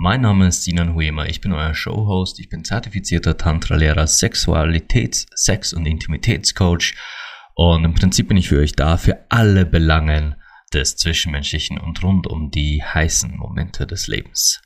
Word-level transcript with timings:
Mein 0.00 0.20
Name 0.20 0.46
ist 0.46 0.62
Sinan 0.62 0.94
Huema, 0.94 1.26
ich 1.26 1.40
bin 1.40 1.52
euer 1.52 1.74
Showhost, 1.74 2.38
ich 2.38 2.48
bin 2.48 2.62
zertifizierter 2.62 3.36
Tantra-Lehrer, 3.36 4.06
Sexualitäts-, 4.06 5.26
Sex- 5.34 5.72
und 5.72 5.86
Intimitätscoach 5.86 6.94
und 7.54 7.84
im 7.84 7.94
Prinzip 7.94 8.28
bin 8.28 8.36
ich 8.36 8.48
für 8.48 8.60
euch 8.60 8.76
da 8.76 8.96
für 8.96 9.24
alle 9.28 9.66
Belangen 9.66 10.36
des 10.72 10.94
Zwischenmenschlichen 10.94 11.78
und 11.78 12.00
rund 12.04 12.28
um 12.28 12.52
die 12.52 12.80
heißen 12.80 13.36
Momente 13.36 13.88
des 13.88 14.06
Lebens. 14.06 14.62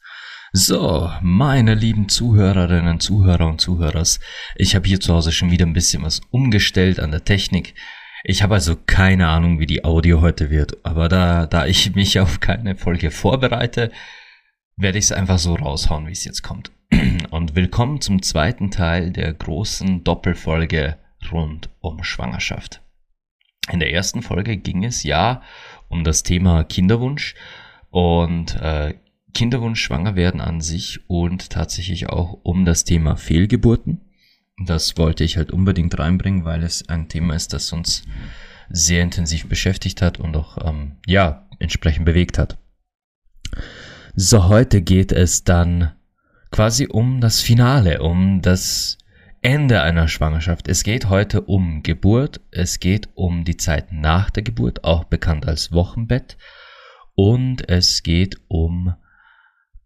So, 0.52 1.10
meine 1.22 1.76
lieben 1.76 2.10
Zuhörerinnen, 2.10 3.00
Zuhörer 3.00 3.46
und 3.46 3.58
Zuhörers, 3.58 4.20
ich 4.54 4.74
habe 4.74 4.86
hier 4.86 5.00
zu 5.00 5.14
Hause 5.14 5.32
schon 5.32 5.50
wieder 5.50 5.64
ein 5.64 5.72
bisschen 5.72 6.02
was 6.02 6.20
umgestellt 6.30 7.00
an 7.00 7.10
der 7.10 7.24
Technik. 7.24 7.74
Ich 8.22 8.42
habe 8.42 8.52
also 8.52 8.76
keine 8.76 9.28
Ahnung, 9.28 9.60
wie 9.60 9.66
die 9.66 9.82
Audio 9.82 10.20
heute 10.20 10.50
wird, 10.50 10.84
aber 10.84 11.08
da, 11.08 11.46
da 11.46 11.64
ich 11.64 11.94
mich 11.94 12.20
auf 12.20 12.40
keine 12.40 12.76
Folge 12.76 13.10
vorbereite, 13.10 13.90
werde 14.76 14.98
ich 14.98 15.06
es 15.06 15.12
einfach 15.12 15.38
so 15.38 15.54
raushauen, 15.54 16.06
wie 16.06 16.12
es 16.12 16.24
jetzt 16.24 16.42
kommt. 16.42 16.72
Und 17.30 17.54
willkommen 17.54 18.00
zum 18.00 18.22
zweiten 18.22 18.70
Teil 18.70 19.12
der 19.12 19.32
großen 19.32 20.04
Doppelfolge 20.04 20.98
rund 21.30 21.70
um 21.80 22.02
Schwangerschaft. 22.02 22.82
In 23.70 23.78
der 23.78 23.92
ersten 23.92 24.22
Folge 24.22 24.56
ging 24.56 24.84
es 24.84 25.04
ja 25.04 25.42
um 25.88 26.04
das 26.04 26.22
Thema 26.22 26.64
Kinderwunsch 26.64 27.34
und 27.90 28.56
äh, 28.56 28.94
Kinderwunsch, 29.34 29.80
schwanger 29.80 30.16
werden 30.16 30.40
an 30.40 30.60
sich 30.60 31.08
und 31.08 31.50
tatsächlich 31.50 32.08
auch 32.08 32.38
um 32.42 32.64
das 32.64 32.84
Thema 32.84 33.16
Fehlgeburten. 33.16 34.00
Das 34.66 34.98
wollte 34.98 35.24
ich 35.24 35.36
halt 35.36 35.52
unbedingt 35.52 35.98
reinbringen, 35.98 36.44
weil 36.44 36.62
es 36.62 36.88
ein 36.88 37.08
Thema 37.08 37.34
ist, 37.34 37.52
das 37.52 37.72
uns 37.72 38.04
sehr 38.68 39.02
intensiv 39.02 39.48
beschäftigt 39.48 40.02
hat 40.02 40.18
und 40.18 40.36
auch, 40.36 40.58
ähm, 40.66 40.96
ja, 41.06 41.48
entsprechend 41.58 42.04
bewegt 42.04 42.38
hat. 42.38 42.58
So, 44.14 44.48
heute 44.48 44.82
geht 44.82 45.10
es 45.10 45.42
dann 45.42 45.92
quasi 46.50 46.86
um 46.86 47.22
das 47.22 47.40
Finale, 47.40 48.02
um 48.02 48.42
das 48.42 48.98
Ende 49.40 49.80
einer 49.80 50.06
Schwangerschaft. 50.06 50.68
Es 50.68 50.84
geht 50.84 51.08
heute 51.08 51.40
um 51.40 51.82
Geburt, 51.82 52.42
es 52.50 52.78
geht 52.78 53.08
um 53.14 53.44
die 53.44 53.56
Zeit 53.56 53.90
nach 53.90 54.28
der 54.28 54.42
Geburt, 54.42 54.84
auch 54.84 55.04
bekannt 55.04 55.48
als 55.48 55.72
Wochenbett, 55.72 56.36
und 57.14 57.66
es 57.70 58.02
geht 58.02 58.36
um 58.48 58.94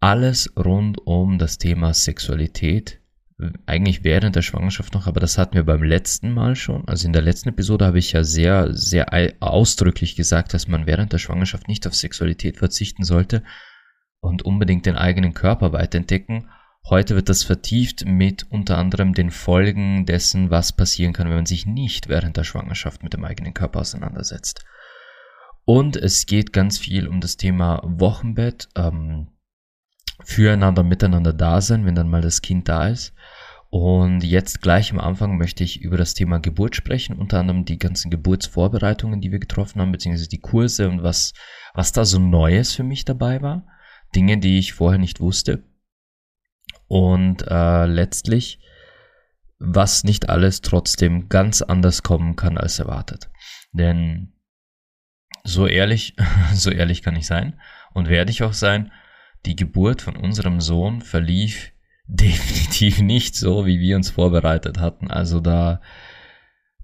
alles 0.01 0.51
rund 0.57 0.97
um 1.07 1.37
das 1.37 1.57
Thema 1.57 1.93
Sexualität, 1.93 2.99
eigentlich 3.65 4.03
während 4.03 4.35
der 4.35 4.41
Schwangerschaft 4.41 4.93
noch, 4.93 5.07
aber 5.07 5.21
das 5.21 5.37
hatten 5.37 5.55
wir 5.55 5.63
beim 5.63 5.83
letzten 5.83 6.33
Mal 6.33 6.57
schon. 6.57 6.85
Also 6.85 7.07
in 7.07 7.13
der 7.13 7.21
letzten 7.21 7.49
Episode 7.49 7.85
habe 7.85 7.99
ich 7.99 8.11
ja 8.11 8.25
sehr, 8.25 8.73
sehr 8.73 9.07
ausdrücklich 9.39 10.17
gesagt, 10.17 10.53
dass 10.53 10.67
man 10.67 10.85
während 10.85 11.13
der 11.13 11.17
Schwangerschaft 11.17 11.69
nicht 11.69 11.87
auf 11.87 11.95
Sexualität 11.95 12.57
verzichten 12.57 13.05
sollte 13.05 13.41
und 14.27 14.43
unbedingt 14.43 14.85
den 14.85 14.95
eigenen 14.95 15.33
Körper 15.33 15.73
weiterentdecken. 15.73 16.49
Heute 16.89 17.15
wird 17.15 17.29
das 17.29 17.43
vertieft 17.43 18.05
mit 18.05 18.45
unter 18.49 18.77
anderem 18.77 19.13
den 19.13 19.31
Folgen 19.31 20.05
dessen, 20.05 20.49
was 20.49 20.73
passieren 20.73 21.13
kann, 21.13 21.27
wenn 21.27 21.35
man 21.35 21.45
sich 21.45 21.65
nicht 21.65 22.07
während 22.07 22.37
der 22.37 22.43
Schwangerschaft 22.43 23.03
mit 23.03 23.13
dem 23.13 23.25
eigenen 23.25 23.53
Körper 23.53 23.79
auseinandersetzt. 23.81 24.63
Und 25.65 25.97
es 25.97 26.25
geht 26.25 26.53
ganz 26.53 26.77
viel 26.77 27.07
um 27.07 27.19
das 27.19 27.35
Thema 27.35 27.81
Wochenbett, 27.83 28.69
ähm, 28.75 29.27
füreinander, 30.23 30.83
miteinander 30.83 31.33
da 31.33 31.59
sein, 31.59 31.85
wenn 31.85 31.95
dann 31.95 32.09
mal 32.09 32.21
das 32.21 32.41
Kind 32.41 32.69
da 32.69 32.87
ist. 32.87 33.13
Und 33.69 34.23
jetzt 34.23 34.61
gleich 34.61 34.91
am 34.93 34.99
Anfang 34.99 35.37
möchte 35.37 35.63
ich 35.63 35.81
über 35.81 35.97
das 35.97 36.13
Thema 36.13 36.39
Geburt 36.39 36.75
sprechen, 36.75 37.17
unter 37.17 37.39
anderem 37.39 37.65
die 37.65 37.77
ganzen 37.77 38.09
Geburtsvorbereitungen, 38.09 39.19
die 39.19 39.31
wir 39.31 39.39
getroffen 39.39 39.81
haben, 39.81 39.91
beziehungsweise 39.91 40.29
die 40.29 40.39
Kurse 40.39 40.87
und 40.87 41.03
was, 41.03 41.33
was 41.73 41.91
da 41.91 42.05
so 42.05 42.17
Neues 42.17 42.73
für 42.73 42.83
mich 42.83 43.03
dabei 43.03 43.41
war. 43.41 43.65
Dinge, 44.15 44.37
die 44.37 44.59
ich 44.59 44.73
vorher 44.73 44.99
nicht 44.99 45.19
wusste. 45.19 45.63
Und 46.87 47.43
äh, 47.47 47.85
letztlich, 47.85 48.59
was 49.59 50.03
nicht 50.03 50.29
alles 50.29 50.61
trotzdem 50.61 51.29
ganz 51.29 51.61
anders 51.61 52.03
kommen 52.03 52.35
kann 52.35 52.57
als 52.57 52.79
erwartet. 52.79 53.29
Denn 53.71 54.33
so 55.43 55.67
ehrlich, 55.67 56.15
so 56.53 56.69
ehrlich 56.69 57.01
kann 57.01 57.15
ich 57.15 57.27
sein 57.27 57.59
und 57.93 58.09
werde 58.09 58.31
ich 58.31 58.43
auch 58.43 58.53
sein, 58.53 58.91
die 59.45 59.55
Geburt 59.55 60.01
von 60.01 60.15
unserem 60.15 60.61
Sohn 60.61 61.01
verlief 61.01 61.71
definitiv 62.07 63.01
nicht 63.01 63.35
so, 63.35 63.65
wie 63.65 63.79
wir 63.79 63.97
uns 63.97 64.09
vorbereitet 64.09 64.79
hatten. 64.79 65.11
Also 65.11 65.41
da, 65.41 65.81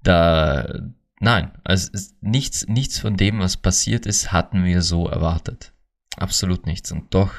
da, 0.02 0.82
nein, 1.18 1.52
also 1.64 1.90
nichts, 2.20 2.66
nichts 2.66 2.98
von 2.98 3.16
dem, 3.16 3.38
was 3.38 3.56
passiert 3.56 4.04
ist, 4.04 4.32
hatten 4.32 4.64
wir 4.64 4.82
so 4.82 5.08
erwartet. 5.08 5.73
Absolut 6.16 6.66
nichts. 6.66 6.92
Und 6.92 7.14
doch, 7.14 7.32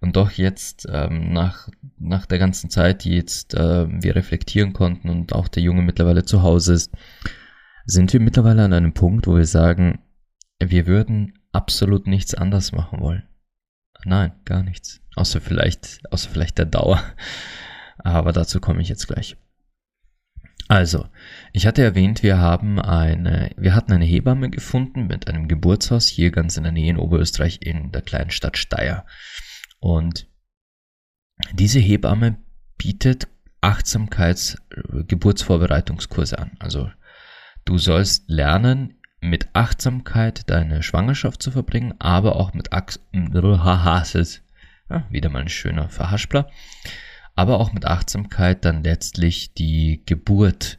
und 0.00 0.16
doch 0.16 0.30
jetzt, 0.32 0.86
ähm, 0.90 1.32
nach, 1.32 1.68
nach 1.98 2.26
der 2.26 2.38
ganzen 2.38 2.70
Zeit, 2.70 3.04
die 3.04 3.14
jetzt 3.14 3.54
äh, 3.54 3.86
wir 3.88 4.16
reflektieren 4.16 4.72
konnten 4.72 5.08
und 5.08 5.32
auch 5.32 5.48
der 5.48 5.62
Junge 5.62 5.82
mittlerweile 5.82 6.24
zu 6.24 6.42
Hause 6.42 6.74
ist, 6.74 6.92
sind 7.86 8.12
wir 8.12 8.20
mittlerweile 8.20 8.64
an 8.64 8.72
einem 8.72 8.92
Punkt, 8.92 9.26
wo 9.26 9.36
wir 9.36 9.46
sagen, 9.46 10.00
wir 10.58 10.86
würden 10.86 11.38
absolut 11.52 12.06
nichts 12.06 12.34
anders 12.34 12.72
machen 12.72 13.00
wollen. 13.00 13.22
Nein, 14.04 14.32
gar 14.44 14.62
nichts. 14.62 15.00
Außer 15.14 15.40
vielleicht, 15.40 16.00
außer 16.10 16.28
vielleicht 16.30 16.58
der 16.58 16.66
Dauer. 16.66 17.02
Aber 17.98 18.32
dazu 18.32 18.60
komme 18.60 18.82
ich 18.82 18.88
jetzt 18.88 19.08
gleich. 19.08 19.36
Also, 20.68 21.06
ich 21.52 21.66
hatte 21.66 21.82
erwähnt, 21.82 22.22
wir 22.22 22.38
haben 22.38 22.80
eine, 22.80 23.50
wir 23.56 23.74
hatten 23.74 23.92
eine 23.92 24.04
Hebamme 24.04 24.50
gefunden 24.50 25.06
mit 25.06 25.28
einem 25.28 25.46
Geburtshaus 25.46 26.06
hier 26.06 26.32
ganz 26.32 26.56
in 26.56 26.64
der 26.64 26.72
Nähe 26.72 26.90
in 26.90 26.96
Oberösterreich 26.96 27.60
in 27.62 27.92
der 27.92 28.02
kleinen 28.02 28.30
Stadt 28.30 28.58
Steyr. 28.58 29.06
Und 29.78 30.26
diese 31.52 31.78
Hebamme 31.78 32.38
bietet 32.78 33.28
Achtsamkeits-Geburtsvorbereitungskurse 33.60 36.38
an. 36.38 36.52
Also, 36.58 36.90
du 37.64 37.78
sollst 37.78 38.28
lernen, 38.28 38.94
mit 39.20 39.48
Achtsamkeit 39.54 40.50
deine 40.50 40.82
Schwangerschaft 40.82 41.42
zu 41.42 41.50
verbringen, 41.50 41.94
aber 41.98 42.36
auch 42.36 42.54
mit 42.54 42.72
Ach 42.72 42.86
ja, 44.90 45.06
wieder 45.10 45.30
mal 45.30 45.42
ein 45.42 45.48
schöner 45.48 45.88
Verhaspler, 45.88 46.50
aber 47.36 47.60
auch 47.60 47.72
mit 47.72 47.84
Achtsamkeit 47.84 48.64
dann 48.64 48.82
letztlich 48.82 49.52
die 49.52 50.02
Geburt 50.06 50.78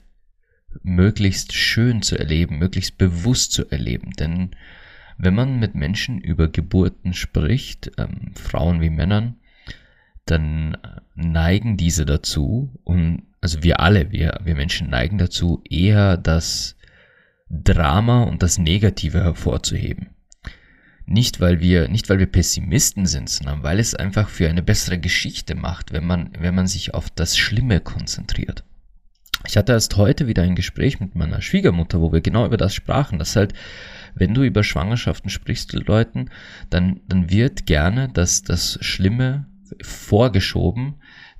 möglichst 0.84 1.54
schön 1.54 2.02
zu 2.02 2.18
erleben, 2.18 2.58
möglichst 2.58 2.98
bewusst 2.98 3.54
zu 3.54 3.70
erleben. 3.70 4.12
Denn 4.12 4.56
wenn 5.18 5.36
man 5.36 5.60
mit 5.60 5.76
Menschen 5.76 6.20
über 6.20 6.48
Geburten 6.48 7.14
spricht, 7.14 7.92
ähm, 7.98 8.34
Frauen 8.36 8.82
wie 8.82 8.90
Männern, 8.90 9.36
dann 10.26 10.78
neigen 11.16 11.78
diese 11.78 12.06
dazu, 12.06 12.72
und 12.84 13.24
also 13.40 13.64
wir 13.64 13.80
alle, 13.80 14.12
wir, 14.12 14.40
wir 14.44 14.56
Menschen 14.56 14.90
neigen 14.90 15.18
dazu, 15.18 15.62
eher 15.70 16.18
das 16.18 16.76
Drama 17.50 18.24
und 18.24 18.44
das 18.44 18.58
Negative 18.58 19.24
hervorzuheben. 19.24 20.10
Nicht 21.10 21.40
weil 21.40 21.62
wir, 21.62 21.88
nicht 21.88 22.10
weil 22.10 22.20
wir 22.20 22.26
Pessimisten 22.26 23.06
sind, 23.06 23.30
sondern 23.30 23.64
weil 23.64 23.80
es 23.80 23.96
einfach 23.96 24.28
für 24.28 24.50
eine 24.50 24.62
bessere 24.62 25.00
Geschichte 25.00 25.56
macht, 25.56 25.94
wenn 25.94 26.06
man, 26.06 26.32
wenn 26.38 26.54
man 26.54 26.68
sich 26.68 26.94
auf 26.94 27.10
das 27.10 27.38
Schlimme 27.38 27.80
konzentriert. 27.80 28.66
Ich 29.46 29.56
hatte 29.56 29.72
erst 29.72 29.96
heute 29.96 30.28
wieder 30.28 30.44
ein 30.44 30.56
Gespräch 30.56 31.00
mit 31.00 31.16
meiner 31.16 31.42
Schwiegermutter, 31.42 32.02
wo 32.02 32.12
wir 32.12 32.20
genau 32.20 32.46
über 32.46 32.58
das 32.58 32.76
sprachen, 32.76 33.20
dass 33.20 33.38
halt, 33.38 33.54
wenn 34.16 34.34
du 34.34 34.44
über 34.44 34.66
Schwangerschaften 34.66 35.30
sprichst 35.30 35.72
Leuten, 35.72 36.30
dann, 36.70 37.00
dann 37.08 37.30
wird 37.30 37.66
gerne 37.66 38.10
das, 38.14 38.42
das 38.42 38.78
Schlimme 38.82 39.48
vorgeschoben, 39.82 40.96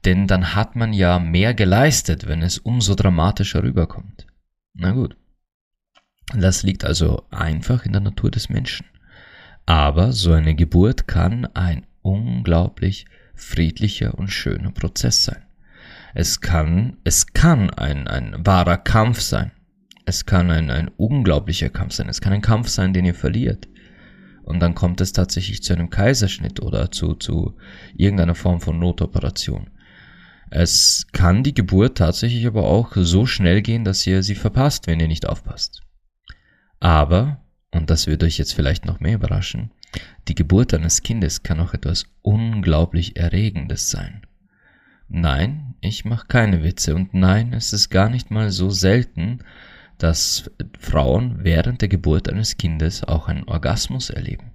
denn 0.06 0.28
dann 0.28 0.56
hat 0.56 0.78
man 0.78 0.94
ja 0.94 1.20
mehr 1.20 1.54
geleistet, 1.54 2.26
wenn 2.26 2.42
es 2.42 2.58
umso 2.58 2.96
dramatischer 2.96 3.64
rüberkommt. 3.64 4.28
Na 4.74 4.92
gut. 4.92 5.18
Das 6.34 6.64
liegt 6.64 6.86
also 6.86 7.26
einfach 7.32 7.86
in 7.86 7.92
der 7.92 8.02
Natur 8.02 8.32
des 8.32 8.48
Menschen. 8.48 8.86
Aber 9.68 10.14
so 10.14 10.32
eine 10.32 10.56
Geburt 10.56 11.08
kann 11.08 11.46
ein 11.54 11.86
unglaublich 12.02 13.06
friedlicher 13.36 14.18
und 14.18 14.30
schöner 14.30 14.72
Prozess 14.72 15.26
sein. 15.26 15.44
Es 16.16 16.40
kann, 16.40 16.98
es 17.04 17.28
kann 17.28 17.70
ein, 17.70 18.08
ein 18.08 18.46
wahrer 18.46 18.78
Kampf 18.78 19.20
sein. 19.20 19.52
Es 20.06 20.26
kann 20.26 20.50
ein, 20.50 20.72
ein 20.72 20.88
unglaublicher 20.88 21.70
Kampf 21.70 21.94
sein. 21.94 22.08
Es 22.08 22.22
kann 22.22 22.32
ein 22.32 22.42
Kampf 22.42 22.70
sein, 22.70 22.94
den 22.94 23.06
ihr 23.06 23.14
verliert. 23.14 23.68
Und 24.44 24.62
dann 24.62 24.74
kommt 24.74 25.02
es 25.02 25.12
tatsächlich 25.12 25.62
zu 25.62 25.74
einem 25.74 25.90
Kaiserschnitt 25.90 26.62
oder 26.62 26.90
zu, 26.90 27.16
zu 27.16 27.58
irgendeiner 27.94 28.36
Form 28.36 28.62
von 28.62 28.80
Notoperation. 28.80 29.70
Es 30.50 31.08
kann 31.12 31.44
die 31.44 31.54
Geburt 31.54 31.98
tatsächlich 31.98 32.48
aber 32.48 32.64
auch 32.64 32.94
so 32.96 33.26
schnell 33.26 33.62
gehen, 33.62 33.84
dass 33.84 34.08
ihr 34.08 34.24
sie 34.24 34.36
verpasst, 34.36 34.88
wenn 34.88 35.02
ihr 35.02 35.10
nicht 35.10 35.28
aufpasst. 35.28 35.82
Aber, 36.80 37.44
und 37.72 37.90
das 37.90 38.08
wird 38.08 38.24
euch 38.24 38.38
jetzt 38.38 38.54
vielleicht 38.54 38.86
noch 38.86 39.00
mehr 39.00 39.16
überraschen, 39.16 39.72
die 40.28 40.36
Geburt 40.36 40.74
eines 40.74 41.02
Kindes 41.02 41.44
kann 41.44 41.60
auch 41.60 41.74
etwas 41.74 42.06
unglaublich 42.22 43.16
Erregendes 43.18 43.90
sein. 43.90 44.22
Nein, 45.10 45.76
ich 45.80 46.04
mache 46.04 46.28
keine 46.28 46.64
Witze 46.64 46.94
und 46.94 47.14
nein, 47.14 47.54
es 47.54 47.72
ist 47.72 47.90
gar 47.90 48.10
nicht 48.10 48.30
mal 48.30 48.52
so 48.52 48.70
selten, 48.70 49.40
dass 49.98 50.52
Frauen 50.78 51.44
während 51.44 51.82
der 51.82 51.90
Geburt 51.90 52.30
eines 52.30 52.58
Kindes 52.58 53.04
auch 53.04 53.28
einen 53.28 53.46
Orgasmus 53.46 54.10
erleben. 54.10 54.52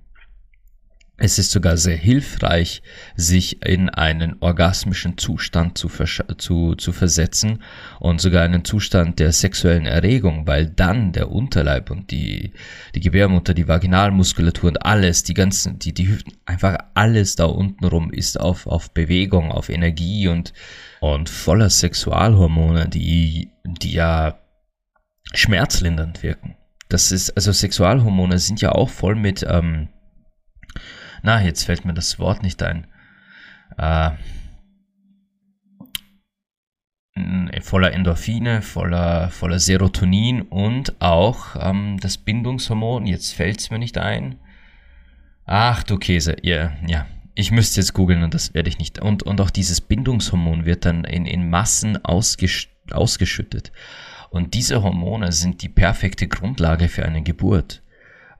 Es 1.25 1.39
ist 1.39 1.53
sogar 1.53 1.77
sehr 1.77 1.97
hilfreich, 1.97 2.83
sich 3.15 3.65
in 3.65 3.89
einen 3.89 4.39
orgasmischen 4.41 5.19
Zustand 5.19 5.79
zu, 5.79 5.89
zu, 5.89 6.75
zu 6.75 6.93
versetzen 6.93 7.63
und 8.01 8.21
sogar 8.21 8.43
einen 8.43 8.65
Zustand 8.65 9.21
der 9.21 9.31
sexuellen 9.31 9.87
Erregung, 9.87 10.49
weil 10.49 10.67
dann 10.67 11.13
der 11.13 11.31
Unterleib 11.31 11.93
und 11.93 12.11
die, 12.11 12.55
die 12.97 13.01
Gebärmutter, 13.01 13.55
die 13.55 13.69
Vaginalmuskulatur 13.69 14.71
und 14.71 14.85
alles, 14.85 15.23
die 15.23 15.35
ganzen, 15.35 15.79
die, 15.79 15.95
die 15.95 16.09
Hüften, 16.09 16.33
einfach 16.45 16.77
alles 16.95 17.37
da 17.37 17.45
unten 17.45 17.85
rum 17.85 18.11
ist 18.11 18.41
auf, 18.41 18.67
auf 18.67 18.91
Bewegung, 18.91 19.53
auf 19.53 19.69
Energie 19.69 20.27
und, 20.27 20.53
und 20.99 21.29
voller 21.29 21.71
Sexualhormone, 21.71 22.89
die, 22.89 23.53
die 23.65 23.93
ja 23.93 24.41
schmerzlindernd 25.33 26.25
wirken. 26.25 26.57
Das 26.89 27.13
ist, 27.13 27.31
also 27.37 27.53
Sexualhormone 27.53 28.41
sind 28.41 28.61
ja 28.61 28.73
auch 28.73 28.91
voll 28.91 29.15
mit, 29.15 29.47
ähm, 29.49 29.89
na, 31.23 31.43
jetzt 31.43 31.65
fällt 31.65 31.85
mir 31.85 31.95
das 31.95 32.19
Wort 32.19 32.43
nicht 32.43 32.63
ein. 32.63 32.87
Äh, 33.79 34.11
voller 37.61 37.93
Endorphine, 37.93 38.63
voller, 38.63 39.31
voller 39.31 39.59
Serotonin 39.59 40.43
und 40.43 41.01
auch 41.01 41.57
ähm, 41.59 41.99
das 42.01 42.19
Bindungshormon, 42.19 43.07
jetzt 43.07 43.35
fällt 43.35 43.61
es 43.61 43.71
mir 43.71 43.79
nicht 43.79 43.99
ein. 43.99 44.39
Ach 45.45 45.83
du 45.83 45.99
Käse, 45.99 46.37
ja, 46.43 46.73
ja. 46.87 47.07
Ich 47.35 47.51
müsste 47.51 47.81
jetzt 47.81 47.95
googeln 47.95 48.23
und 48.23 48.35
das 48.35 48.53
werde 48.53 48.69
ich 48.69 48.79
nicht. 48.79 48.99
Und, 48.99 49.23
und 49.23 49.41
auch 49.41 49.51
dieses 49.51 49.81
Bindungshormon 49.81 50.67
wird 50.67 50.85
dann 50.85 51.05
in, 51.05 51.25
in 51.25 51.49
Massen 51.49 52.05
ausgesch 52.05 52.69
ausgeschüttet. 52.91 53.73
Und 54.31 54.55
diese 54.55 54.83
Hormone 54.83 55.33
sind 55.33 55.63
die 55.63 55.69
perfekte 55.69 56.29
Grundlage 56.29 56.89
für 56.89 57.05
eine 57.05 57.23
Geburt. 57.23 57.82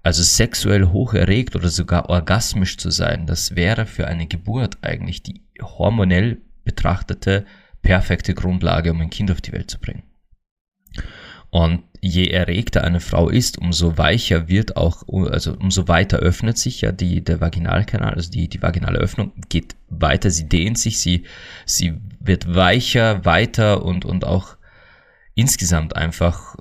Also 0.03 0.23
sexuell 0.23 0.87
hoch 0.87 1.15
erregt 1.15 1.55
oder 1.55 1.69
sogar 1.69 2.09
orgasmisch 2.09 2.77
zu 2.77 2.91
sein, 2.91 3.27
das 3.27 3.55
wäre 3.55 3.87
für 3.87 4.07
eine 4.07 4.27
Geburt 4.27 4.79
eigentlich 4.83 5.23
die 5.23 5.43
hormonell 5.61 6.43
betrachtete 6.65 7.47
perfekte 7.83 8.35
Grundlage, 8.35 8.93
um 8.93 9.01
ein 9.01 9.11
Kind 9.11 9.31
auf 9.31 9.41
die 9.41 9.53
Welt 9.53 9.71
zu 9.71 9.79
bringen. 9.79 10.03
Und 11.51 11.83
je 12.01 12.29
erregter 12.29 12.83
eine 12.83 13.01
Frau 13.01 13.29
ist, 13.29 13.59
umso 13.59 13.99
weicher 13.99 14.49
wird 14.49 14.77
auch, 14.77 15.03
also 15.31 15.55
umso 15.55 15.87
weiter 15.87 16.19
öffnet 16.19 16.57
sich 16.57 16.81
ja 16.81 16.93
die, 16.93 17.23
der 17.23 17.41
Vaginalkanal, 17.41 18.15
also 18.15 18.31
die, 18.31 18.49
die 18.49 18.63
vaginale 18.63 18.99
Öffnung 18.99 19.33
geht 19.51 19.77
weiter, 19.89 20.31
sie 20.31 20.49
dehnt 20.49 20.79
sich, 20.79 20.99
sie, 20.99 21.25
sie 21.67 21.95
wird 22.21 22.55
weicher, 22.55 23.25
weiter 23.27 23.85
und, 23.85 24.07
und 24.07 24.25
auch 24.25 24.57
insgesamt 25.35 25.95
einfach 25.95 26.57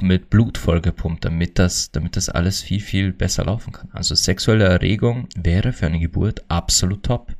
mit 0.00 0.30
Blut 0.30 0.58
vollgepumpt, 0.58 1.24
damit 1.24 1.58
das, 1.58 1.90
damit 1.90 2.16
das 2.16 2.28
alles 2.28 2.62
viel, 2.62 2.80
viel 2.80 3.12
besser 3.12 3.44
laufen 3.44 3.72
kann. 3.72 3.90
Also 3.92 4.14
sexuelle 4.14 4.64
Erregung 4.64 5.28
wäre 5.36 5.72
für 5.72 5.86
eine 5.86 5.98
Geburt 5.98 6.44
absolut 6.48 7.04
top. 7.04 7.34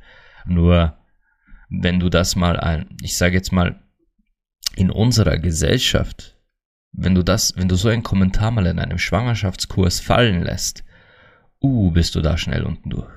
Nur 0.45 0.97
wenn 1.69 1.99
du 1.99 2.09
das 2.09 2.35
mal 2.35 2.59
ein, 2.59 2.97
ich 3.01 3.17
sage 3.17 3.35
jetzt 3.35 3.51
mal, 3.51 3.81
in 4.75 4.89
unserer 4.89 5.37
Gesellschaft, 5.37 6.37
wenn 6.91 7.15
du 7.15 7.23
das, 7.23 7.53
wenn 7.57 7.67
du 7.67 7.75
so 7.75 7.89
einen 7.89 8.03
Kommentar 8.03 8.51
mal 8.51 8.65
in 8.65 8.79
einem 8.79 8.97
Schwangerschaftskurs 8.97 9.99
fallen 9.99 10.43
lässt, 10.43 10.83
uh, 11.61 11.91
bist 11.91 12.15
du 12.15 12.21
da 12.21 12.37
schnell 12.37 12.63
unten 12.63 12.89
durch. 12.89 13.11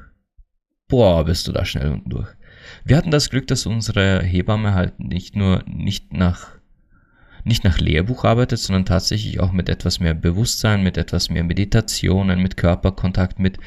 Boah, 0.89 1.25
bist 1.25 1.49
du 1.49 1.53
da 1.53 1.65
schnell 1.65 1.91
unten 1.91 2.11
durch. 2.11 2.29
Wir 2.85 2.97
hatten 2.97 3.11
das 3.11 3.31
Glück, 3.31 3.47
dass 3.47 3.67
unsere 3.67 4.23
Hebamme 4.23 4.75
halt 4.75 5.01
nicht 5.01 5.35
nur 5.37 5.63
nicht 5.67 6.13
nach 6.13 6.59
nicht 7.45 7.65
nach 7.65 7.79
Lehrbuch 7.79 8.25
arbeitet, 8.25 8.59
sondern 8.61 8.85
tatsächlich 8.85 9.41
auch 9.41 9.53
mit 9.53 9.69
etwas 9.69 10.01
mehr 10.01 10.15
Bewusstsein, 10.15 10.83
mit 10.83 10.97
etwas 10.97 11.31
mehr 11.31 11.45
Meditationen, 11.45 12.41
mit 12.41 12.57
Körperkontakt, 12.57 13.39
mit 13.39 13.59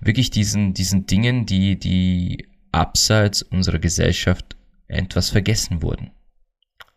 wirklich 0.00 0.30
diesen, 0.30 0.74
diesen 0.74 1.06
Dingen, 1.06 1.46
die, 1.46 1.78
die 1.78 2.48
abseits 2.72 3.42
unserer 3.42 3.78
Gesellschaft 3.78 4.56
etwas 4.88 5.30
vergessen 5.30 5.82
wurden. 5.82 6.10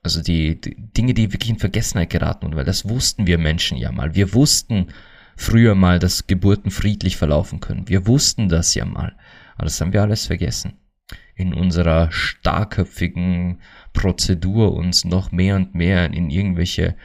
Also 0.04 0.22
die, 0.22 0.60
die 0.60 0.76
Dinge, 0.78 1.14
die 1.14 1.34
wirklich 1.34 1.50
in 1.50 1.60
Vergessenheit 1.60 2.12
geraten 2.12 2.46
wurden, 2.46 2.56
weil 2.56 2.66
das 2.66 2.88
wussten 2.88 3.26
wir 3.28 3.38
Menschen 3.38 3.78
ja 3.78 3.92
mal. 3.92 4.14
Wir 4.14 4.34
wussten 4.34 4.88
früher 5.36 5.76
mal, 5.76 6.00
dass 6.00 6.28
Geburten 6.28 6.72
friedlich 6.72 7.18
verlaufen 7.18 7.60
können. 7.60 7.88
Wir 7.90 8.08
wussten 8.08 8.50
das 8.50 8.76
ja 8.76 8.86
mal. 8.86 9.16
Aber 9.56 9.66
das 9.66 9.80
haben 9.82 9.94
wir 9.94 10.02
alles 10.02 10.28
vergessen. 10.28 10.74
In 11.36 11.54
unserer 11.54 12.12
starkköpfigen, 12.12 13.60
Prozedur 13.96 14.74
uns 14.74 15.06
noch 15.06 15.32
mehr 15.32 15.56
und 15.56 15.74
mehr 15.74 16.14
in 16.14 16.30
irgendwelche 16.30 16.96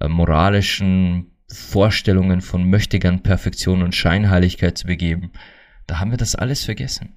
äh, 0.00 0.06
moralischen 0.06 1.32
Vorstellungen 1.48 2.40
von 2.40 2.68
Möchtegern 2.70 3.22
Perfektion 3.22 3.82
und 3.82 3.94
Scheinheiligkeit 3.94 4.78
zu 4.78 4.86
begeben, 4.86 5.32
da 5.86 5.98
haben 5.98 6.10
wir 6.10 6.18
das 6.18 6.36
alles 6.36 6.64
vergessen. 6.64 7.14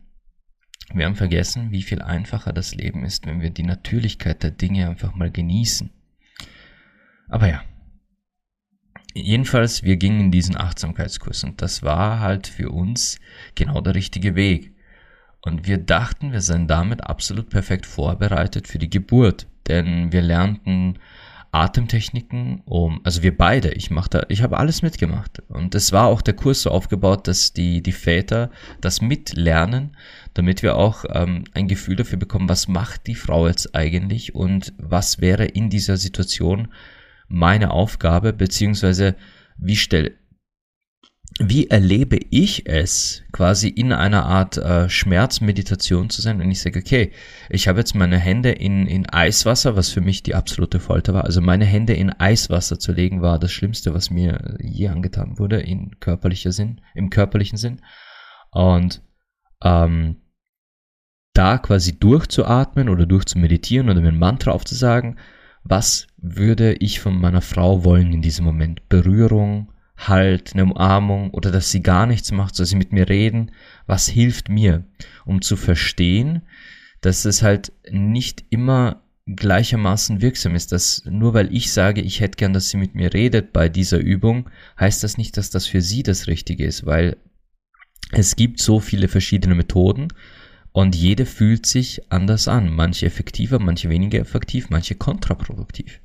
Wir 0.94 1.06
haben 1.06 1.16
vergessen, 1.16 1.72
wie 1.72 1.84
viel 1.84 2.02
einfacher 2.02 2.52
das 2.52 2.74
Leben 2.74 3.06
ist, 3.06 3.28
wenn 3.28 3.42
wir 3.42 3.52
die 3.52 3.64
Natürlichkeit 3.64 4.42
der 4.42 4.52
Dinge 4.52 4.90
einfach 4.90 5.14
mal 5.14 5.30
genießen. 5.30 5.92
Aber 7.28 7.48
ja. 7.48 7.64
Jedenfalls, 9.14 9.84
wir 9.84 9.98
gingen 9.98 10.20
in 10.22 10.32
diesen 10.32 10.56
Achtsamkeitskurs 10.56 11.44
und 11.44 11.62
das 11.62 11.84
war 11.84 12.20
halt 12.20 12.48
für 12.48 12.70
uns 12.70 13.20
genau 13.56 13.82
der 13.82 13.96
richtige 13.96 14.36
Weg. 14.36 14.74
Und 15.42 15.68
wir 15.68 15.78
dachten, 15.78 16.32
wir 16.32 16.42
seien 16.42 16.68
damit 16.68 17.04
absolut 17.04 17.50
perfekt 17.50 17.86
vorbereitet 17.86 18.68
für 18.68 18.80
die 18.80 18.90
Geburt, 18.90 19.48
denn 19.68 20.12
wir 20.12 20.22
lernten 20.22 21.00
Atemtechniken, 21.52 22.62
um, 22.66 23.02
also 23.04 23.24
wir 23.24 23.36
beide, 23.36 23.72
ich 23.72 23.90
mach 23.90 24.08
da, 24.08 24.24
ich 24.30 24.44
habe 24.44 24.58
alles 24.58 24.84
mitgemacht. 24.84 25.42
Und 25.48 25.74
es 25.74 25.92
war 25.92 26.08
auch 26.08 26.22
der 26.22 26.36
Kurs 26.36 26.62
so 26.62 26.70
aufgebaut, 26.70 27.28
dass 27.28 27.54
die, 27.54 27.82
die 27.82 27.92
Väter 27.92 28.52
das 28.82 29.02
mitlernen, 29.02 29.98
damit 30.36 30.62
wir 30.62 30.76
auch 30.76 31.06
ähm, 31.10 31.46
ein 31.54 31.68
Gefühl 31.68 31.96
dafür 31.96 32.20
bekommen, 32.20 32.50
was 32.50 32.68
macht 32.68 33.08
die 33.08 33.16
Frau 33.16 33.48
jetzt 33.48 33.74
eigentlich 33.74 34.36
und 34.36 34.74
was 34.78 35.22
wäre 35.22 35.46
in 35.46 35.70
dieser 35.70 35.98
Situation 35.98 36.68
meine 37.28 37.72
Aufgabe, 37.72 38.32
beziehungsweise 38.34 39.16
wie 39.58 39.76
stelle 39.76 40.19
wie 41.42 41.70
erlebe 41.70 42.20
ich 42.32 42.68
es, 42.68 43.24
quasi 43.32 43.70
in 43.70 43.94
einer 43.94 44.26
Art 44.26 44.58
äh, 44.58 44.90
Schmerzmeditation 44.90 46.10
zu 46.10 46.22
sein, 46.22 46.38
wenn 46.38 46.52
ich 46.52 46.62
sage, 46.62 46.80
okay, 46.80 47.14
ich 47.50 47.70
habe 47.70 47.80
jetzt 47.80 47.96
meine 47.96 48.18
Hände 48.18 48.52
in, 48.52 48.86
in 48.86 49.10
Eiswasser, 49.10 49.78
was 49.78 49.90
für 49.90 50.02
mich 50.02 50.22
die 50.22 50.36
absolute 50.36 50.82
Folter 50.82 51.14
war. 51.14 51.24
Also 51.24 51.40
meine 51.40 51.64
Hände 51.64 51.94
in 51.94 52.10
Eiswasser 52.10 52.78
zu 52.78 52.92
legen, 52.92 53.22
war 53.22 53.40
das 53.40 53.54
Schlimmste, 53.54 53.94
was 53.94 54.10
mir 54.10 54.58
je 54.62 54.90
angetan 54.90 55.40
wurde, 55.40 55.62
in 55.62 55.98
körperlicher 56.02 56.52
Sinn, 56.52 56.82
im 56.94 57.10
körperlichen 57.10 57.58
Sinn. 57.58 57.82
Und 58.52 59.02
ähm, 59.64 60.18
da 61.34 61.58
quasi 61.58 61.98
durchzuatmen 61.98 62.90
oder 62.90 63.06
durchzumeditieren 63.06 63.90
oder 63.90 64.02
mir 64.02 64.10
ein 64.10 64.20
Mantra 64.20 64.52
aufzusagen, 64.52 65.18
was 65.64 66.08
würde 66.18 66.74
ich 66.74 67.00
von 67.00 67.18
meiner 67.18 67.42
Frau 67.42 67.86
wollen 67.86 68.12
in 68.12 68.22
diesem 68.22 68.44
Moment? 68.44 68.90
Berührung, 68.90 69.72
Halt, 70.00 70.54
eine 70.54 70.64
Umarmung 70.64 71.32
oder 71.32 71.52
dass 71.52 71.72
sie 71.72 71.84
gar 71.84 72.06
nichts 72.06 72.32
macht, 72.32 72.56
soll 72.56 72.66
sie 72.66 72.78
mit 72.78 72.94
mir 72.94 73.10
reden. 73.10 73.52
Was 73.86 74.08
hilft 74.08 74.48
mir, 74.48 74.86
um 75.26 75.42
zu 75.42 75.58
verstehen, 75.58 76.42
dass 77.02 77.26
es 77.26 77.42
halt 77.42 77.74
nicht 77.92 78.46
immer 78.50 79.04
gleichermaßen 79.36 80.22
wirksam 80.22 80.56
ist, 80.56 80.72
dass 80.72 81.04
nur 81.06 81.34
weil 81.34 81.54
ich 81.54 81.72
sage, 81.72 82.02
ich 82.02 82.20
hätte 82.20 82.38
gern, 82.38 82.54
dass 82.54 82.70
sie 82.70 82.78
mit 82.78 82.96
mir 82.96 83.14
redet 83.14 83.54
bei 83.54 83.70
dieser 83.70 84.00
Übung, 84.00 84.50
heißt 84.80 85.04
das 85.04 85.18
nicht, 85.18 85.38
dass 85.38 85.50
das 85.50 85.68
für 85.68 85.82
sie 85.82 86.02
das 86.02 86.28
Richtige 86.28 86.66
ist, 86.66 86.86
weil 86.86 87.18
es 88.12 88.36
gibt 88.36 88.60
so 88.60 88.80
viele 88.80 89.08
verschiedene 89.08 89.54
Methoden 89.54 90.08
und 90.72 90.96
jede 90.96 91.26
fühlt 91.26 91.66
sich 91.66 92.12
anders 92.12 92.48
an. 92.48 92.74
Manche 92.74 93.06
effektiver, 93.06 93.60
manche 93.60 93.90
weniger 93.90 94.20
effektiv, 94.20 94.70
manche 94.70 94.96
kontraproduktiv. 94.96 96.02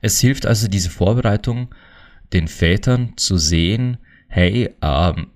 Es 0.00 0.20
hilft 0.20 0.46
also 0.46 0.68
diese 0.68 0.90
Vorbereitung 0.90 1.74
den 2.32 2.48
Vätern 2.48 3.14
zu 3.16 3.36
sehen, 3.36 3.98
hey, 4.28 4.74
ähm, 4.82 5.28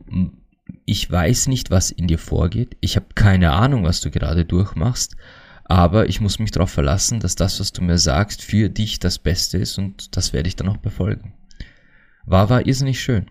ich 0.86 1.10
weiß 1.10 1.48
nicht, 1.48 1.70
was 1.70 1.90
in 1.90 2.06
dir 2.06 2.18
vorgeht, 2.18 2.76
ich 2.80 2.96
habe 2.96 3.06
keine 3.14 3.52
Ahnung, 3.52 3.84
was 3.84 4.00
du 4.00 4.10
gerade 4.10 4.44
durchmachst, 4.44 5.16
aber 5.64 6.08
ich 6.08 6.20
muss 6.20 6.38
mich 6.38 6.50
darauf 6.50 6.70
verlassen, 6.70 7.20
dass 7.20 7.36
das, 7.36 7.58
was 7.58 7.72
du 7.72 7.82
mir 7.82 7.98
sagst, 7.98 8.42
für 8.42 8.68
dich 8.68 8.98
das 8.98 9.18
Beste 9.18 9.58
ist 9.58 9.78
und 9.78 10.16
das 10.16 10.32
werde 10.32 10.48
ich 10.48 10.56
dann 10.56 10.68
auch 10.68 10.76
befolgen. 10.76 11.34
War, 12.26 12.50
war 12.50 12.66
irrsinnig 12.66 13.00
schön. 13.00 13.30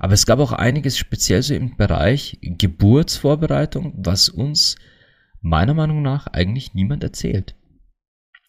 Aber 0.00 0.12
es 0.12 0.26
gab 0.26 0.40
auch 0.40 0.52
einiges 0.52 0.98
speziell 0.98 1.42
so 1.42 1.54
im 1.54 1.76
Bereich 1.76 2.38
Geburtsvorbereitung, 2.42 3.94
was 3.96 4.28
uns 4.28 4.76
meiner 5.40 5.74
Meinung 5.74 6.02
nach 6.02 6.26
eigentlich 6.26 6.74
niemand 6.74 7.04
erzählt. 7.04 7.54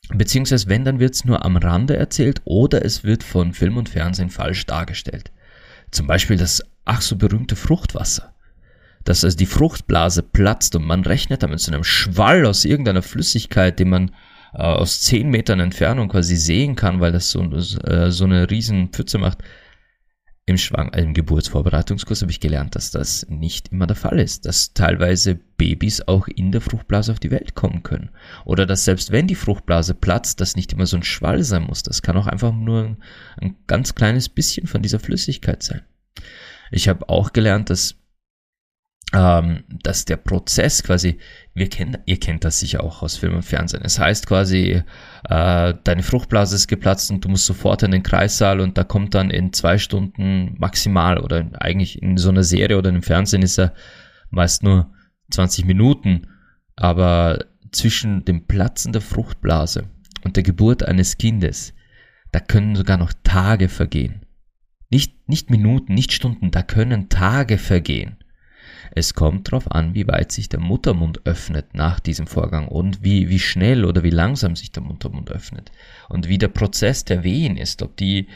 Beziehungsweise 0.10 0.68
wenn, 0.68 0.86
dann 0.86 1.00
wird 1.00 1.16
es 1.16 1.26
nur 1.26 1.46
am 1.46 1.58
Rande 1.58 1.96
erzählt 1.96 2.42
oder 2.46 2.84
es 2.84 3.04
wird 3.04 3.24
von 3.24 3.54
Film 3.54 3.78
und 3.78 3.90
Fernsehen 3.90 4.30
falsch 4.30 4.66
dargestellt. 4.66 5.32
Zum 5.92 6.08
Beispiel 6.08 6.38
das 6.38 6.64
ach 6.86 7.02
so 7.02 7.16
berühmte 7.16 7.56
Fruchtwasser. 7.56 8.34
Dass 9.06 9.24
also 9.24 9.38
die 9.38 9.46
Fruchtblase 9.46 10.24
platzt 10.24 10.76
und 10.76 10.86
man 10.86 11.04
rechnet 11.04 11.44
damit 11.44 11.60
so 11.60 11.72
einem 11.72 11.84
Schwall 11.84 12.46
aus 12.46 12.66
irgendeiner 12.66 13.02
Flüssigkeit, 13.02 13.80
den 13.80 13.90
man 13.90 14.12
äh, 14.54 14.62
aus 14.62 15.02
zehn 15.02 15.30
Metern 15.30 15.60
Entfernung 15.60 16.10
quasi 16.10 16.36
sehen 16.36 16.76
kann, 16.76 17.00
weil 17.00 17.12
das 17.12 17.30
so, 17.30 17.44
äh, 17.44 18.12
so 18.12 18.26
eine 18.26 18.50
riesen 18.50 18.90
Pfütze 18.90 19.18
macht. 19.18 19.40
Im, 20.46 20.58
Schwang 20.58 20.92
im 20.94 21.14
Geburtsvorbereitungskurs 21.14 22.22
habe 22.22 22.32
ich 22.32 22.42
gelernt, 22.42 22.76
dass 22.76 22.92
das 22.92 23.26
nicht 23.30 23.70
immer 23.72 23.88
der 23.88 23.96
Fall 23.96 24.20
ist, 24.20 24.46
dass 24.46 24.74
teilweise 24.74 25.36
Babys 25.36 26.02
auch 26.02 26.28
in 26.28 26.52
der 26.52 26.60
Fruchtblase 26.60 27.14
auf 27.14 27.20
die 27.22 27.32
Welt 27.32 27.56
kommen 27.56 27.82
können. 27.82 28.10
Oder 28.44 28.66
dass 28.66 28.84
selbst 28.84 29.14
wenn 29.14 29.28
die 29.28 29.36
Fruchtblase 29.36 29.94
platzt, 29.94 30.42
das 30.42 30.58
nicht 30.58 30.74
immer 30.74 30.86
so 30.86 30.98
ein 30.98 31.04
Schwall 31.04 31.44
sein 31.44 31.64
muss. 31.64 31.84
Das 31.84 32.02
kann 32.02 32.18
auch 32.18 32.28
einfach 32.28 32.52
nur 32.52 32.84
ein, 32.84 32.98
ein 33.38 33.56
ganz 33.68 33.96
kleines 33.96 34.28
bisschen 34.28 34.68
von 34.68 34.82
dieser 34.82 35.00
Flüssigkeit 35.00 35.64
sein. 35.64 35.82
Ich 36.72 36.90
habe 36.90 37.08
auch 37.08 37.32
gelernt, 37.32 37.70
dass 37.70 37.96
ähm, 39.14 39.64
dass 39.84 40.06
der 40.06 40.18
Prozess 40.18 40.84
quasi, 40.84 41.20
wir 41.54 41.70
kennen, 41.70 42.00
ihr 42.06 42.20
kennt 42.20 42.44
das 42.44 42.60
sicher 42.60 42.84
auch 42.84 43.04
aus 43.04 43.16
Film 43.16 43.36
und 43.36 43.44
Fernsehen. 43.44 43.84
Es 43.86 44.00
heißt 44.00 44.26
quasi, 44.26 44.82
äh, 45.30 45.74
deine 45.84 46.04
Fruchtblase 46.04 46.56
ist 46.56 46.68
geplatzt 46.68 47.12
und 47.12 47.24
du 47.24 47.30
musst 47.30 47.46
sofort 47.46 47.84
in 47.84 47.92
den 47.92 48.02
Kreissaal 48.02 48.60
und 48.60 48.78
da 48.78 48.84
kommt 48.84 49.14
dann 49.14 49.30
in 49.30 49.54
zwei 49.54 49.78
Stunden 49.78 50.56
maximal 50.58 51.20
oder 51.20 51.48
eigentlich 51.60 52.02
in 52.02 52.18
so 52.18 52.30
einer 52.30 52.44
Serie 52.44 52.78
oder 52.78 52.90
im 52.90 53.04
Fernsehen 53.04 53.44
ist 53.44 53.60
er 53.60 53.74
meist 54.32 54.64
nur 54.64 54.92
20 55.30 55.66
Minuten, 55.66 56.28
aber 56.76 57.46
zwischen 57.72 58.26
dem 58.26 58.48
Platzen 58.48 58.94
der 58.94 59.02
Fruchtblase 59.02 59.90
und 60.24 60.36
der 60.38 60.44
Geburt 60.44 60.84
eines 60.84 61.20
Kindes, 61.20 61.74
da 62.32 62.40
können 62.40 62.76
sogar 62.76 62.98
noch 62.98 63.14
Tage 63.24 63.70
vergehen. 63.70 64.26
Nicht, 64.90 65.30
nicht 65.30 65.52
Minuten, 65.52 65.94
nicht 65.94 66.14
Stunden, 66.14 66.50
da 66.50 66.64
können 66.64 67.10
Tage 67.10 67.60
vergehen. 67.60 68.18
Es 68.96 69.16
kommt 69.16 69.48
darauf 69.48 69.72
an, 69.72 69.96
wie 69.96 70.08
weit 70.08 70.32
sich 70.32 70.50
der 70.50 70.60
Muttermund 70.60 71.26
öffnet 71.26 71.74
nach 71.74 72.00
diesem 72.00 72.28
Vorgang 72.28 72.68
und 72.68 73.04
wie, 73.04 73.28
wie 73.28 73.40
schnell 73.40 73.86
oder 73.86 74.04
wie 74.04 74.12
langsam 74.12 74.56
sich 74.56 74.72
der 74.72 74.84
Muttermund 74.84 75.32
öffnet 75.32 75.72
und 76.10 76.28
wie 76.28 76.38
der 76.38 76.50
Prozess 76.50 77.04
der 77.04 77.24
Wehen 77.24 77.58
ist, 77.58 77.82
ob 77.82 77.98
die, 77.98 78.28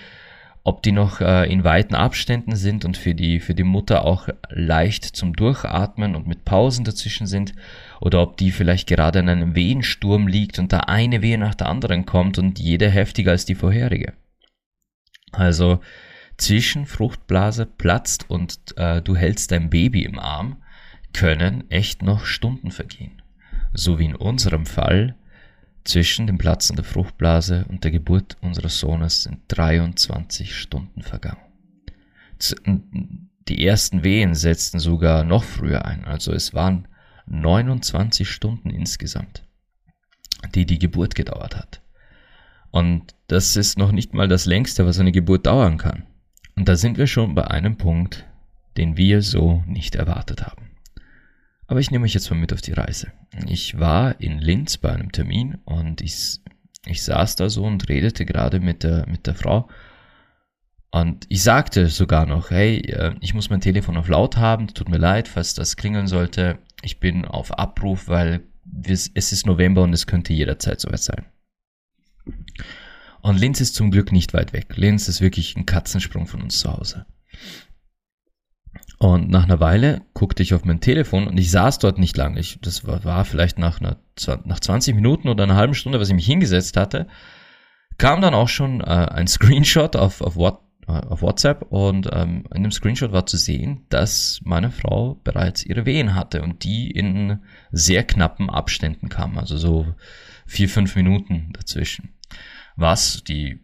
ob 0.63 0.81
die 0.81 0.91
noch 0.91 1.21
äh, 1.21 1.45
in 1.51 1.63
weiten 1.63 1.93
Abständen 1.93 2.55
sind 2.55 2.85
und 2.85 2.97
für 2.97 3.13
die, 3.13 3.39
für 3.39 3.53
die 3.53 3.63
Mutter 3.63 4.03
auch 4.03 4.29
leicht 4.49 5.05
zum 5.05 5.35
Durchatmen 5.35 6.15
und 6.15 6.25
mit 6.25 6.43
Pausen 6.43 6.85
dazwischen 6.85 7.27
sind 7.27 7.53
oder 8.01 8.23
ob 8.23 8.37
die 8.37 8.49
vielleicht 8.49 8.87
gerade 8.87 9.19
in 9.19 9.29
einem 9.29 9.53
Wehensturm 9.53 10.27
liegt 10.27 10.57
und 10.57 10.73
da 10.73 10.79
eine 10.79 11.21
Wehe 11.21 11.37
nach 11.37 11.53
der 11.53 11.69
anderen 11.69 12.07
kommt 12.07 12.39
und 12.39 12.57
jede 12.57 12.89
heftiger 12.89 13.29
als 13.29 13.45
die 13.45 13.55
vorherige. 13.55 14.13
Also 15.31 15.81
zwischen 16.37 16.85
Fruchtblase 16.85 17.65
platzt 17.65 18.29
und 18.29 18.77
äh, 18.77 19.01
du 19.01 19.15
hältst 19.15 19.51
dein 19.51 19.69
Baby 19.69 20.03
im 20.03 20.19
Arm, 20.19 20.57
können 21.13 21.69
echt 21.71 22.03
noch 22.03 22.25
Stunden 22.25 22.71
vergehen. 22.71 23.21
So 23.73 23.99
wie 23.99 24.05
in 24.05 24.15
unserem 24.15 24.65
Fall 24.65 25.15
zwischen 25.83 26.27
dem 26.27 26.37
Platzen 26.37 26.75
der 26.75 26.85
Fruchtblase 26.85 27.65
und 27.69 27.83
der 27.83 27.91
Geburt 27.91 28.37
unseres 28.41 28.79
Sohnes 28.79 29.23
sind 29.23 29.39
23 29.47 30.55
Stunden 30.55 31.01
vergangen. 31.01 31.41
Die 33.47 33.65
ersten 33.65 34.03
Wehen 34.03 34.35
setzten 34.35 34.79
sogar 34.79 35.23
noch 35.23 35.43
früher 35.43 35.85
ein, 35.85 36.05
also 36.05 36.33
es 36.33 36.53
waren 36.53 36.87
29 37.25 38.29
Stunden 38.29 38.69
insgesamt, 38.69 39.43
die 40.53 40.65
die 40.65 40.79
Geburt 40.79 41.15
gedauert 41.15 41.55
hat. 41.55 41.81
Und 42.69 43.15
das 43.27 43.55
ist 43.55 43.77
noch 43.77 43.91
nicht 43.91 44.13
mal 44.13 44.27
das 44.27 44.45
längste, 44.45 44.85
was 44.85 44.99
eine 44.99 45.11
Geburt 45.11 45.45
dauern 45.45 45.77
kann. 45.77 46.03
Und 46.57 46.67
da 46.67 46.75
sind 46.75 46.97
wir 46.97 47.05
schon 47.05 47.35
bei 47.35 47.47
einem 47.47 47.77
Punkt, 47.77 48.25
den 48.77 48.97
wir 48.97 49.21
so 49.21 49.63
nicht 49.67 49.95
erwartet 49.95 50.43
haben. 50.43 50.71
Aber 51.67 51.79
ich 51.79 51.91
nehme 51.91 52.05
euch 52.05 52.15
jetzt 52.15 52.29
mal 52.31 52.39
mit 52.39 52.51
auf 52.51 52.61
die 52.61 52.73
Reise. 52.73 53.11
Ich 53.45 53.79
war 53.79 54.19
in 54.19 54.39
Linz 54.39 54.77
bei 54.77 54.91
einem 54.91 55.11
Termin 55.11 55.59
und 55.65 56.01
ich, 56.01 56.39
ich 56.85 57.03
saß 57.03 57.35
da 57.35 57.49
so 57.49 57.63
und 57.63 57.87
redete 57.89 58.25
gerade 58.25 58.59
mit 58.59 58.83
der, 58.83 59.07
mit 59.07 59.27
der 59.27 59.35
Frau. 59.35 59.69
Und 60.89 61.25
ich 61.29 61.43
sagte 61.43 61.87
sogar 61.87 62.25
noch, 62.25 62.49
hey, 62.49 62.77
äh, 62.77 63.13
ich 63.19 63.35
muss 63.35 63.51
mein 63.51 63.61
Telefon 63.61 63.97
auf 63.97 64.07
laut 64.07 64.37
haben, 64.37 64.67
tut 64.67 64.89
mir 64.89 64.97
leid, 64.97 65.27
falls 65.27 65.53
das 65.53 65.75
klingeln 65.75 66.07
sollte. 66.07 66.57
Ich 66.81 66.99
bin 66.99 67.25
auf 67.25 67.59
Abruf, 67.59 68.07
weil 68.07 68.41
es 68.83 69.07
ist 69.07 69.45
November 69.45 69.83
und 69.83 69.93
es 69.93 70.07
könnte 70.07 70.33
jederzeit 70.33 70.79
soweit 70.79 71.01
sein. 71.01 71.25
Und 73.21 73.39
Linz 73.39 73.61
ist 73.61 73.75
zum 73.75 73.91
Glück 73.91 74.11
nicht 74.11 74.33
weit 74.33 74.53
weg. 74.53 74.75
Linz 74.75 75.07
ist 75.07 75.21
wirklich 75.21 75.55
ein 75.55 75.65
Katzensprung 75.65 76.27
von 76.27 76.41
uns 76.41 76.59
zu 76.59 76.71
Hause. 76.71 77.05
Und 78.99 79.29
nach 79.29 79.43
einer 79.43 79.59
Weile 79.59 80.01
guckte 80.13 80.41
ich 80.41 80.53
auf 80.55 80.65
mein 80.65 80.81
Telefon 80.81 81.27
und 81.27 81.37
ich 81.37 81.51
saß 81.51 81.77
dort 81.77 81.99
nicht 81.99 82.17
lange. 82.17 82.39
Ich, 82.39 82.59
das 82.61 82.87
war, 82.87 83.03
war 83.03 83.25
vielleicht 83.25 83.59
nach, 83.59 83.79
einer, 83.79 83.97
nach 84.45 84.59
20 84.59 84.95
Minuten 84.95 85.29
oder 85.29 85.43
einer 85.43 85.55
halben 85.55 85.75
Stunde, 85.75 85.99
was 85.99 86.09
ich 86.09 86.15
mich 86.15 86.25
hingesetzt 86.25 86.77
hatte, 86.77 87.07
kam 87.99 88.21
dann 88.21 88.33
auch 88.33 88.49
schon 88.49 88.81
äh, 88.81 88.85
ein 88.85 89.27
Screenshot 89.27 89.95
auf, 89.95 90.21
auf, 90.21 90.35
What, 90.35 90.61
äh, 90.87 90.93
auf 90.93 91.21
WhatsApp 91.21 91.67
und 91.69 92.09
ähm, 92.11 92.45
in 92.53 92.63
dem 92.63 92.71
Screenshot 92.71 93.11
war 93.11 93.27
zu 93.27 93.37
sehen, 93.37 93.85
dass 93.89 94.39
meine 94.43 94.71
Frau 94.71 95.19
bereits 95.23 95.63
ihre 95.63 95.85
Wehen 95.85 96.15
hatte 96.15 96.41
und 96.41 96.63
die 96.63 96.89
in 96.89 97.39
sehr 97.71 98.03
knappen 98.03 98.49
Abständen 98.49 99.09
kamen, 99.09 99.37
also 99.37 99.57
so 99.57 99.85
vier, 100.47 100.69
fünf 100.69 100.95
Minuten 100.95 101.51
dazwischen 101.53 102.16
was 102.77 103.23
die 103.23 103.59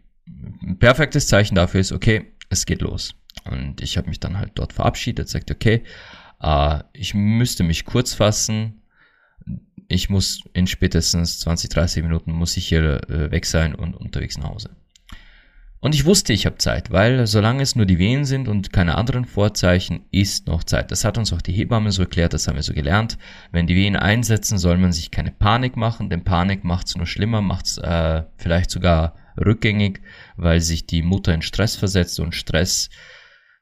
ein 0.61 0.77
perfektes 0.79 1.27
Zeichen 1.27 1.55
dafür 1.55 1.79
ist, 1.79 1.93
okay, 1.93 2.33
es 2.49 2.65
geht 2.65 2.81
los. 2.81 3.15
Und 3.45 3.81
ich 3.81 3.97
habe 3.97 4.09
mich 4.09 4.19
dann 4.19 4.37
halt 4.37 4.51
dort 4.55 4.73
verabschiedet, 4.73 5.29
sagte, 5.29 5.53
okay, 5.53 5.83
äh, 6.41 6.79
ich 6.93 7.13
müsste 7.13 7.63
mich 7.63 7.85
kurz 7.85 8.13
fassen. 8.13 8.81
Ich 9.87 10.09
muss 10.09 10.43
in 10.53 10.67
spätestens 10.67 11.39
20, 11.39 11.69
30 11.69 12.03
Minuten 12.03 12.31
muss 12.31 12.57
ich 12.57 12.67
hier 12.67 13.09
äh, 13.09 13.31
weg 13.31 13.45
sein 13.45 13.75
und 13.75 13.95
unterwegs 13.95 14.37
nach 14.37 14.49
Hause. 14.49 14.75
Und 15.83 15.93
ich 15.93 16.05
wusste, 16.05 16.31
ich 16.31 16.45
habe 16.45 16.57
Zeit, 16.59 16.91
weil 16.91 17.27
solange 17.27 17.61
es 17.61 17.75
nur 17.75 17.85
die 17.85 17.99
Wehen 17.99 18.23
sind 18.23 18.47
und 18.47 18.71
keine 18.71 18.95
anderen 18.95 19.25
Vorzeichen, 19.25 20.05
ist 20.11 20.47
noch 20.47 20.63
Zeit. 20.63 20.91
Das 20.91 21.03
hat 21.03 21.17
uns 21.17 21.33
auch 21.33 21.41
die 21.41 21.51
Hebamme 21.51 21.91
so 21.91 22.03
erklärt, 22.03 22.31
das 22.31 22.47
haben 22.47 22.55
wir 22.55 22.63
so 22.63 22.73
gelernt. 22.73 23.17
Wenn 23.51 23.67
die 23.67 23.75
Wehen 23.75 23.97
einsetzen, 23.97 24.57
soll 24.57 24.77
man 24.77 24.93
sich 24.93 25.11
keine 25.11 25.31
Panik 25.31 25.75
machen, 25.75 26.09
denn 26.09 26.23
Panik 26.23 26.63
macht 26.63 26.87
es 26.87 26.95
nur 26.95 27.05
schlimmer, 27.05 27.41
macht 27.41 27.65
es 27.65 27.79
äh, 27.79 28.23
vielleicht 28.37 28.71
sogar 28.71 29.15
rückgängig, 29.37 29.99
weil 30.37 30.61
sich 30.61 30.87
die 30.87 31.01
Mutter 31.01 31.33
in 31.33 31.41
Stress 31.41 31.75
versetzt 31.75 32.17
und 32.21 32.33
Stress, 32.33 32.89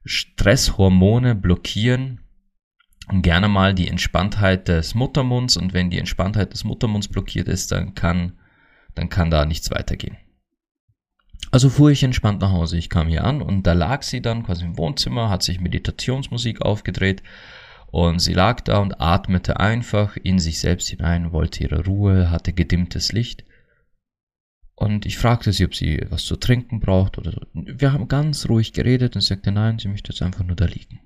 Stresshormone 0.05 1.33
blockieren 1.33 2.19
gerne 3.23 3.47
mal 3.47 3.73
die 3.73 3.87
Entspanntheit 3.87 4.67
des 4.67 4.93
Muttermunds 4.93 5.57
und 5.57 5.73
wenn 5.73 5.89
die 5.89 5.97
Entspanntheit 5.97 6.53
des 6.53 6.65
Muttermunds 6.65 7.07
blockiert 7.07 7.47
ist, 7.47 7.71
dann 7.71 7.95
kann, 7.95 8.33
dann 8.93 9.09
kann 9.09 9.31
da 9.31 9.45
nichts 9.45 9.71
weitergehen. 9.71 10.17
Also 11.50 11.69
fuhr 11.69 11.91
ich 11.91 12.03
entspannt 12.03 12.41
nach 12.41 12.51
Hause. 12.51 12.77
Ich 12.77 12.89
kam 12.89 13.07
hier 13.07 13.24
an 13.25 13.41
und 13.41 13.63
da 13.63 13.74
lag 13.74 14.03
sie 14.03 14.21
dann 14.21 14.43
quasi 14.43 14.65
im 14.65 14.77
Wohnzimmer, 14.77 15.29
hat 15.29 15.43
sich 15.43 15.60
Meditationsmusik 15.60 16.62
aufgedreht 16.62 17.24
und 17.88 18.19
sie 18.19 18.33
lag 18.33 18.62
da 18.62 18.79
und 18.79 19.01
atmete 19.01 19.60
einfach 19.60 20.15
in 20.15 20.39
sich 20.39 20.60
selbst 20.60 20.88
hinein, 20.89 21.33
wollte 21.33 21.63
ihre 21.63 21.83
Ruhe, 21.83 22.31
hatte 22.31 22.53
gedimmtes 22.53 23.12
Licht. 23.12 23.43
Und 24.75 25.05
ich 25.05 25.17
fragte 25.17 25.51
sie, 25.51 25.65
ob 25.65 25.75
sie 25.75 26.01
was 26.10 26.25
zu 26.25 26.38
trinken 26.38 26.79
braucht 26.79 27.17
oder 27.17 27.31
so. 27.31 27.41
Wir 27.53 27.91
haben 27.91 28.07
ganz 28.07 28.48
ruhig 28.48 28.74
geredet 28.74 29.15
und 29.15 29.21
sie 29.21 29.27
sagte, 29.27 29.51
nein, 29.51 29.77
sie 29.77 29.89
möchte 29.89 30.12
jetzt 30.12 30.21
einfach 30.21 30.43
nur 30.43 30.55
da 30.55 30.65
liegen. 30.65 31.01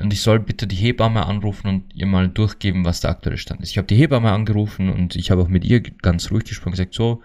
Und 0.00 0.12
ich 0.12 0.20
soll 0.20 0.38
bitte 0.38 0.66
die 0.66 0.76
Hebamme 0.76 1.26
anrufen 1.26 1.68
und 1.68 1.94
ihr 1.94 2.06
mal 2.06 2.28
durchgeben, 2.28 2.84
was 2.84 3.00
der 3.00 3.10
aktuelle 3.10 3.38
Stand 3.38 3.62
ist. 3.62 3.70
Ich 3.70 3.78
habe 3.78 3.86
die 3.86 3.96
Hebamme 3.96 4.30
angerufen 4.30 4.90
und 4.90 5.16
ich 5.16 5.30
habe 5.30 5.42
auch 5.42 5.48
mit 5.48 5.64
ihr 5.64 5.80
ganz 5.80 6.30
ruhig 6.30 6.44
gesprochen, 6.44 6.72
gesagt, 6.72 6.94
so, 6.94 7.22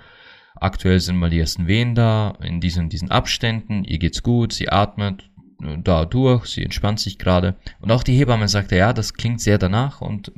Aktuell 0.55 0.99
sind 0.99 1.17
mal 1.17 1.29
die 1.29 1.39
ersten 1.39 1.67
Wehen 1.67 1.95
da, 1.95 2.37
in 2.41 2.61
diesen, 2.61 2.89
diesen 2.89 3.11
Abständen, 3.11 3.83
ihr 3.83 3.99
geht's 3.99 4.23
gut, 4.23 4.53
sie 4.53 4.69
atmet 4.69 5.29
äh, 5.61 5.77
da 5.83 6.05
durch, 6.05 6.45
sie 6.45 6.63
entspannt 6.63 6.99
sich 6.99 7.17
gerade. 7.17 7.55
Und 7.79 7.91
auch 7.91 8.03
die 8.03 8.17
Hebamme 8.17 8.47
sagte, 8.47 8.75
ja, 8.75 8.93
das 8.93 9.13
klingt 9.13 9.41
sehr 9.41 9.57
danach 9.57 10.01
und 10.01 10.31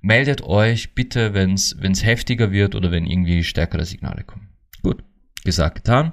meldet 0.00 0.42
euch 0.42 0.94
bitte, 0.94 1.34
wenn 1.34 1.54
es 1.54 2.04
heftiger 2.04 2.50
wird 2.50 2.74
oder 2.74 2.90
wenn 2.90 3.06
irgendwie 3.06 3.44
stärkere 3.44 3.84
Signale 3.84 4.24
kommen. 4.24 4.48
Gut, 4.82 5.04
gesagt, 5.44 5.76
getan. 5.76 6.12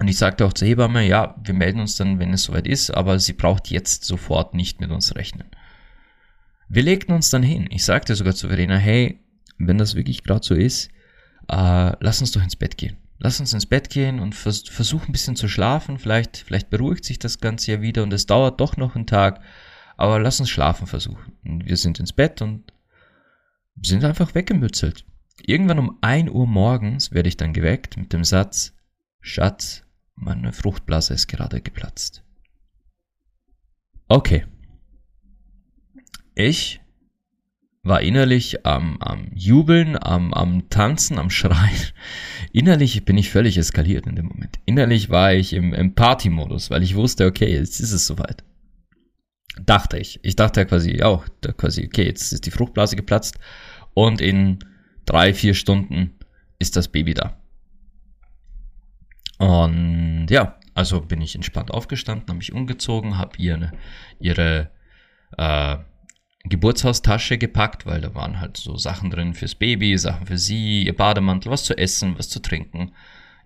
Und 0.00 0.08
ich 0.08 0.18
sagte 0.18 0.44
auch 0.44 0.52
zur 0.52 0.66
Hebamme, 0.66 1.06
ja, 1.06 1.36
wir 1.44 1.54
melden 1.54 1.80
uns 1.80 1.96
dann, 1.96 2.18
wenn 2.18 2.32
es 2.32 2.44
soweit 2.44 2.66
ist, 2.66 2.90
aber 2.90 3.18
sie 3.20 3.34
braucht 3.34 3.70
jetzt 3.70 4.04
sofort 4.04 4.54
nicht 4.54 4.80
mit 4.80 4.90
uns 4.90 5.14
rechnen. 5.14 5.46
Wir 6.68 6.82
legten 6.82 7.12
uns 7.12 7.30
dann 7.30 7.42
hin. 7.42 7.68
Ich 7.70 7.84
sagte 7.84 8.14
sogar 8.16 8.34
zu 8.34 8.48
Verena, 8.48 8.76
hey, 8.76 9.20
wenn 9.58 9.78
das 9.78 9.94
wirklich 9.94 10.24
gerade 10.24 10.44
so 10.44 10.54
ist, 10.54 10.90
äh, 11.48 11.92
lass 12.00 12.20
uns 12.20 12.32
doch 12.32 12.42
ins 12.42 12.56
Bett 12.56 12.76
gehen. 12.76 12.96
Lass 13.18 13.40
uns 13.40 13.52
ins 13.52 13.66
Bett 13.66 13.90
gehen 13.90 14.20
und 14.20 14.34
vers 14.34 14.64
versuch 14.68 15.06
ein 15.06 15.12
bisschen 15.12 15.36
zu 15.36 15.48
schlafen. 15.48 15.98
Vielleicht, 15.98 16.38
vielleicht 16.38 16.70
beruhigt 16.70 17.04
sich 17.04 17.18
das 17.18 17.38
Ganze 17.38 17.72
ja 17.72 17.80
wieder 17.80 18.02
und 18.02 18.12
es 18.12 18.26
dauert 18.26 18.60
doch 18.60 18.76
noch 18.76 18.96
einen 18.96 19.06
Tag. 19.06 19.40
Aber 19.96 20.18
lass 20.18 20.40
uns 20.40 20.50
schlafen 20.50 20.86
versuchen. 20.86 21.32
Und 21.44 21.66
wir 21.66 21.76
sind 21.76 22.00
ins 22.00 22.12
Bett 22.12 22.42
und 22.42 22.72
sind 23.80 24.04
einfach 24.04 24.34
weggemützelt. 24.34 25.04
Irgendwann 25.40 25.78
um 25.78 25.98
1 26.00 26.30
Uhr 26.30 26.46
morgens 26.46 27.12
werde 27.12 27.28
ich 27.28 27.36
dann 27.36 27.52
geweckt 27.52 27.96
mit 27.96 28.12
dem 28.12 28.24
Satz, 28.24 28.74
Schatz, 29.20 29.84
meine 30.14 30.52
Fruchtblase 30.52 31.14
ist 31.14 31.28
gerade 31.28 31.60
geplatzt. 31.60 32.22
Okay. 34.08 34.46
Ich 36.34 36.80
war 37.84 38.00
innerlich 38.00 38.64
am, 38.66 38.96
am 39.00 39.28
Jubeln, 39.34 39.96
am, 40.02 40.32
am 40.32 40.70
Tanzen, 40.70 41.18
am 41.18 41.30
Schreien. 41.30 41.92
Innerlich 42.52 43.04
bin 43.04 43.18
ich 43.18 43.30
völlig 43.30 43.58
eskaliert 43.58 44.06
in 44.06 44.16
dem 44.16 44.26
Moment. 44.26 44.58
Innerlich 44.64 45.10
war 45.10 45.34
ich 45.34 45.52
im, 45.52 45.74
im 45.74 45.94
Party-Modus, 45.94 46.70
weil 46.70 46.82
ich 46.82 46.96
wusste, 46.96 47.26
okay, 47.26 47.52
jetzt 47.52 47.80
ist 47.80 47.92
es 47.92 48.06
soweit. 48.06 48.42
Dachte 49.60 49.98
ich. 49.98 50.18
Ich 50.22 50.34
dachte 50.34 50.60
ja 50.60 50.64
quasi, 50.64 50.96
ja, 50.96 51.22
quasi, 51.56 51.84
okay, 51.84 52.06
jetzt 52.06 52.32
ist 52.32 52.46
die 52.46 52.50
Fruchtblase 52.50 52.96
geplatzt 52.96 53.38
und 53.92 54.20
in 54.20 54.58
drei, 55.04 55.34
vier 55.34 55.54
Stunden 55.54 56.18
ist 56.58 56.76
das 56.76 56.88
Baby 56.88 57.12
da. 57.12 57.38
Und 59.38 60.28
ja, 60.30 60.58
also 60.72 61.02
bin 61.02 61.20
ich 61.20 61.34
entspannt 61.34 61.70
aufgestanden, 61.70 62.28
habe 62.28 62.38
mich 62.38 62.52
umgezogen, 62.52 63.18
habe 63.18 63.36
ihr 63.36 63.72
ihre 64.18 64.70
äh, 65.36 65.76
Geburtshaustasche 66.44 67.38
gepackt, 67.38 67.86
weil 67.86 68.00
da 68.00 68.14
waren 68.14 68.38
halt 68.38 68.56
so 68.56 68.76
Sachen 68.76 69.10
drin 69.10 69.34
fürs 69.34 69.54
Baby, 69.54 69.96
Sachen 69.96 70.26
für 70.26 70.38
sie, 70.38 70.84
ihr 70.84 70.94
Bademantel, 70.94 71.50
was 71.50 71.64
zu 71.64 71.76
essen, 71.76 72.18
was 72.18 72.28
zu 72.28 72.40
trinken. 72.40 72.92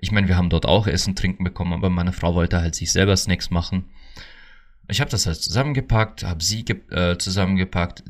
Ich 0.01 0.11
meine, 0.11 0.29
wir 0.29 0.37
haben 0.37 0.51
dort 0.51 0.67
auch 0.67 0.87
Essen, 0.87 1.17
Trinken 1.17 1.45
bekommen, 1.45 1.73
aber 1.73 1.91
meine 1.91 2.13
Frau 2.13 2.35
wollte 2.35 2.61
halt 2.61 2.75
sich 2.75 2.93
selber 2.93 3.17
Snacks 3.17 3.51
machen. 3.51 3.85
Ich 4.89 5.01
habe 5.01 5.11
das 5.11 5.27
halt 5.27 5.37
zusammengepackt, 5.37 6.25
habe 6.25 6.43
sie 6.43 6.65
äh, 6.91 7.19
zusammengepackt 7.19 8.03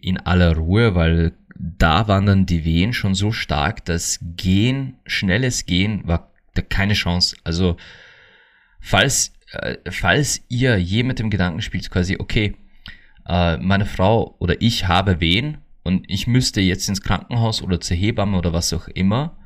in 0.00 0.18
aller 0.18 0.56
Ruhe, 0.56 0.94
weil 0.94 1.32
da 1.56 2.08
waren 2.08 2.26
dann 2.26 2.46
die 2.46 2.64
Wehen 2.64 2.92
schon 2.92 3.14
so 3.14 3.32
stark, 3.32 3.84
dass 3.84 4.20
Gehen, 4.36 4.96
schnelles 5.06 5.66
Gehen 5.66 6.06
war 6.06 6.30
da 6.54 6.62
keine 6.62 6.94
Chance. 6.94 7.36
Also 7.44 7.76
falls 8.80 9.32
äh, 9.52 9.76
falls 9.90 10.42
ihr 10.48 10.78
je 10.78 11.02
mit 11.02 11.18
dem 11.18 11.30
Gedanken 11.30 11.62
spielt, 11.62 11.90
quasi 11.90 12.16
okay, 12.18 12.54
äh, 13.28 13.56
meine 13.58 13.86
Frau 13.86 14.36
oder 14.38 14.60
ich 14.60 14.88
habe 14.88 15.20
Wehen 15.20 15.58
und 15.84 16.04
ich 16.08 16.26
müsste 16.26 16.60
jetzt 16.60 16.88
ins 16.88 17.02
Krankenhaus 17.02 17.62
oder 17.62 17.80
zur 17.80 17.96
Hebamme 17.96 18.38
oder 18.38 18.52
was 18.52 18.72
auch 18.72 18.88
immer 18.88 19.36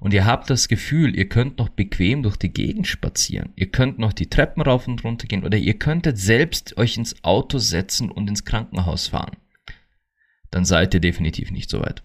und 0.00 0.12
ihr 0.14 0.24
habt 0.24 0.50
das 0.50 0.66
Gefühl, 0.68 1.16
ihr 1.16 1.28
könnt 1.28 1.58
noch 1.58 1.68
bequem 1.68 2.22
durch 2.22 2.36
die 2.36 2.52
Gegend 2.52 2.86
spazieren, 2.86 3.50
ihr 3.56 3.70
könnt 3.70 3.98
noch 3.98 4.12
die 4.12 4.28
Treppen 4.28 4.62
rauf 4.62 4.88
und 4.88 5.04
runter 5.04 5.26
gehen 5.26 5.44
oder 5.44 5.58
ihr 5.58 5.74
könntet 5.74 6.18
selbst 6.18 6.76
euch 6.76 6.96
ins 6.96 7.22
Auto 7.22 7.58
setzen 7.58 8.10
und 8.10 8.28
ins 8.28 8.44
Krankenhaus 8.44 9.08
fahren, 9.08 9.36
dann 10.50 10.64
seid 10.64 10.94
ihr 10.94 11.00
definitiv 11.00 11.50
nicht 11.50 11.70
so 11.70 11.80
weit. 11.80 12.02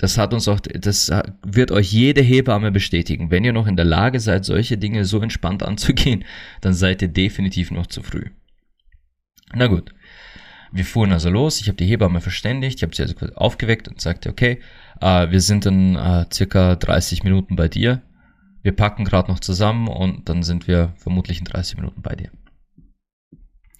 Das 0.00 0.16
hat 0.16 0.32
uns 0.32 0.48
auch, 0.48 0.60
das 0.60 1.12
wird 1.42 1.72
euch 1.72 1.92
jede 1.92 2.22
Hebamme 2.22 2.72
bestätigen. 2.72 3.30
Wenn 3.30 3.44
ihr 3.44 3.52
noch 3.52 3.66
in 3.66 3.76
der 3.76 3.84
Lage 3.84 4.18
seid, 4.18 4.46
solche 4.46 4.78
Dinge 4.78 5.04
so 5.04 5.20
entspannt 5.20 5.62
anzugehen, 5.66 6.24
dann 6.62 6.72
seid 6.72 7.02
ihr 7.02 7.08
definitiv 7.08 7.70
noch 7.70 7.86
zu 7.86 8.02
früh. 8.02 8.24
Na 9.54 9.66
gut. 9.66 9.92
Wir 10.72 10.84
fuhren 10.84 11.12
also 11.12 11.30
los, 11.30 11.60
ich 11.60 11.68
habe 11.68 11.76
die 11.76 11.86
Hebamme 11.86 12.20
verständigt, 12.20 12.78
ich 12.78 12.82
habe 12.82 12.94
sie 12.94 13.02
also 13.02 13.14
aufgeweckt 13.34 13.88
und 13.88 14.00
sagte, 14.00 14.30
okay, 14.30 14.60
äh, 15.00 15.30
wir 15.30 15.40
sind 15.40 15.66
in 15.66 15.96
äh, 15.96 16.26
circa 16.32 16.76
30 16.76 17.24
Minuten 17.24 17.56
bei 17.56 17.68
dir. 17.68 18.02
Wir 18.62 18.76
packen 18.76 19.04
gerade 19.04 19.30
noch 19.30 19.40
zusammen 19.40 19.88
und 19.88 20.28
dann 20.28 20.42
sind 20.42 20.68
wir 20.68 20.92
vermutlich 20.96 21.38
in 21.38 21.46
30 21.46 21.76
Minuten 21.76 22.02
bei 22.02 22.14
dir. 22.14 22.30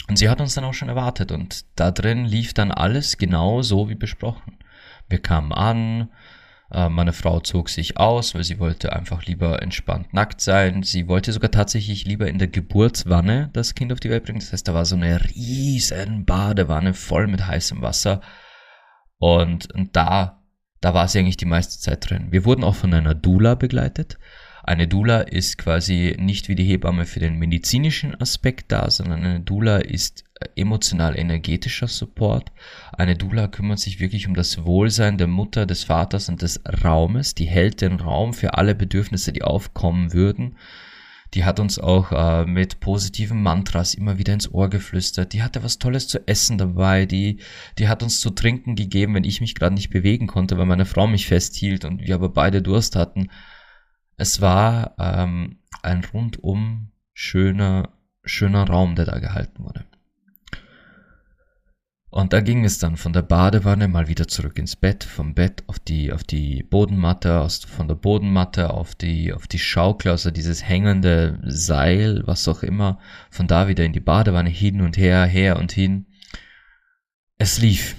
Und 0.08 0.16
sie 0.16 0.28
hat 0.28 0.40
uns 0.40 0.54
dann 0.54 0.64
auch 0.64 0.74
schon 0.74 0.88
erwartet 0.88 1.30
und 1.30 1.64
da 1.76 1.92
drin 1.92 2.24
lief 2.24 2.54
dann 2.54 2.72
alles 2.72 3.16
genau 3.18 3.62
so 3.62 3.88
wie 3.88 3.94
besprochen. 3.94 4.58
Wir 5.08 5.20
kamen 5.20 5.52
an, 5.52 6.10
äh, 6.72 6.88
meine 6.88 7.12
Frau 7.12 7.40
zog 7.40 7.68
sich 7.68 7.96
aus, 7.96 8.34
weil 8.34 8.44
sie 8.44 8.58
wollte 8.58 8.92
einfach 8.92 9.24
lieber 9.24 9.62
entspannt 9.62 10.14
nackt 10.14 10.40
sein. 10.40 10.82
Sie 10.82 11.08
wollte 11.08 11.32
sogar 11.32 11.50
tatsächlich 11.50 12.04
lieber 12.04 12.28
in 12.28 12.38
der 12.38 12.48
Geburtswanne 12.48 13.50
das 13.52 13.74
Kind 13.74 13.92
auf 13.92 14.00
die 14.00 14.10
Welt 14.10 14.24
bringen. 14.24 14.40
Das 14.40 14.52
heißt, 14.52 14.68
da 14.68 14.74
war 14.74 14.84
so 14.84 14.96
eine 14.96 15.20
riesen 15.24 16.24
Badewanne 16.24 16.94
voll 16.94 17.26
mit 17.26 17.46
heißem 17.46 17.82
Wasser. 17.82 18.20
Und, 19.18 19.68
da, 19.92 20.42
da 20.80 20.94
war 20.94 21.08
sie 21.08 21.18
eigentlich 21.18 21.36
die 21.36 21.44
meiste 21.44 21.78
Zeit 21.78 22.08
drin. 22.08 22.28
Wir 22.30 22.44
wurden 22.44 22.64
auch 22.64 22.76
von 22.76 22.94
einer 22.94 23.14
Dula 23.14 23.54
begleitet. 23.54 24.18
Eine 24.62 24.86
Dula 24.86 25.20
ist 25.22 25.58
quasi 25.58 26.16
nicht 26.18 26.48
wie 26.48 26.54
die 26.54 26.64
Hebamme 26.64 27.04
für 27.04 27.20
den 27.20 27.38
medizinischen 27.38 28.18
Aspekt 28.20 28.72
da, 28.72 28.90
sondern 28.90 29.24
eine 29.24 29.40
Dula 29.40 29.78
ist 29.78 30.24
emotional-energetischer 30.56 31.88
Support. 31.88 32.52
Eine 32.92 33.16
Dula 33.16 33.48
kümmert 33.48 33.78
sich 33.78 34.00
wirklich 34.00 34.26
um 34.26 34.34
das 34.34 34.64
Wohlsein 34.64 35.18
der 35.18 35.26
Mutter, 35.26 35.66
des 35.66 35.84
Vaters 35.84 36.28
und 36.28 36.42
des 36.42 36.60
Raumes. 36.84 37.34
Die 37.34 37.46
hält 37.46 37.80
den 37.80 38.00
Raum 38.00 38.34
für 38.34 38.54
alle 38.54 38.74
Bedürfnisse, 38.74 39.32
die 39.32 39.42
aufkommen 39.42 40.12
würden. 40.12 40.56
Die 41.34 41.44
hat 41.44 41.60
uns 41.60 41.78
auch 41.78 42.10
äh, 42.10 42.44
mit 42.44 42.80
positiven 42.80 43.42
Mantras 43.42 43.94
immer 43.94 44.18
wieder 44.18 44.34
ins 44.34 44.52
Ohr 44.52 44.68
geflüstert. 44.68 45.32
Die 45.32 45.42
hatte 45.42 45.62
was 45.62 45.78
Tolles 45.78 46.08
zu 46.08 46.26
essen 46.26 46.58
dabei. 46.58 47.06
Die, 47.06 47.38
die 47.78 47.88
hat 47.88 48.02
uns 48.02 48.20
zu 48.20 48.30
trinken 48.30 48.74
gegeben, 48.74 49.14
wenn 49.14 49.24
ich 49.24 49.40
mich 49.40 49.54
gerade 49.54 49.74
nicht 49.74 49.90
bewegen 49.90 50.26
konnte, 50.26 50.58
weil 50.58 50.66
meine 50.66 50.86
Frau 50.86 51.06
mich 51.06 51.26
festhielt 51.26 51.84
und 51.84 52.00
wir 52.00 52.16
aber 52.16 52.30
beide 52.30 52.62
Durst 52.62 52.96
hatten. 52.96 53.30
Es 54.16 54.40
war 54.40 54.96
ähm, 54.98 55.60
ein 55.82 56.04
rundum 56.12 56.90
schöner, 57.12 57.90
schöner 58.24 58.64
Raum, 58.68 58.96
der 58.96 59.04
da 59.04 59.18
gehalten 59.18 59.62
wurde. 59.62 59.84
Und 62.10 62.32
da 62.32 62.40
ging 62.40 62.64
es 62.64 62.78
dann 62.78 62.96
von 62.96 63.12
der 63.12 63.22
Badewanne 63.22 63.86
mal 63.86 64.08
wieder 64.08 64.26
zurück 64.26 64.58
ins 64.58 64.74
Bett, 64.74 65.04
vom 65.04 65.32
Bett 65.32 65.62
auf 65.68 65.78
die, 65.78 66.12
auf 66.12 66.24
die 66.24 66.64
Bodenmatte, 66.64 67.40
aus, 67.40 67.58
von 67.64 67.86
der 67.86 67.94
Bodenmatte 67.94 68.70
auf 68.70 68.96
die, 68.96 69.32
auf 69.32 69.46
die 69.46 69.60
Schaukel, 69.60 70.10
also 70.10 70.32
dieses 70.32 70.68
hängende 70.68 71.40
Seil, 71.44 72.22
was 72.26 72.48
auch 72.48 72.64
immer, 72.64 72.98
von 73.30 73.46
da 73.46 73.68
wieder 73.68 73.84
in 73.84 73.92
die 73.92 74.00
Badewanne 74.00 74.50
hin 74.50 74.80
und 74.80 74.96
her, 74.96 75.24
her 75.24 75.56
und 75.56 75.70
hin. 75.70 76.06
Es 77.38 77.60
lief. 77.60 77.94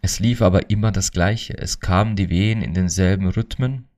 Es 0.00 0.20
lief 0.20 0.40
aber 0.40 0.70
immer 0.70 0.90
das 0.90 1.12
Gleiche. 1.12 1.58
Es 1.58 1.80
kamen 1.80 2.16
die 2.16 2.30
Wehen 2.30 2.62
in 2.62 2.72
denselben 2.72 3.28
Rhythmen, 3.28 3.88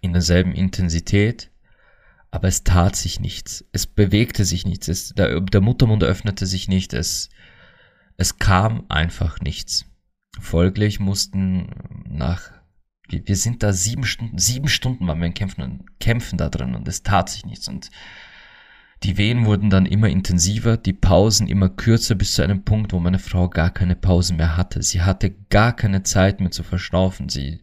in 0.00 0.12
derselben 0.12 0.52
Intensität, 0.52 1.52
aber 2.32 2.48
es 2.48 2.64
tat 2.64 2.96
sich 2.96 3.20
nichts. 3.20 3.64
Es 3.70 3.86
bewegte 3.86 4.44
sich 4.44 4.66
nichts. 4.66 4.88
Es, 4.88 5.10
der, 5.10 5.40
der 5.40 5.60
Muttermund 5.60 6.02
öffnete 6.02 6.46
sich 6.46 6.66
nicht. 6.66 6.92
Es, 6.92 7.30
es 8.16 8.38
kam 8.38 8.84
einfach 8.88 9.40
nichts. 9.40 9.86
Folglich 10.40 11.00
mussten 11.00 11.70
nach, 12.08 12.50
wir 13.08 13.36
sind 13.36 13.62
da 13.62 13.72
sieben 13.72 14.04
Stunden, 14.04 14.38
sieben 14.38 14.68
Stunden 14.68 15.06
waren 15.06 15.18
wir 15.20 15.26
in 15.26 15.34
Kämpfen, 15.34 15.84
Kämpfen 16.00 16.38
da 16.38 16.48
drin 16.48 16.74
und 16.74 16.86
es 16.88 17.02
tat 17.02 17.30
sich 17.30 17.46
nichts 17.46 17.68
und 17.68 17.90
die 19.02 19.18
Wehen 19.18 19.44
wurden 19.44 19.68
dann 19.68 19.86
immer 19.86 20.08
intensiver, 20.08 20.76
die 20.76 20.94
Pausen 20.94 21.48
immer 21.48 21.68
kürzer 21.68 22.14
bis 22.14 22.34
zu 22.34 22.42
einem 22.42 22.64
Punkt, 22.64 22.92
wo 22.92 22.98
meine 22.98 23.18
Frau 23.18 23.48
gar 23.48 23.70
keine 23.70 23.94
Pausen 23.94 24.38
mehr 24.38 24.56
hatte. 24.56 24.82
Sie 24.82 25.02
hatte 25.02 25.34
gar 25.50 25.76
keine 25.76 26.02
Zeit 26.02 26.40
mehr 26.40 26.50
zu 26.50 26.62
verschnaufen. 26.62 27.28
Sie, 27.28 27.60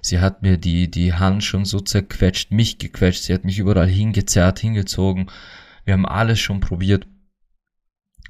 sie 0.00 0.20
hat 0.20 0.42
mir 0.42 0.56
die, 0.56 0.90
die 0.90 1.12
Hand 1.12 1.44
schon 1.44 1.66
so 1.66 1.80
zerquetscht, 1.80 2.52
mich 2.52 2.78
gequetscht. 2.78 3.24
Sie 3.24 3.34
hat 3.34 3.44
mich 3.44 3.58
überall 3.58 3.86
hingezerrt, 3.86 4.60
hingezogen. 4.60 5.30
Wir 5.84 5.92
haben 5.94 6.06
alles 6.06 6.40
schon 6.40 6.60
probiert. 6.60 7.06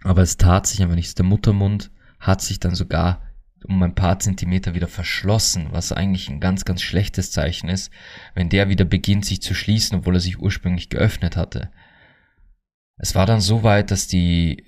Aber 0.05 0.23
es 0.23 0.37
tat 0.37 0.67
sich 0.67 0.83
einfach 0.83 0.97
nichts. 0.97 1.15
Der 1.15 1.25
Muttermund 1.25 1.91
hat 2.19 2.41
sich 2.41 2.61
dann 2.61 2.75
sogar 2.75 3.23
um 3.65 3.83
ein 3.83 3.95
paar 3.95 4.19
Zentimeter 4.19 4.75
wieder 4.75 4.88
verschlossen, 4.88 5.69
was 5.71 5.93
eigentlich 5.93 6.29
ein 6.29 6.41
ganz, 6.41 6.65
ganz 6.65 6.83
schlechtes 6.83 7.31
Zeichen 7.31 7.69
ist, 7.69 7.93
wenn 8.35 8.49
der 8.49 8.69
wieder 8.69 8.85
beginnt 8.85 9.25
sich 9.25 9.41
zu 9.41 9.55
schließen, 9.55 9.99
obwohl 9.99 10.17
er 10.17 10.21
sich 10.21 10.38
ursprünglich 10.38 10.88
geöffnet 10.88 11.37
hatte. 11.37 11.71
Es 12.97 13.15
war 13.15 13.27
dann 13.27 13.41
so 13.41 13.62
weit, 13.62 13.91
dass 13.91 14.07
die, 14.09 14.67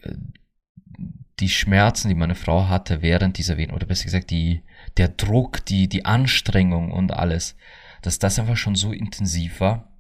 die 1.41 1.49
Schmerzen, 1.49 2.09
die 2.09 2.15
meine 2.15 2.35
Frau 2.35 2.69
hatte 2.69 3.03
während 3.03 3.39
dieser 3.39 3.57
Wehen, 3.57 3.73
oder 3.73 3.87
besser 3.87 4.05
gesagt, 4.05 4.31
die, 4.31 4.63
der 4.97 5.09
Druck, 5.09 5.65
die, 5.65 5.89
die 5.89 6.05
Anstrengung 6.05 6.93
und 6.93 7.13
alles, 7.13 7.57
dass 8.03 8.19
das 8.19 8.39
einfach 8.39 8.57
schon 8.57 8.77
so 8.77 8.93
intensiv 8.93 9.61
war, 9.61 9.93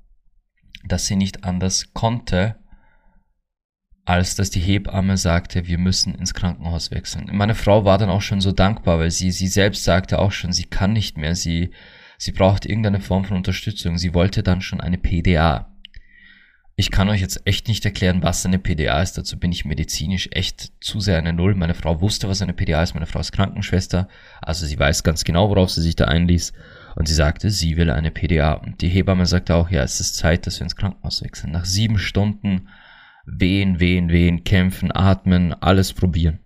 dass 0.84 1.06
sie 1.06 1.16
nicht 1.16 1.44
anders 1.44 1.92
konnte, 1.94 2.56
als 4.04 4.34
dass 4.34 4.50
die 4.50 4.60
Hebamme 4.60 5.16
sagte, 5.16 5.66
wir 5.66 5.78
müssen 5.78 6.14
ins 6.14 6.34
Krankenhaus 6.34 6.90
wechseln. 6.90 7.30
Meine 7.32 7.54
Frau 7.54 7.84
war 7.84 7.98
dann 7.98 8.10
auch 8.10 8.22
schon 8.22 8.40
so 8.40 8.52
dankbar, 8.52 8.98
weil 8.98 9.10
sie, 9.10 9.30
sie 9.30 9.48
selbst 9.48 9.84
sagte 9.84 10.18
auch 10.18 10.32
schon, 10.32 10.52
sie 10.52 10.64
kann 10.64 10.92
nicht 10.92 11.16
mehr, 11.16 11.34
sie, 11.34 11.70
sie 12.18 12.32
braucht 12.32 12.66
irgendeine 12.66 13.00
Form 13.00 13.24
von 13.24 13.36
Unterstützung. 13.36 13.96
Sie 13.96 14.12
wollte 14.12 14.42
dann 14.42 14.60
schon 14.60 14.80
eine 14.80 14.98
PDA. 14.98 15.70
Ich 16.76 16.90
kann 16.90 17.08
euch 17.08 17.20
jetzt 17.20 17.46
echt 17.46 17.68
nicht 17.68 17.84
erklären, 17.84 18.22
was 18.22 18.44
eine 18.44 18.58
PDA 18.58 19.00
ist. 19.00 19.16
Dazu 19.16 19.38
bin 19.38 19.52
ich 19.52 19.64
medizinisch 19.64 20.28
echt 20.32 20.72
zu 20.80 20.98
sehr 21.00 21.16
eine 21.16 21.32
Null. 21.32 21.54
Meine 21.54 21.74
Frau 21.74 22.00
wusste, 22.00 22.28
was 22.28 22.42
eine 22.42 22.52
PDA 22.52 22.82
ist. 22.82 22.94
Meine 22.94 23.06
Frau 23.06 23.20
ist 23.20 23.30
Krankenschwester. 23.32 24.08
Also 24.42 24.66
sie 24.66 24.78
weiß 24.78 25.04
ganz 25.04 25.22
genau, 25.22 25.48
worauf 25.48 25.70
sie 25.70 25.82
sich 25.82 25.94
da 25.94 26.06
einließ. 26.06 26.52
Und 26.96 27.06
sie 27.06 27.14
sagte, 27.14 27.50
sie 27.50 27.76
will 27.76 27.90
eine 27.90 28.10
PDA. 28.10 28.54
Und 28.54 28.82
die 28.82 28.88
Hebamme 28.88 29.24
sagte 29.24 29.54
auch, 29.54 29.70
ja, 29.70 29.82
es 29.82 30.00
ist 30.00 30.16
Zeit, 30.16 30.46
dass 30.46 30.58
wir 30.58 30.64
ins 30.64 30.76
Krankenhaus 30.76 31.22
wechseln. 31.22 31.52
Nach 31.52 31.64
sieben 31.64 31.98
Stunden 31.98 32.68
wehen, 33.26 33.80
wehen, 33.80 34.08
wehen, 34.10 34.44
kämpfen, 34.44 34.90
atmen, 34.92 35.52
alles 35.54 35.92
probieren. 35.92 36.40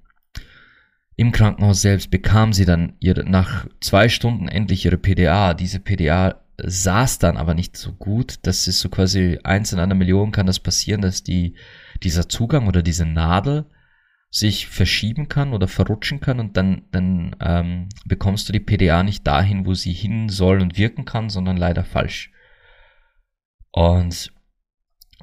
Im 1.17 1.33
Krankenhaus 1.33 1.83
selbst 1.83 2.11
bekam 2.11 2.53
sie 2.53 2.65
dann 2.65 2.95
ihre, 3.01 3.29
nach 3.29 3.67
zwei 3.81 4.09
Stunden 4.09 4.47
endlich 4.47 4.85
ihre 4.85 4.99
PDA. 4.99 5.53
Diese 5.53 5.81
PDA 5.81 6.41
saß 6.63 7.19
dann 7.19 7.37
aber 7.37 7.55
nicht 7.55 7.77
so 7.77 7.93
gut. 7.93 8.37
Das 8.43 8.69
ist 8.69 8.81
so 8.81 8.89
quasi 8.89 9.39
eins 9.43 9.73
in 9.73 9.81
einer 9.81 9.97
Million 9.97 10.31
kann 10.31 10.47
das 10.47 10.61
passieren, 10.61 11.01
dass 11.01 11.25
die, 11.25 11.55
dieser 12.05 12.29
Zugang 12.29 12.69
oder 12.69 12.83
diese 12.83 13.05
Nadel 13.05 13.67
sich 14.31 14.67
verschieben 14.67 15.29
kann 15.29 15.55
oder 15.55 15.69
verrutschen 15.69 16.21
kann 16.21 16.39
und 16.39 16.57
dann, 16.57 16.83
dann 16.91 17.35
ähm, 17.41 17.89
bekommst 18.05 18.49
du 18.49 18.53
die 18.53 18.61
PDA 18.61 19.03
nicht 19.03 19.27
dahin, 19.27 19.65
wo 19.65 19.75
sie 19.75 19.93
hin 19.93 20.29
soll 20.29 20.61
und 20.61 20.77
wirken 20.77 21.05
kann, 21.05 21.31
sondern 21.31 21.57
leider 21.57 21.83
falsch. 21.83 22.31
Und 23.73 24.33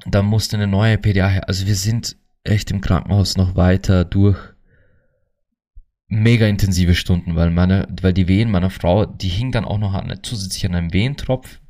dann 0.04 0.26
musste 0.26 0.56
eine 0.56 0.66
neue 0.66 0.98
PDA 0.98 1.28
her. 1.28 1.48
Also 1.48 1.66
wir 1.66 1.74
sind 1.74 2.16
echt 2.44 2.70
im 2.70 2.80
Krankenhaus 2.80 3.36
noch 3.36 3.56
weiter 3.56 4.04
durch 4.04 4.38
mega 6.08 6.46
intensive 6.46 6.94
Stunden, 6.94 7.34
weil 7.34 7.50
meine, 7.50 7.88
weil 8.00 8.12
die 8.12 8.28
Wehen 8.28 8.50
meiner 8.50 8.70
Frau, 8.70 9.06
die 9.06 9.28
hing 9.28 9.50
dann 9.52 9.64
auch 9.64 9.78
noch 9.78 9.94
an, 9.94 10.12
zusätzlich 10.22 10.64
an 10.66 10.74
einem 10.74 10.92
Wehentropf. 10.92 11.60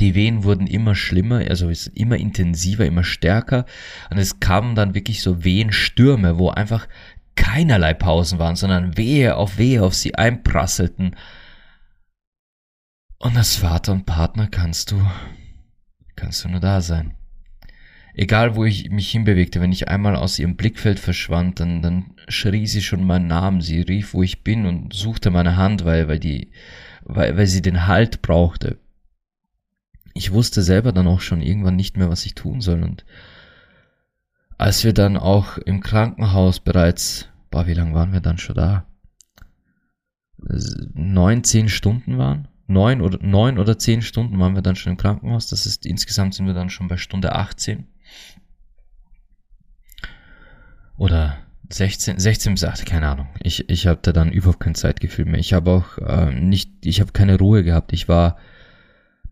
Die 0.00 0.14
Wehen 0.14 0.42
wurden 0.42 0.66
immer 0.66 0.94
schlimmer, 0.94 1.38
also 1.48 1.70
immer 1.94 2.16
intensiver, 2.16 2.86
immer 2.86 3.04
stärker. 3.04 3.66
Und 4.10 4.18
es 4.18 4.40
kamen 4.40 4.74
dann 4.74 4.94
wirklich 4.94 5.22
so 5.22 5.44
Wehenstürme, 5.44 6.38
wo 6.38 6.50
einfach 6.50 6.88
keinerlei 7.36 7.94
Pausen 7.94 8.38
waren, 8.38 8.56
sondern 8.56 8.96
Wehe 8.96 9.36
auf 9.36 9.58
Wehe 9.58 9.82
auf 9.82 9.94
sie 9.94 10.14
einprasselten. 10.14 11.14
Und 13.18 13.36
als 13.36 13.56
Vater 13.56 13.92
und 13.92 14.06
Partner 14.06 14.48
kannst 14.48 14.90
du, 14.90 15.00
kannst 16.16 16.44
du 16.44 16.48
nur 16.48 16.60
da 16.60 16.80
sein 16.80 17.14
egal 18.16 18.56
wo 18.56 18.64
ich 18.64 18.90
mich 18.90 19.10
hinbewegte, 19.10 19.60
wenn 19.60 19.72
ich 19.72 19.88
einmal 19.88 20.16
aus 20.16 20.38
ihrem 20.38 20.56
Blickfeld 20.56 20.98
verschwand, 20.98 21.60
dann, 21.60 21.82
dann 21.82 22.14
schrie 22.28 22.66
sie 22.66 22.82
schon 22.82 23.04
meinen 23.04 23.26
Namen, 23.26 23.60
sie 23.60 23.82
rief, 23.82 24.14
wo 24.14 24.22
ich 24.22 24.42
bin 24.42 24.66
und 24.66 24.94
suchte 24.94 25.30
meine 25.30 25.56
Hand, 25.56 25.84
weil, 25.84 26.08
weil 26.08 26.18
die, 26.18 26.50
weil, 27.04 27.36
weil 27.36 27.46
sie 27.46 27.62
den 27.62 27.86
Halt 27.86 28.22
brauchte. 28.22 28.78
Ich 30.14 30.32
wusste 30.32 30.62
selber 30.62 30.92
dann 30.92 31.06
auch 31.06 31.20
schon 31.20 31.42
irgendwann 31.42 31.76
nicht 31.76 31.98
mehr, 31.98 32.08
was 32.08 32.24
ich 32.24 32.34
tun 32.34 32.62
soll 32.62 32.82
und 32.82 33.04
als 34.58 34.84
wir 34.84 34.94
dann 34.94 35.18
auch 35.18 35.58
im 35.58 35.80
Krankenhaus 35.80 36.60
bereits, 36.60 37.28
boah, 37.50 37.66
wie 37.66 37.74
lange 37.74 37.92
waren 37.94 38.14
wir 38.14 38.20
dann 38.20 38.38
schon 38.38 38.56
da? 38.56 38.86
Neun, 40.94 41.44
zehn 41.44 41.68
Stunden 41.68 42.16
waren? 42.16 42.48
Neun 42.68 43.00
oder, 43.00 43.18
neun 43.22 43.58
oder 43.58 43.78
zehn 43.78 44.02
Stunden 44.02 44.38
waren 44.40 44.54
wir 44.54 44.62
dann 44.62 44.76
schon 44.76 44.92
im 44.92 44.98
Krankenhaus. 44.98 45.48
Das 45.48 45.66
ist, 45.66 45.86
insgesamt 45.86 46.34
sind 46.34 46.46
wir 46.46 46.54
dann 46.54 46.70
schon 46.70 46.88
bei 46.88 46.96
Stunde 46.96 47.34
18. 47.34 47.86
Oder 50.96 51.38
16, 51.68 52.18
16 52.18 52.54
bis 52.54 52.64
8, 52.64 52.86
keine 52.86 53.08
Ahnung. 53.08 53.28
Ich, 53.42 53.68
ich 53.68 53.86
hatte 53.86 54.12
dann 54.12 54.32
überhaupt 54.32 54.60
kein 54.60 54.74
Zeitgefühl 54.74 55.26
mehr. 55.26 55.40
Ich 55.40 55.52
habe 55.52 55.70
auch 55.70 55.98
äh, 55.98 56.32
nicht, 56.32 56.70
ich 56.84 57.00
habe 57.00 57.12
keine 57.12 57.38
Ruhe 57.38 57.64
gehabt. 57.64 57.92
Ich 57.92 58.08
war 58.08 58.36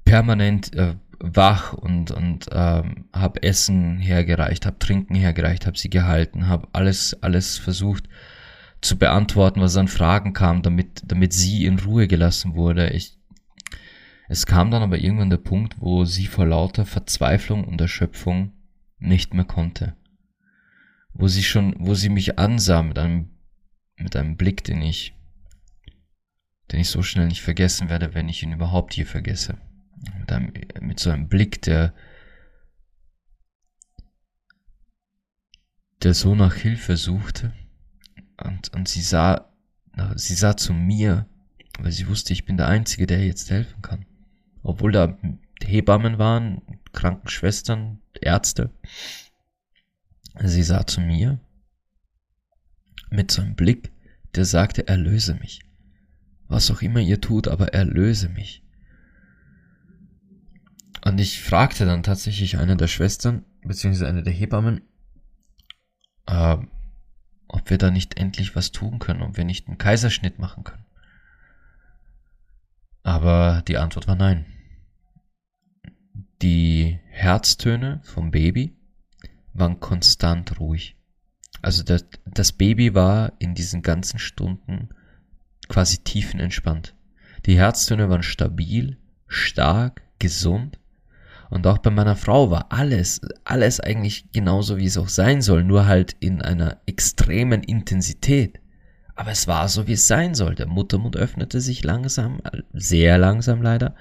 permanent 0.05 0.75
äh, 0.75 0.94
wach 1.20 1.73
und, 1.73 2.11
und 2.11 2.47
ähm, 2.53 3.07
habe 3.12 3.42
Essen 3.42 3.99
hergereicht, 3.99 4.66
habe 4.66 4.79
Trinken 4.79 5.14
hergereicht, 5.14 5.66
habe 5.66 5.79
sie 5.79 5.90
gehalten, 5.90 6.49
habe 6.49 6.68
alles, 6.73 7.23
alles 7.23 7.59
versucht 7.59 8.05
zu 8.81 8.99
beantworten, 8.99 9.61
was 9.61 9.77
an 9.77 9.88
Fragen 9.88 10.35
kam, 10.35 10.62
damit, 10.62 11.03
damit 11.07 11.33
sie 11.33 11.64
in 11.64 11.79
Ruhe 11.79 12.07
gelassen 12.07 12.55
wurde. 12.55 12.90
Ich, 12.90 13.13
es 14.28 14.46
kam 14.46 14.70
dann 14.70 14.82
aber 14.82 14.98
irgendwann 14.98 15.30
der 15.30 15.37
Punkt, 15.37 15.76
wo 15.78 16.04
sie 16.04 16.26
vor 16.26 16.46
lauter 16.46 16.87
Verzweiflung 16.87 17.64
und 17.64 17.80
Erschöpfung 17.80 18.52
nicht 18.98 19.34
mehr 19.34 19.44
konnte 19.44 19.94
wo 21.14 21.28
sie 21.28 21.44
schon, 21.44 21.74
wo 21.78 21.94
sie 21.94 22.08
mich 22.08 22.38
ansah 22.38 22.82
mit 22.82 22.98
einem, 22.98 23.30
mit 23.96 24.16
einem 24.16 24.37
Blick, 24.37 24.64
den 24.64 24.82
ich, 24.82 25.14
den 26.70 26.80
ich 26.80 26.88
so 26.88 27.02
schnell 27.02 27.28
nicht 27.28 27.42
vergessen 27.42 27.88
werde, 27.88 28.14
wenn 28.14 28.28
ich 28.28 28.42
ihn 28.42 28.52
überhaupt 28.52 28.92
hier 28.94 29.06
vergesse. 29.06 29.58
Mit 30.18 30.30
einem, 30.32 30.52
mit 30.80 30.98
so 30.98 31.10
einem 31.10 31.28
Blick, 31.28 31.62
der, 31.62 31.94
der 36.02 36.14
so 36.14 36.34
nach 36.34 36.54
Hilfe 36.54 36.96
suchte. 36.96 37.54
Und, 38.42 38.74
und 38.74 38.88
sie 38.88 39.02
sah, 39.02 39.52
sie 40.16 40.34
sah 40.34 40.56
zu 40.56 40.72
mir, 40.74 41.28
weil 41.78 41.92
sie 41.92 42.08
wusste, 42.08 42.32
ich 42.32 42.44
bin 42.44 42.56
der 42.56 42.66
Einzige, 42.66 43.06
der 43.06 43.24
jetzt 43.24 43.50
helfen 43.50 43.80
kann. 43.80 44.04
Obwohl 44.64 44.92
da 44.92 45.16
Hebammen 45.62 46.18
waren, 46.18 46.62
Krankenschwestern, 46.92 48.00
Ärzte. 48.20 48.70
Sie 50.42 50.62
sah 50.62 50.87
zu 50.87 51.00
mir 51.00 51.38
mit 53.11 53.31
so 53.31 53.42
einem 53.42 53.55
Blick, 53.55 53.92
der 54.35 54.44
sagte, 54.44 54.88
erlöse 54.88 55.35
mich. 55.35 55.61
Was 56.48 56.70
auch 56.70 56.83
immer 56.83 57.00
ihr 57.00 57.20
tut, 57.20 57.46
aber 57.46 57.72
erlöse 57.74 58.29
mich. 58.29 58.62
Und 61.05 61.18
ich 61.20 61.42
fragte 61.42 61.85
dann 61.85 62.03
tatsächlich 62.03 62.57
eine 62.59 62.77
der 62.77 62.88
Schwestern, 62.88 63.44
beziehungsweise 63.62 64.09
eine 64.09 64.22
der 64.22 64.33
Hebammen, 64.33 64.81
äh, 66.27 66.57
ob 67.48 67.70
wir 67.70 67.79
da 67.79 67.90
nicht 67.90 68.18
endlich 68.18 68.57
was 68.57 68.72
tun 68.72 68.98
können, 68.98 69.22
ob 69.22 69.37
wir 69.37 69.44
nicht 69.44 69.68
einen 69.68 69.79
Kaiserschnitt 69.79 70.38
machen 70.38 70.64
können. 70.64 70.87
Aber 73.03 73.62
die 73.68 73.77
Antwort 73.77 74.09
war 74.09 74.16
nein. 74.16 74.46
Die 76.42 76.99
Herztöne 77.11 78.01
vom 78.03 78.31
Baby 78.31 78.77
waren 79.53 79.81
konstant 79.81 80.59
ruhig. 80.59 80.97
Also 81.62 81.83
das, 81.83 82.05
das 82.27 82.53
Baby 82.53 82.94
war 82.94 83.33
in 83.38 83.55
diesen 83.55 83.83
ganzen 83.83 84.18
Stunden 84.18 84.88
quasi 85.68 85.99
tiefenentspannt. 85.99 86.94
Die 87.47 87.57
Herztöne 87.57 88.09
waren 88.09 88.23
stabil, 88.23 88.99
stark, 89.27 90.03
gesund. 90.18 90.79
Und 91.51 91.66
auch 91.66 91.79
bei 91.79 91.90
meiner 91.90 92.16
Frau 92.16 92.51
war 92.51 92.73
alles, 92.73 93.20
alles 93.44 93.81
eigentlich 93.81 94.31
genauso, 94.33 94.77
wie 94.77 94.87
es 94.87 94.99
auch 94.99 95.09
sein 95.09 95.40
soll, 95.40 95.62
nur 95.62 95.87
halt 95.87 96.16
in 96.20 96.42
einer 96.42 96.81
extremen 96.87 97.62
Intensität. 97.62 98.61
Aber 99.14 99.31
es 99.31 99.47
war 99.47 99.68
so, 99.68 99.87
wie 99.87 99.92
es 99.92 100.09
sein 100.09 100.35
soll. 100.35 100.55
Der 100.55 100.66
Muttermund 100.66 101.16
öffnete 101.16 101.61
sich 101.61 101.85
langsam, 101.85 102.40
sehr 102.73 103.18
langsam 103.18 103.62
leider. 103.62 103.94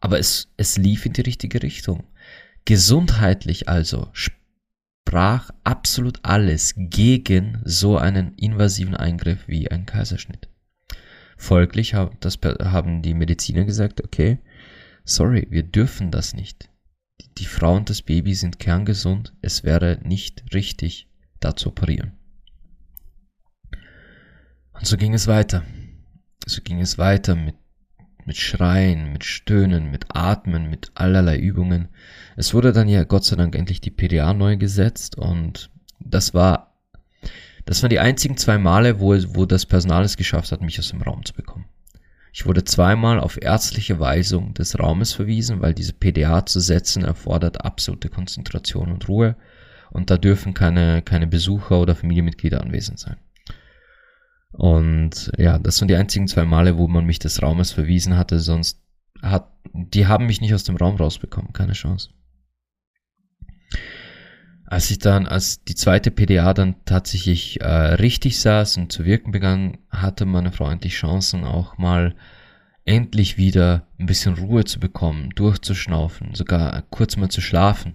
Aber 0.00 0.18
es, 0.18 0.52
es 0.56 0.76
lief 0.76 1.06
in 1.06 1.12
die 1.12 1.22
richtige 1.22 1.62
Richtung. 1.62 2.04
Gesundheitlich 2.64 3.68
also 3.68 4.10
sprach 4.12 5.50
absolut 5.64 6.18
alles 6.22 6.74
gegen 6.76 7.60
so 7.64 7.96
einen 7.96 8.34
invasiven 8.34 8.96
Eingriff 8.96 9.46
wie 9.46 9.70
ein 9.70 9.86
Kaiserschnitt. 9.86 10.48
Folglich 11.36 11.94
haben 11.94 13.02
die 13.02 13.14
Mediziner 13.14 13.64
gesagt, 13.64 14.02
okay, 14.02 14.38
sorry, 15.04 15.46
wir 15.50 15.62
dürfen 15.62 16.10
das 16.10 16.34
nicht. 16.34 16.70
Die 17.38 17.44
Frau 17.44 17.76
und 17.76 17.90
das 17.90 18.02
Baby 18.02 18.34
sind 18.34 18.58
kerngesund, 18.58 19.34
es 19.42 19.62
wäre 19.62 20.00
nicht 20.02 20.44
richtig, 20.54 21.08
da 21.40 21.54
zu 21.54 21.68
operieren. 21.68 22.12
Und 24.72 24.86
so 24.86 24.96
ging 24.96 25.14
es 25.14 25.26
weiter. 25.26 25.64
So 26.46 26.62
ging 26.62 26.80
es 26.80 26.98
weiter 26.98 27.34
mit 27.34 27.56
mit 28.26 28.36
Schreien, 28.36 29.12
mit 29.12 29.24
Stöhnen, 29.24 29.90
mit 29.90 30.06
Atmen, 30.14 30.68
mit 30.68 30.90
allerlei 30.94 31.38
Übungen. 31.38 31.88
Es 32.36 32.52
wurde 32.52 32.72
dann 32.72 32.88
ja 32.88 33.04
Gott 33.04 33.24
sei 33.24 33.36
Dank 33.36 33.54
endlich 33.54 33.80
die 33.80 33.90
PDA 33.90 34.34
neu 34.34 34.56
gesetzt 34.56 35.16
und 35.16 35.70
das 36.00 36.34
war, 36.34 36.74
das 37.64 37.82
waren 37.82 37.90
die 37.90 38.00
einzigen 38.00 38.36
zwei 38.36 38.58
Male, 38.58 39.00
wo, 39.00 39.14
wo 39.34 39.46
das 39.46 39.64
Personal 39.64 40.04
es 40.04 40.16
geschafft 40.16 40.52
hat, 40.52 40.60
mich 40.60 40.78
aus 40.78 40.90
dem 40.90 41.02
Raum 41.02 41.24
zu 41.24 41.34
bekommen. 41.34 41.66
Ich 42.32 42.44
wurde 42.44 42.64
zweimal 42.64 43.18
auf 43.18 43.40
ärztliche 43.40 43.98
Weisung 43.98 44.52
des 44.52 44.78
Raumes 44.78 45.14
verwiesen, 45.14 45.62
weil 45.62 45.72
diese 45.72 45.94
PDA 45.94 46.44
zu 46.44 46.60
setzen 46.60 47.02
erfordert 47.02 47.64
absolute 47.64 48.10
Konzentration 48.10 48.92
und 48.92 49.08
Ruhe 49.08 49.36
und 49.90 50.10
da 50.10 50.18
dürfen 50.18 50.52
keine, 50.52 51.00
keine 51.00 51.26
Besucher 51.28 51.80
oder 51.80 51.94
Familienmitglieder 51.94 52.60
anwesend 52.60 52.98
sein. 52.98 53.16
Und 54.56 55.30
ja, 55.36 55.58
das 55.58 55.76
sind 55.76 55.88
die 55.88 55.96
einzigen 55.96 56.28
zwei 56.28 56.46
Male, 56.46 56.78
wo 56.78 56.88
man 56.88 57.04
mich 57.04 57.18
des 57.18 57.42
Raumes 57.42 57.72
verwiesen 57.72 58.16
hatte, 58.16 58.40
sonst 58.40 58.80
hat, 59.20 59.52
die 59.72 60.06
haben 60.06 60.26
mich 60.26 60.40
nicht 60.40 60.54
aus 60.54 60.64
dem 60.64 60.76
Raum 60.76 60.96
rausbekommen, 60.96 61.52
keine 61.52 61.74
Chance. 61.74 62.08
Als 64.64 64.90
ich 64.90 64.98
dann, 64.98 65.26
als 65.26 65.62
die 65.64 65.74
zweite 65.74 66.10
PDA 66.10 66.54
dann 66.54 66.76
tatsächlich 66.86 67.60
äh, 67.60 67.66
richtig 67.66 68.40
saß 68.40 68.78
und 68.78 68.90
zu 68.90 69.04
wirken 69.04 69.30
begann, 69.30 69.76
hatte 69.90 70.24
meine 70.24 70.52
Frau 70.52 70.70
endlich 70.70 70.94
Chancen, 70.94 71.44
auch 71.44 71.76
mal 71.76 72.16
endlich 72.86 73.36
wieder 73.36 73.86
ein 73.98 74.06
bisschen 74.06 74.38
Ruhe 74.38 74.64
zu 74.64 74.80
bekommen, 74.80 75.30
durchzuschnaufen, 75.34 76.34
sogar 76.34 76.82
kurz 76.88 77.18
mal 77.18 77.28
zu 77.28 77.42
schlafen. 77.42 77.94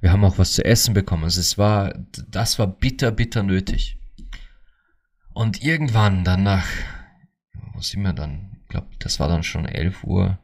Wir 0.00 0.10
haben 0.10 0.24
auch 0.24 0.38
was 0.38 0.52
zu 0.52 0.64
essen 0.64 0.92
bekommen. 0.92 1.24
Also 1.24 1.40
es 1.40 1.56
war, 1.56 1.94
das 2.28 2.58
war 2.58 2.66
bitter, 2.66 3.12
bitter 3.12 3.44
nötig. 3.44 3.97
Und 5.38 5.62
irgendwann 5.62 6.24
dann 6.24 6.42
nach, 6.42 6.66
wo 7.72 7.80
sind 7.80 8.02
wir 8.02 8.12
dann? 8.12 8.56
Ich 8.62 8.70
glaube, 8.70 8.88
das 8.98 9.20
war 9.20 9.28
dann 9.28 9.44
schon 9.44 9.66
11 9.66 10.02
Uhr, 10.02 10.36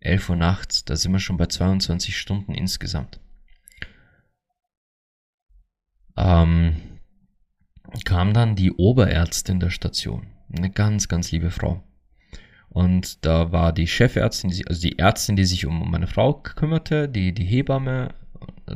11 0.00 0.28
Uhr 0.28 0.36
nachts, 0.36 0.84
da 0.84 0.96
sind 0.96 1.12
wir 1.12 1.18
schon 1.18 1.38
bei 1.38 1.46
22 1.46 2.14
Stunden 2.14 2.52
insgesamt. 2.52 3.20
Ähm, 6.14 6.76
kam 8.04 8.34
dann 8.34 8.54
die 8.54 8.72
Oberärztin 8.72 9.60
der 9.60 9.70
Station. 9.70 10.26
Eine 10.54 10.68
ganz, 10.68 11.08
ganz 11.08 11.32
liebe 11.32 11.50
Frau. 11.50 11.82
Und 12.68 13.24
da 13.24 13.50
war 13.50 13.72
die 13.72 13.86
Chefärztin, 13.86 14.52
also 14.68 14.78
die 14.82 14.98
Ärztin, 14.98 15.36
die 15.36 15.46
sich 15.46 15.64
um 15.64 15.90
meine 15.90 16.06
Frau 16.06 16.34
kümmerte, 16.34 17.08
die, 17.08 17.32
die 17.32 17.46
Hebamme, 17.46 18.14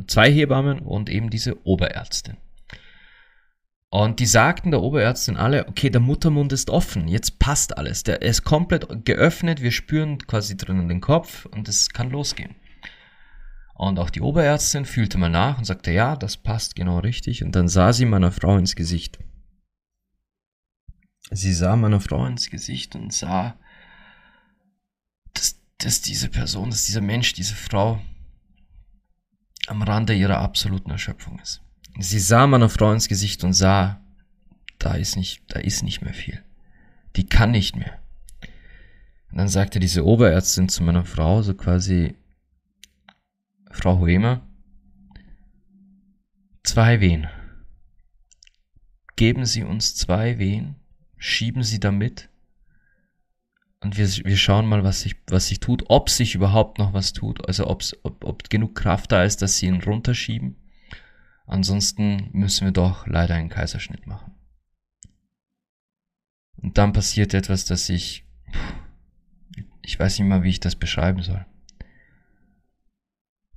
zwei 0.07 0.33
Hebammen 0.33 0.79
und 0.79 1.11
eben 1.11 1.29
diese 1.29 1.67
Oberärztin. 1.67 2.39
Und 3.93 4.21
die 4.21 4.27
sagten 4.27 4.71
der 4.71 4.83
Oberärztin 4.83 5.37
alle, 5.37 5.67
okay, 5.67 5.91
der 5.91 6.01
Muttermund 6.01 6.53
ist 6.53 6.71
offen, 6.71 7.09
jetzt 7.09 7.41
passt 7.41 7.77
alles. 7.77 8.05
Der 8.05 8.23
ist 8.23 8.45
komplett 8.45 9.05
geöffnet, 9.05 9.63
wir 9.63 9.73
spüren 9.73 10.19
quasi 10.19 10.57
drinnen 10.57 10.89
den 10.89 11.01
Kopf 11.01 11.47
und 11.47 11.69
es 11.69 11.91
kann 11.91 12.11
losgehen. 12.11 12.55
Und 13.75 13.99
auch 13.99 14.11
die 14.11 14.21
Oberärztin 14.21 14.85
fühlte 14.85 15.19
mal 15.19 15.31
nach 15.31 15.59
und 15.59 15.65
sagte, 15.65 15.91
ja, 15.91 16.15
das 16.15 16.37
passt 16.37 16.77
genau 16.77 16.99
richtig. 16.99 17.43
Und 17.43 17.57
dann 17.57 17.67
sah 17.67 17.93
sie 17.93 18.05
meiner 18.05 18.31
Frau 18.31 18.57
ins 18.59 18.77
Gesicht. 18.77 19.19
Sie 21.33 21.53
sah 21.53 21.75
meiner 21.75 22.01
Frau 22.01 22.27
ins 22.27 22.49
Gesicht 22.49 22.95
und 22.95 23.13
sah, 23.13 23.59
dass, 25.35 25.61
dass 25.79 26.01
diese 26.01 26.29
Person, 26.29 26.71
dass 26.71 26.85
dieser 26.85 27.01
Mensch, 27.01 27.33
diese 27.33 27.55
Frau 27.55 28.01
am 29.67 29.83
Rande 29.83 30.15
ihrer 30.15 30.39
absoluten 30.39 30.91
Erschöpfung 30.91 31.41
ist. 31.41 31.63
Sie 31.99 32.19
sah 32.19 32.47
meiner 32.47 32.69
Frau 32.69 32.93
ins 32.93 33.09
Gesicht 33.09 33.45
und 33.45 33.53
sah, 33.53 34.01
da 34.79 34.95
ist 34.95 35.17
nicht, 35.17 35.43
da 35.49 35.61
ist 35.61 35.83
nicht 35.83 36.03
mehr 36.03 36.15
viel. 36.15 36.43
Die 37.17 37.27
kann 37.27 37.51
nicht 37.51 37.77
mehr. 37.77 37.99
Und 39.31 39.39
dann 39.39 39.49
sagte 39.49 39.81
diese 39.81 40.05
Oberärztin 40.05 40.69
zu 40.69 40.83
meiner 40.83 41.05
Frau 41.05 41.43
so 41.43 41.55
quasi, 41.55 42.15
Frau 43.71 43.99
Huemer, 43.99 44.47
zwei 46.63 47.01
Wehen. 47.01 47.29
Geben 49.17 49.45
Sie 49.45 49.63
uns 49.63 49.95
zwei 49.95 50.39
Wehen, 50.39 50.77
schieben 51.19 51.63
Sie 51.63 51.79
damit 51.79 52.31
und 53.81 53.97
wir, 53.97 54.07
wir 54.07 54.37
schauen 54.37 54.67
mal, 54.67 54.85
was 54.85 55.01
sich, 55.01 55.17
was 55.29 55.49
sich 55.49 55.61
tut, 55.61 55.85
ob 55.89 56.11
sich 56.11 56.35
überhaupt 56.35 56.79
noch 56.79 56.93
was 56.93 57.13
tut, 57.13 57.47
also 57.49 57.67
ob, 57.67 57.83
ob 58.03 58.51
genug 58.51 58.75
Kraft 58.75 59.11
da 59.11 59.25
ist, 59.25 59.41
dass 59.41 59.57
Sie 59.57 59.67
ihn 59.67 59.83
runterschieben. 59.83 60.57
Ansonsten 61.51 62.31
müssen 62.33 62.65
wir 62.65 62.73
doch 62.73 63.09
leider 63.09 63.35
einen 63.35 63.49
Kaiserschnitt 63.49 64.07
machen. 64.07 64.35
Und 66.59 66.79
dann 66.79 66.93
passiert 66.93 67.35
etwas, 67.35 67.65
das 67.65 67.89
ich, 67.89 68.25
ich 69.83 69.99
weiß 69.99 70.21
nicht 70.21 70.29
mal, 70.29 70.45
wie 70.45 70.51
ich 70.51 70.61
das 70.61 70.77
beschreiben 70.77 71.23
soll. 71.23 71.45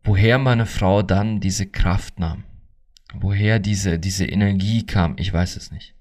Woher 0.04 0.40
meine 0.40 0.66
Frau 0.66 1.04
dann 1.04 1.40
diese 1.40 1.68
Kraft 1.68 2.18
nahm, 2.18 2.46
woher 3.14 3.60
diese, 3.60 4.00
diese 4.00 4.26
Energie 4.26 4.88
kam, 4.88 5.14
ich 5.20 5.32
weiß 5.32 5.56
es 5.56 5.70
nicht. 5.70 5.94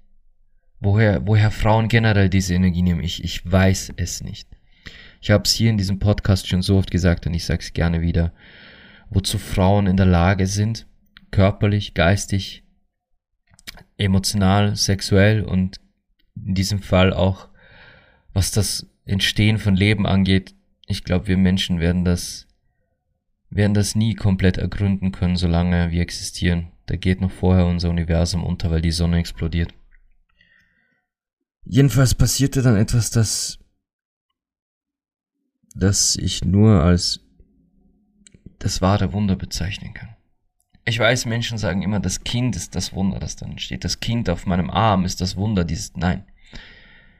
Woher, 0.79 1.27
woher 1.27 1.51
Frauen 1.51 1.89
generell 1.89 2.27
diese 2.27 2.55
Energie 2.55 2.81
nehmen, 2.81 3.03
ich, 3.03 3.23
ich 3.23 3.49
weiß 3.49 3.93
es 3.97 4.23
nicht. 4.23 4.49
Ich 5.21 5.29
habe 5.29 5.43
es 5.43 5.53
hier 5.53 5.69
in 5.69 5.77
diesem 5.77 5.99
Podcast 5.99 6.47
schon 6.47 6.63
so 6.63 6.75
oft 6.75 6.89
gesagt 6.89 7.27
und 7.27 7.35
ich 7.35 7.45
sage 7.45 7.61
es 7.61 7.71
gerne 7.71 8.01
wieder, 8.01 8.33
wozu 9.11 9.37
Frauen 9.37 9.85
in 9.85 9.95
der 9.95 10.07
Lage 10.07 10.47
sind, 10.47 10.87
körperlich, 11.33 11.95
geistig, 11.95 12.63
emotional, 13.97 14.75
sexuell 14.75 15.43
und 15.43 15.81
in 16.35 16.53
diesem 16.53 16.79
Fall 16.79 17.11
auch, 17.11 17.49
was 18.33 18.51
das 18.51 18.87
Entstehen 19.05 19.57
von 19.57 19.75
Leben 19.75 20.05
angeht. 20.05 20.53
Ich 20.87 21.03
glaube, 21.03 21.27
wir 21.27 21.37
Menschen 21.37 21.79
werden 21.79 22.05
das 22.05 22.47
werden 23.49 23.73
das 23.73 23.95
nie 23.95 24.15
komplett 24.15 24.57
ergründen 24.57 25.11
können, 25.11 25.35
solange 25.35 25.91
wir 25.91 26.01
existieren. 26.01 26.71
Da 26.85 26.95
geht 26.95 27.21
noch 27.21 27.31
vorher 27.31 27.65
unser 27.65 27.89
Universum 27.89 28.43
unter, 28.43 28.71
weil 28.71 28.81
die 28.81 28.91
Sonne 28.91 29.19
explodiert. 29.19 29.73
Jedenfalls 31.63 32.15
passierte 32.15 32.61
dann 32.61 32.75
etwas, 32.75 33.09
das, 33.11 33.59
das 35.75 36.15
ich 36.15 36.43
nur 36.43 36.81
als 36.81 37.21
das 38.59 38.81
wahre 38.81 39.13
Wunder 39.13 39.35
bezeichnen 39.35 39.93
kann. 39.93 40.15
Ich 40.85 40.99
weiß, 40.99 41.25
Menschen 41.25 41.57
sagen 41.57 41.81
immer, 41.81 41.99
das 41.99 42.23
Kind 42.23 42.55
ist 42.55 42.75
das 42.75 42.93
Wunder, 42.93 43.19
das 43.19 43.35
dann 43.35 43.57
steht. 43.57 43.83
Das 43.83 43.99
Kind 43.99 44.29
auf 44.29 44.45
meinem 44.45 44.69
Arm 44.69 45.05
ist 45.05 45.21
das 45.21 45.37
Wunder 45.37 45.63
dieses, 45.63 45.95
nein. 45.95 46.25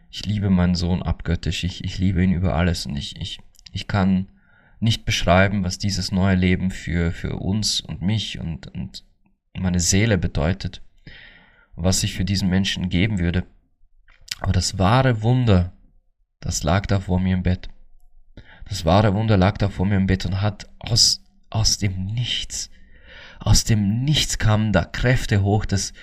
Ich 0.10 0.26
liebe 0.26 0.50
meinen 0.50 0.76
Sohn 0.76 1.02
abgöttisch. 1.02 1.64
Ich, 1.64 1.84
ich 1.84 1.98
liebe 1.98 2.24
ihn 2.24 2.34
über 2.34 2.56
alles 2.56 2.86
und 2.86 2.96
ich, 2.98 3.20
ich, 3.20 3.40
ich 3.72 3.88
kann 3.88 4.28
nicht 4.80 5.06
beschreiben, 5.06 5.64
was 5.64 5.78
dieses 5.78 6.12
neue 6.12 6.36
Leben 6.36 6.70
für, 6.70 7.12
für 7.12 7.38
uns 7.38 7.80
und 7.80 8.02
mich 8.02 8.40
und, 8.40 8.68
und 8.68 9.06
meine 9.58 9.80
Seele 9.80 10.18
bedeutet, 10.18 10.82
was 11.76 12.04
ich 12.04 12.14
für 12.14 12.26
diesen 12.26 12.50
Menschen 12.50 12.90
geben 12.90 13.18
würde. 13.18 13.46
Aber 14.42 14.52
das 14.52 14.78
wahre 14.78 15.22
Wunder, 15.22 15.72
das 16.42 16.64
lag 16.64 16.86
da 16.86 17.00
vor 17.00 17.20
mir 17.20 17.34
im 17.36 17.44
Bett. 17.44 17.70
Das 18.66 18.84
wahre 18.84 19.14
Wunder 19.14 19.38
lag 19.38 19.58
da 19.58 19.70
vor 19.70 19.86
mir 19.86 19.96
im 19.96 20.08
Bett 20.08 20.26
und 20.26 20.42
hat 20.42 20.70
aus, 20.80 21.24
aus 21.50 21.78
dem 21.78 22.06
Nichts, 22.06 22.70
aus 23.44 23.64
dem 23.64 24.04
Nichts 24.04 24.38
kamen 24.38 24.72
da 24.72 24.84
Kräfte 24.86 25.44
hoch, 25.44 25.66
das, 25.66 25.94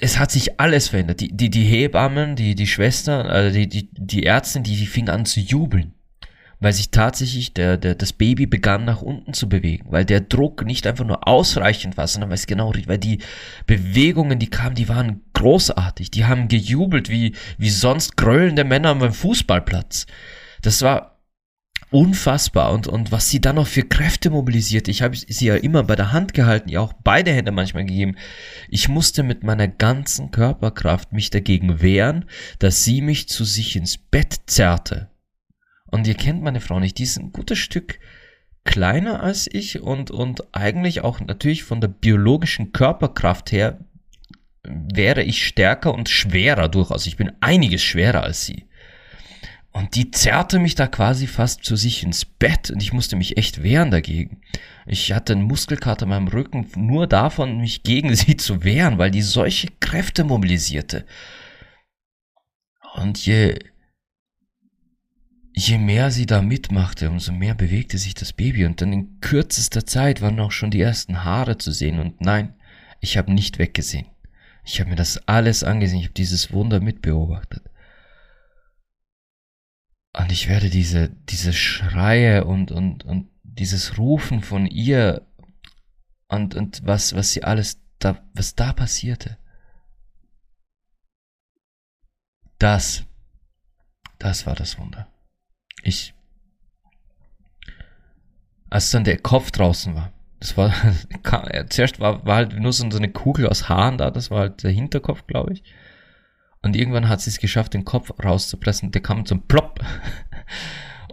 es 0.00 0.18
hat 0.18 0.30
sich 0.30 0.60
alles 0.60 0.88
verändert. 0.88 1.20
Die, 1.20 1.36
die, 1.36 1.50
die 1.50 1.64
Hebammen, 1.64 2.36
die, 2.36 2.54
die 2.54 2.66
Schwestern, 2.66 3.26
also 3.26 3.54
die, 3.54 3.68
die, 3.68 3.88
die 3.92 4.22
Ärzte, 4.22 4.60
die, 4.60 4.76
die 4.76 4.86
fingen 4.86 5.10
an 5.10 5.24
zu 5.24 5.40
jubeln 5.40 5.94
weil 6.62 6.72
sich 6.72 6.90
tatsächlich 6.90 7.54
der, 7.54 7.76
der, 7.76 7.96
das 7.96 8.12
Baby 8.12 8.46
begann 8.46 8.84
nach 8.84 9.02
unten 9.02 9.34
zu 9.34 9.48
bewegen, 9.48 9.86
weil 9.90 10.04
der 10.04 10.20
Druck 10.20 10.64
nicht 10.64 10.86
einfach 10.86 11.04
nur 11.04 11.26
ausreichend 11.26 11.96
war, 11.96 12.06
sondern 12.06 12.30
weil 12.30 12.36
es 12.36 12.46
genau, 12.46 12.72
weil 12.86 12.98
die 12.98 13.18
Bewegungen, 13.66 14.38
die 14.38 14.46
kamen, 14.48 14.76
die 14.76 14.88
waren 14.88 15.22
großartig, 15.32 16.12
die 16.12 16.24
haben 16.24 16.46
gejubelt 16.46 17.08
wie, 17.08 17.34
wie 17.58 17.70
sonst 17.70 18.16
gröllende 18.16 18.62
Männer 18.62 18.94
beim 18.94 19.12
Fußballplatz. 19.12 20.06
Das 20.62 20.82
war 20.82 21.11
unfassbar 21.92 22.72
und, 22.72 22.88
und 22.88 23.12
was 23.12 23.28
sie 23.28 23.40
dann 23.40 23.56
noch 23.56 23.66
für 23.66 23.82
Kräfte 23.82 24.30
mobilisiert. 24.30 24.88
Ich 24.88 25.02
habe 25.02 25.16
sie 25.16 25.46
ja 25.46 25.56
immer 25.56 25.84
bei 25.84 25.94
der 25.94 26.12
Hand 26.12 26.34
gehalten, 26.34 26.68
ja 26.68 26.80
auch 26.80 26.92
beide 26.92 27.32
Hände 27.32 27.52
manchmal 27.52 27.84
gegeben. 27.84 28.16
Ich 28.68 28.88
musste 28.88 29.22
mit 29.22 29.44
meiner 29.44 29.68
ganzen 29.68 30.30
Körperkraft 30.30 31.12
mich 31.12 31.30
dagegen 31.30 31.80
wehren, 31.80 32.24
dass 32.58 32.82
sie 32.82 33.00
mich 33.00 33.28
zu 33.28 33.44
sich 33.44 33.76
ins 33.76 33.98
Bett 33.98 34.40
zerrte 34.46 35.12
und 35.92 36.06
ihr 36.06 36.14
kennt 36.14 36.42
meine 36.42 36.60
Frau 36.60 36.80
nicht, 36.80 36.98
die 36.98 37.02
ist 37.02 37.18
ein 37.18 37.32
gutes 37.32 37.58
Stück 37.58 38.00
kleiner 38.64 39.22
als 39.22 39.46
ich 39.52 39.82
und, 39.82 40.10
und 40.10 40.54
eigentlich 40.54 41.02
auch 41.02 41.20
natürlich 41.20 41.64
von 41.64 41.82
der 41.82 41.88
biologischen 41.88 42.72
Körperkraft 42.72 43.52
her 43.52 43.84
wäre 44.64 45.22
ich 45.22 45.46
stärker 45.46 45.92
und 45.92 46.08
schwerer 46.08 46.68
durchaus. 46.68 47.06
Ich 47.06 47.18
bin 47.18 47.32
einiges 47.40 47.82
schwerer 47.82 48.22
als 48.22 48.46
sie. 48.46 48.64
Und 49.72 49.94
die 49.94 50.10
zerrte 50.10 50.58
mich 50.58 50.74
da 50.74 50.86
quasi 50.86 51.26
fast 51.26 51.64
zu 51.64 51.76
sich 51.76 52.02
ins 52.02 52.26
Bett 52.26 52.70
und 52.70 52.82
ich 52.82 52.92
musste 52.92 53.16
mich 53.16 53.38
echt 53.38 53.62
wehren 53.62 53.90
dagegen. 53.90 54.42
Ich 54.84 55.12
hatte 55.12 55.32
einen 55.32 55.42
Muskelkater 55.42 56.02
in 56.04 56.10
meinem 56.10 56.28
Rücken 56.28 56.66
nur 56.76 57.06
davon, 57.06 57.58
mich 57.58 57.82
gegen 57.82 58.14
sie 58.14 58.36
zu 58.36 58.64
wehren, 58.64 58.98
weil 58.98 59.10
die 59.10 59.22
solche 59.22 59.68
Kräfte 59.80 60.24
mobilisierte. 60.24 61.06
Und 62.94 63.24
je, 63.24 63.58
je 65.54 65.78
mehr 65.78 66.10
sie 66.10 66.26
da 66.26 66.42
mitmachte, 66.42 67.08
umso 67.08 67.32
mehr 67.32 67.54
bewegte 67.54 67.96
sich 67.96 68.12
das 68.12 68.34
Baby 68.34 68.66
und 68.66 68.82
dann 68.82 68.92
in 68.92 69.20
kürzester 69.20 69.86
Zeit 69.86 70.20
waren 70.20 70.38
auch 70.40 70.52
schon 70.52 70.70
die 70.70 70.82
ersten 70.82 71.24
Haare 71.24 71.56
zu 71.56 71.72
sehen 71.72 71.98
und 71.98 72.20
nein, 72.20 72.54
ich 73.00 73.16
habe 73.16 73.32
nicht 73.32 73.58
weggesehen. 73.58 74.06
Ich 74.64 74.80
habe 74.80 74.90
mir 74.90 74.96
das 74.96 75.26
alles 75.26 75.64
angesehen, 75.64 76.00
ich 76.00 76.06
habe 76.06 76.14
dieses 76.14 76.52
Wunder 76.52 76.80
mitbeobachtet. 76.80 77.62
Und 80.14 80.30
ich 80.30 80.48
werde 80.48 80.68
diese, 80.68 81.08
diese 81.08 81.52
Schreie 81.52 82.44
und, 82.44 82.70
und, 82.70 83.04
und 83.04 83.30
dieses 83.42 83.98
Rufen 83.98 84.42
von 84.42 84.66
ihr 84.66 85.26
und, 86.28 86.54
und 86.54 86.84
was, 86.84 87.14
was 87.14 87.32
sie 87.32 87.44
alles 87.44 87.80
da, 87.98 88.22
was 88.34 88.54
da 88.54 88.72
passierte. 88.72 89.38
Das, 92.58 93.04
das 94.18 94.46
war 94.46 94.54
das 94.54 94.78
Wunder. 94.78 95.08
Ich, 95.82 96.14
als 98.70 98.90
dann 98.90 99.04
der 99.04 99.18
Kopf 99.18 99.50
draußen 99.50 99.94
war, 99.94 100.12
das 100.40 100.56
war, 100.56 100.72
zuerst 101.70 102.00
war, 102.00 102.24
war 102.24 102.36
halt 102.36 102.58
nur 102.58 102.72
so 102.72 102.84
eine 102.84 103.10
Kugel 103.10 103.48
aus 103.48 103.68
Haaren 103.68 103.98
da, 103.98 104.10
das 104.10 104.30
war 104.30 104.40
halt 104.40 104.62
der 104.62 104.70
Hinterkopf, 104.70 105.26
glaube 105.26 105.54
ich. 105.54 105.64
Und 106.62 106.76
irgendwann 106.76 107.08
hat 107.08 107.20
sie 107.20 107.30
es 107.30 107.38
geschafft, 107.38 107.74
den 107.74 107.84
Kopf 107.84 108.12
rauszupressen. 108.22 108.92
Der 108.92 109.02
kam 109.02 109.26
zum 109.26 109.46
Plopp. 109.46 109.80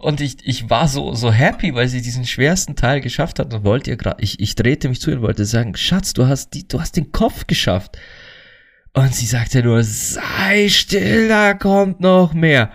Und 0.00 0.22
ich, 0.22 0.36
ich 0.44 0.70
war 0.70 0.88
so, 0.88 1.14
so 1.14 1.30
happy, 1.30 1.74
weil 1.74 1.88
sie 1.88 2.00
diesen 2.00 2.24
schwersten 2.24 2.74
Teil 2.74 3.02
geschafft 3.02 3.38
hat 3.38 3.52
und 3.52 3.64
wollte 3.64 3.90
ihr 3.90 3.98
gerade, 3.98 4.22
ich, 4.22 4.40
ich 4.40 4.54
drehte 4.54 4.88
mich 4.88 4.98
zu 4.98 5.10
ihr 5.10 5.16
und 5.18 5.22
wollte 5.22 5.44
sagen, 5.44 5.76
Schatz, 5.76 6.14
du 6.14 6.26
hast 6.26 6.54
die, 6.54 6.66
du 6.66 6.80
hast 6.80 6.96
den 6.96 7.12
Kopf 7.12 7.46
geschafft. 7.46 7.98
Und 8.94 9.14
sie 9.14 9.26
sagte 9.26 9.62
nur, 9.62 9.84
sei 9.84 10.70
still, 10.70 11.28
da 11.28 11.52
kommt 11.52 12.00
noch 12.00 12.32
mehr. 12.32 12.72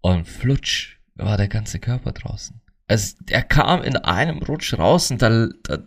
Und 0.00 0.26
flutsch, 0.26 0.96
war 1.16 1.36
der 1.36 1.48
ganze 1.48 1.80
Körper 1.80 2.12
draußen. 2.12 2.60
Also 2.88 3.16
er 3.28 3.42
kam 3.42 3.82
in 3.82 3.96
einem 3.96 4.38
Rutsch 4.38 4.72
raus 4.72 5.10
und 5.10 5.20
da, 5.20 5.48
da 5.64 5.78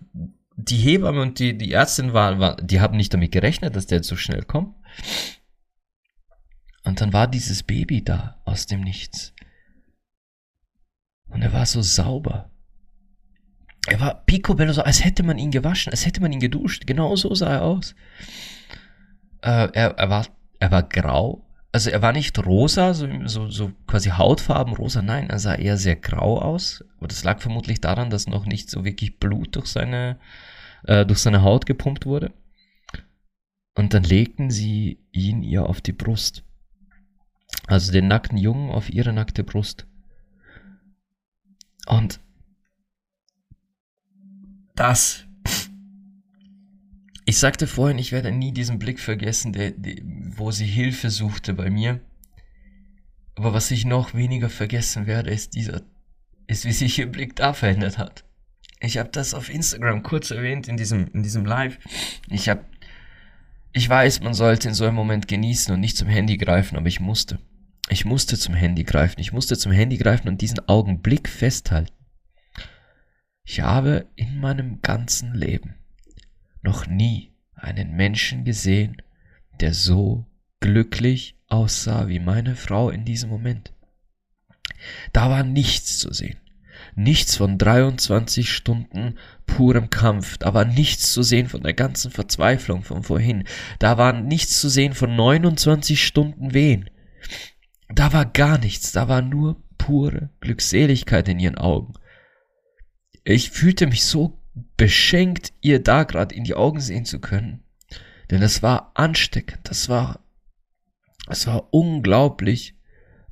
die 0.55 0.77
Hebamme 0.77 1.21
und 1.21 1.39
die, 1.39 1.57
die 1.57 1.73
Ärztin 1.73 2.13
waren, 2.13 2.39
war, 2.39 2.57
die 2.57 2.81
haben 2.81 2.97
nicht 2.97 3.13
damit 3.13 3.31
gerechnet, 3.31 3.75
dass 3.75 3.87
der 3.87 3.97
jetzt 3.97 4.07
so 4.07 4.15
schnell 4.15 4.43
kommt. 4.43 4.75
Und 6.87 7.01
dann 7.01 7.11
war 7.11 7.27
dieses 7.27 7.63
Baby 7.63 8.01
da 8.01 8.37
aus 8.45 8.65
dem 8.65 8.79
Nichts. 8.79 9.33
Und 11.27 11.41
er 11.41 11.51
war 11.51 11.65
so 11.65 11.81
sauber. 11.81 12.49
Er 13.89 13.99
war 13.99 14.23
picobello, 14.25 14.71
so 14.71 14.83
als 14.83 15.03
hätte 15.03 15.23
man 15.23 15.37
ihn 15.37 15.51
gewaschen, 15.51 15.91
als 15.91 16.05
hätte 16.05 16.21
man 16.21 16.31
ihn 16.31 16.39
geduscht. 16.39 16.87
Genau 16.87 17.13
so 17.17 17.35
sah 17.35 17.55
er 17.55 17.63
aus. 17.63 17.93
Äh, 19.41 19.67
er, 19.73 19.97
er, 19.97 20.09
war, 20.09 20.27
er 20.59 20.71
war 20.71 20.83
grau. 20.83 21.45
Also 21.73 21.89
er 21.89 22.01
war 22.01 22.13
nicht 22.13 22.39
rosa, 22.45 22.93
so, 22.93 23.05
so, 23.25 23.49
so 23.49 23.73
quasi 23.85 24.11
Hautfarben 24.11 24.73
rosa, 24.73 25.01
nein, 25.01 25.29
er 25.29 25.39
sah 25.39 25.55
eher 25.55 25.75
sehr 25.75 25.97
grau 25.97 26.39
aus. 26.39 26.85
Aber 26.99 27.09
das 27.09 27.25
lag 27.25 27.41
vermutlich 27.41 27.81
daran, 27.81 28.09
dass 28.09 28.27
noch 28.27 28.45
nicht 28.45 28.69
so 28.69 28.85
wirklich 28.85 29.19
Blut 29.19 29.57
durch 29.57 29.67
seine, 29.67 30.19
äh, 30.85 31.05
durch 31.05 31.19
seine 31.19 31.41
Haut 31.41 31.65
gepumpt 31.65 32.05
wurde. 32.05 32.31
Und 33.75 33.93
dann 33.93 34.03
legten 34.03 34.51
sie 34.51 35.05
ihn 35.11 35.43
ihr 35.43 35.65
auf 35.65 35.81
die 35.81 35.91
Brust. 35.91 36.46
Also 37.67 37.91
den 37.91 38.07
nackten 38.07 38.37
Jungen 38.37 38.71
auf 38.71 38.89
ihre 38.89 39.13
nackte 39.13 39.43
Brust. 39.43 39.85
Und 41.85 42.19
das. 44.75 45.25
Ich 47.25 47.39
sagte 47.39 47.67
vorhin, 47.67 47.97
ich 47.97 48.13
werde 48.13 48.31
nie 48.31 48.53
diesen 48.53 48.79
Blick 48.79 49.01
vergessen, 49.01 49.51
der, 49.51 49.71
der, 49.71 49.95
wo 50.03 50.51
sie 50.51 50.65
Hilfe 50.65 51.09
suchte 51.09 51.53
bei 51.53 51.69
mir. 51.69 51.99
Aber 53.35 53.53
was 53.53 53.69
ich 53.69 53.85
noch 53.85 54.13
weniger 54.13 54.49
vergessen 54.49 55.05
werde, 55.05 55.29
ist 55.29 55.53
dieser, 55.53 55.81
ist 56.47 56.63
wie 56.63 56.71
sich 56.71 56.97
ihr 56.97 57.11
Blick 57.11 57.35
da 57.35 57.53
verändert 57.53 57.97
hat. 57.97 58.23
Ich 58.79 58.97
habe 58.97 59.09
das 59.09 59.33
auf 59.33 59.49
Instagram 59.49 60.03
kurz 60.03 60.31
erwähnt 60.31 60.67
in 60.67 60.77
diesem, 60.77 61.07
in 61.13 61.21
diesem 61.21 61.45
Live. 61.45 61.77
Ich 62.29 62.47
habe, 62.47 62.63
ich 63.73 63.89
weiß, 63.89 64.21
man 64.21 64.33
sollte 64.33 64.69
in 64.69 64.73
so 64.73 64.85
einem 64.85 64.95
Moment 64.95 65.27
genießen 65.27 65.73
und 65.73 65.81
nicht 65.81 65.97
zum 65.97 66.07
Handy 66.07 66.37
greifen, 66.37 66.77
aber 66.77 66.87
ich 66.87 66.99
musste. 66.99 67.39
Ich 67.89 68.05
musste 68.05 68.37
zum 68.37 68.53
Handy 68.53 68.83
greifen. 68.83 69.19
Ich 69.19 69.31
musste 69.31 69.57
zum 69.57 69.71
Handy 69.71 69.97
greifen 69.97 70.27
und 70.27 70.41
diesen 70.41 70.67
Augenblick 70.67 71.29
festhalten. 71.29 71.93
Ich 73.43 73.61
habe 73.61 74.07
in 74.15 74.39
meinem 74.39 74.81
ganzen 74.81 75.33
Leben 75.33 75.75
noch 76.61 76.85
nie 76.85 77.31
einen 77.55 77.95
Menschen 77.95 78.43
gesehen, 78.43 79.01
der 79.61 79.73
so 79.73 80.25
glücklich 80.59 81.35
aussah 81.47 82.09
wie 82.09 82.19
meine 82.19 82.55
Frau 82.55 82.89
in 82.89 83.05
diesem 83.05 83.29
Moment. 83.29 83.73
Da 85.13 85.29
war 85.29 85.43
nichts 85.43 85.97
zu 85.97 86.11
sehen. 86.11 86.37
Nichts 86.93 87.37
von 87.37 87.57
23 87.57 88.51
Stunden 88.51 89.17
purem 89.45 89.89
Kampf. 89.89 90.37
Da 90.37 90.53
war 90.53 90.65
nichts 90.65 91.11
zu 91.11 91.23
sehen 91.23 91.47
von 91.47 91.63
der 91.63 91.73
ganzen 91.73 92.11
Verzweiflung 92.11 92.83
von 92.83 93.03
vorhin. 93.03 93.45
Da 93.79 93.97
war 93.97 94.13
nichts 94.13 94.59
zu 94.59 94.69
sehen 94.69 94.93
von 94.93 95.15
29 95.15 96.03
Stunden 96.03 96.53
Wehen. 96.53 96.89
Da 97.89 98.13
war 98.13 98.25
gar 98.25 98.57
nichts. 98.57 98.91
Da 98.91 99.07
war 99.07 99.21
nur 99.21 99.61
pure 99.77 100.29
Glückseligkeit 100.41 101.27
in 101.27 101.39
ihren 101.39 101.57
Augen. 101.57 101.93
Ich 103.23 103.51
fühlte 103.51 103.87
mich 103.87 104.03
so 104.03 104.39
beschenkt, 104.75 105.53
ihr 105.61 105.81
da 105.81 106.03
gerade 106.03 106.33
in 106.33 106.43
die 106.43 106.55
Augen 106.55 106.79
sehen 106.79 107.05
zu 107.05 107.19
können. 107.19 107.63
Denn 108.29 108.41
es 108.41 108.61
war 108.61 108.91
ansteckend, 108.95 109.59
das 109.63 109.87
war, 109.87 110.19
es 111.29 111.47
war 111.47 111.73
unglaublich 111.73 112.75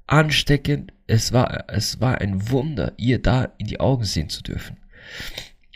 ansteckend, 0.08 0.94
es 1.08 1.34
war, 1.34 1.70
es 1.70 2.00
war 2.00 2.22
ein 2.22 2.50
Wunder, 2.50 2.94
ihr 2.98 3.22
da 3.22 3.54
in 3.58 3.68
die 3.68 3.80
Augen 3.80 4.06
sehen 4.06 4.30
zu 4.30 4.42
dürfen. 4.42 4.78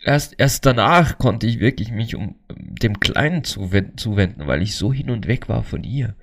Erst, 0.04 0.36
erst 0.38 0.66
danach 0.66 1.18
konnte 1.18 1.48
ich 1.48 1.60
wirklich 1.60 1.92
mich 1.92 2.16
um 2.16 2.36
dem 2.50 3.00
Kleinen 3.02 3.44
zuwenden, 3.44 4.48
weil 4.48 4.62
ich 4.62 4.76
so 4.76 4.94
hin 4.94 5.10
und 5.10 5.28
weg 5.28 5.50
war 5.50 5.64
von 5.64 5.84
ihr 5.84 6.16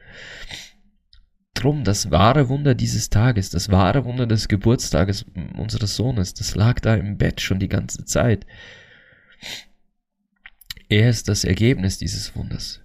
drum, 1.63 1.85
das 1.85 2.11
wahre 2.11 2.49
Wunder 2.49 2.75
dieses 2.75 3.11
Tages, 3.11 3.51
das 3.51 3.71
wahre 3.71 4.05
Wunder 4.05 4.27
des 4.27 4.49
Geburtstages 4.49 5.25
unseres 5.57 5.97
Sohnes, 5.97 6.35
das 6.35 6.55
lag 6.55 6.81
da 6.81 6.95
im 6.95 7.19
Bett 7.19 7.41
schon 7.41 7.59
die 7.59 7.69
ganze 7.69 8.05
Zeit. 8.05 8.47
Er 10.89 11.11
ist 11.11 11.29
das 11.29 11.45
Ergebnis 11.45 11.99
dieses 11.99 12.37
Wunders. 12.37 12.81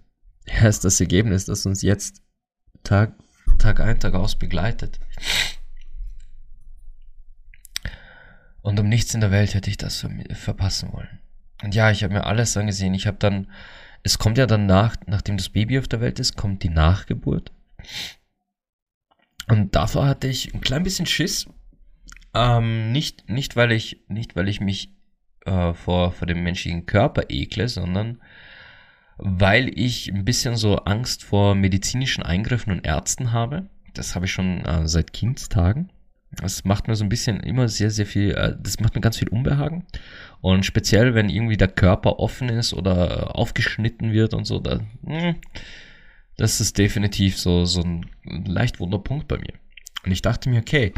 Er 0.46 0.68
ist 0.68 0.84
das 0.84 1.00
Ergebnis, 1.00 1.46
das 1.46 1.66
uns 1.66 1.82
jetzt 1.82 2.22
Tag, 2.84 3.14
Tag 3.60 3.80
ein, 3.80 4.00
Tag 4.00 4.16
aus 4.16 4.36
begleitet. 4.36 5.00
Und 8.62 8.80
um 8.80 8.90
nichts 8.90 9.14
in 9.14 9.22
der 9.22 9.32
Welt 9.32 9.54
hätte 9.54 9.70
ich 9.70 9.78
das 9.78 10.06
verpassen 10.34 10.94
wollen. 10.94 11.20
Und 11.64 11.76
ja, 11.76 11.92
ich 11.92 12.04
habe 12.04 12.14
mir 12.14 12.26
alles 12.26 12.58
angesehen. 12.58 12.94
Ich 12.94 13.08
habe 13.08 13.18
dann, 13.18 13.48
es 14.04 14.18
kommt 14.18 14.38
ja 14.38 14.48
dann 14.48 14.66
nach, 14.66 14.96
nachdem 15.06 15.38
das 15.38 15.50
Baby 15.50 15.80
auf 15.80 15.88
der 15.88 16.02
Welt 16.02 16.20
ist, 16.20 16.36
kommt 16.36 16.64
die 16.64 16.70
Nachgeburt. 16.70 17.52
Und 19.52 19.76
davor 19.76 20.08
hatte 20.08 20.30
ich 20.30 20.54
ein 20.54 20.62
klein 20.62 20.84
bisschen 20.84 21.06
Schiss. 21.06 21.46
Ähm, 22.34 22.94
nicht, 22.94 23.30
nicht, 23.30 23.58
weil 23.58 23.74
ich, 23.74 24.02
nicht, 24.08 24.38
weil 24.38 24.48
ich 24.48 24.62
mich 24.62 24.94
äh, 25.46 25.74
vor, 25.74 26.14
vor 26.14 26.26
dem 26.26 26.42
menschlichen 26.42 26.86
Körper 26.86 27.24
ekle, 27.28 27.68
sondern 27.68 28.22
weil 29.18 29.78
ich 29.78 30.08
ein 30.08 30.24
bisschen 30.24 30.56
so 30.56 30.78
Angst 30.78 31.26
vor 31.26 31.54
medizinischen 31.54 32.24
Eingriffen 32.24 32.72
und 32.72 32.88
Ärzten 32.88 33.34
habe. 33.34 33.68
Das 33.94 34.16
habe 34.16 34.24
ich 34.24 34.32
schon 34.32 34.64
äh, 34.64 34.88
seit 34.88 35.12
Kindstagen. 35.12 35.92
Das 36.32 36.64
macht 36.64 36.88
mir 36.88 36.96
so 36.96 37.04
ein 37.04 37.10
bisschen 37.10 37.42
immer 37.42 37.68
sehr, 37.68 37.92
sehr 37.92 38.06
viel, 38.06 38.32
äh, 38.32 38.56
das 38.58 38.80
macht 38.80 38.96
mir 38.96 39.02
ganz 39.02 39.18
viel 39.18 39.28
Unbehagen. 39.28 39.86
Und 40.40 40.66
speziell, 40.66 41.14
wenn 41.14 41.28
irgendwie 41.28 41.58
der 41.58 41.68
Körper 41.68 42.20
offen 42.20 42.48
ist 42.48 42.74
oder 42.74 43.36
aufgeschnitten 43.36 44.14
wird 44.14 44.34
und 44.34 44.46
so, 44.46 44.60
da, 44.60 44.80
mh, 45.02 45.20
hm, 45.20 45.36
das 46.38 46.62
ist 46.62 46.78
definitiv 46.78 47.38
so, 47.38 47.66
so 47.66 47.82
ein 47.82 48.06
leicht 48.24 48.80
Wunderpunkt 48.80 49.28
bei 49.28 49.38
mir. 49.38 49.54
Und 50.04 50.12
ich 50.12 50.22
dachte 50.22 50.50
mir, 50.50 50.60
okay, 50.60 50.94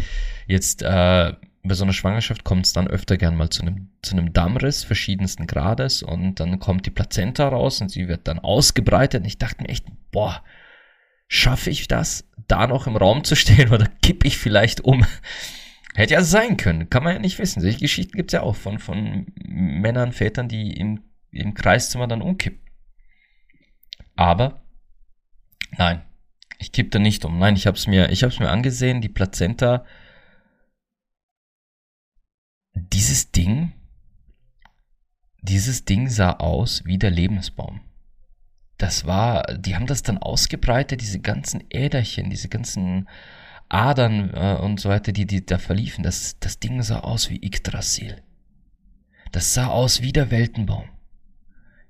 jetzt 0.47 0.81
äh, 0.81 1.33
bei 1.63 1.75
so 1.75 1.83
einer 1.83 1.93
Schwangerschaft 1.93 2.43
kommt 2.43 2.65
es 2.65 2.73
dann 2.73 2.87
öfter 2.87 3.17
gern 3.17 3.35
mal 3.35 3.49
zu 3.49 3.61
einem, 3.61 3.89
zu 4.01 4.15
einem 4.15 4.33
Dammriss 4.33 4.83
verschiedensten 4.83 5.47
Grades 5.47 6.03
und 6.03 6.39
dann 6.39 6.59
kommt 6.59 6.85
die 6.85 6.91
Plazenta 6.91 7.47
raus 7.47 7.81
und 7.81 7.89
sie 7.89 8.07
wird 8.07 8.27
dann 8.27 8.39
ausgebreitet. 8.39 9.21
Und 9.21 9.27
ich 9.27 9.37
dachte 9.37 9.63
mir 9.63 9.69
echt, 9.69 9.85
boah, 10.11 10.43
schaffe 11.27 11.69
ich 11.69 11.87
das, 11.87 12.29
da 12.47 12.67
noch 12.67 12.85
im 12.85 12.97
Raum 12.97 13.23
zu 13.23 13.35
stehen 13.35 13.69
oder 13.73 13.87
kipp 14.01 14.25
ich 14.25 14.37
vielleicht 14.37 14.81
um? 14.81 15.05
Hätte 15.95 16.15
ja 16.15 16.23
sein 16.23 16.57
können, 16.57 16.89
kann 16.89 17.03
man 17.03 17.13
ja 17.13 17.19
nicht 17.19 17.39
wissen. 17.39 17.61
Solche 17.61 17.79
Geschichten 17.79 18.17
gibt 18.17 18.31
es 18.31 18.33
ja 18.33 18.41
auch 18.41 18.55
von, 18.55 18.79
von 18.79 19.27
Männern, 19.35 20.11
Vätern, 20.11 20.49
die 20.49 20.71
im, 20.73 21.01
im 21.31 21.53
Kreiszimmer 21.53 22.07
dann 22.07 22.21
umkippen. 22.21 22.59
Aber 24.15 24.62
Nein, 25.77 26.03
ich 26.59 26.71
kippte 26.71 26.99
nicht 26.99 27.25
um. 27.25 27.39
Nein, 27.39 27.55
ich 27.55 27.67
habe 27.67 27.77
es 27.77 27.87
mir, 27.87 28.09
ich 28.09 28.23
habe 28.23 28.35
mir 28.39 28.49
angesehen. 28.49 29.01
Die 29.01 29.09
Plazenta, 29.09 29.85
dieses 32.73 33.31
Ding, 33.31 33.73
dieses 35.41 35.85
Ding 35.85 36.09
sah 36.09 36.31
aus 36.31 36.85
wie 36.85 36.97
der 36.97 37.11
Lebensbaum. 37.11 37.81
Das 38.77 39.05
war, 39.05 39.43
die 39.57 39.75
haben 39.75 39.87
das 39.87 40.03
dann 40.03 40.17
ausgebreitet, 40.17 41.01
diese 41.01 41.19
ganzen 41.19 41.63
Äderchen, 41.69 42.29
diese 42.29 42.49
ganzen 42.49 43.07
Adern 43.69 44.33
äh, 44.33 44.57
und 44.61 44.79
so 44.79 44.89
weiter, 44.89 45.11
die, 45.11 45.25
die 45.25 45.45
da 45.45 45.57
verliefen. 45.57 46.03
Das, 46.03 46.39
das 46.39 46.59
Ding 46.59 46.81
sah 46.81 46.99
aus 46.99 47.29
wie 47.29 47.43
Yggdrasil. 47.43 48.21
Das 49.31 49.53
sah 49.53 49.67
aus 49.67 50.01
wie 50.01 50.11
der 50.11 50.31
Weltenbaum. 50.31 50.89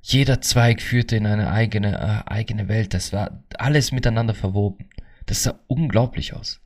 Jeder 0.05 0.41
Zweig 0.41 0.81
führte 0.81 1.15
in 1.15 1.25
eine 1.25 1.49
eigene, 1.49 1.97
äh, 2.27 2.29
eigene 2.29 2.67
Welt. 2.67 2.93
Das 2.93 3.13
war 3.13 3.41
alles 3.57 3.93
miteinander 3.93 4.33
verwoben. 4.33 4.89
Das 5.25 5.43
sah 5.43 5.57
unglaublich 5.67 6.33
aus. 6.33 6.59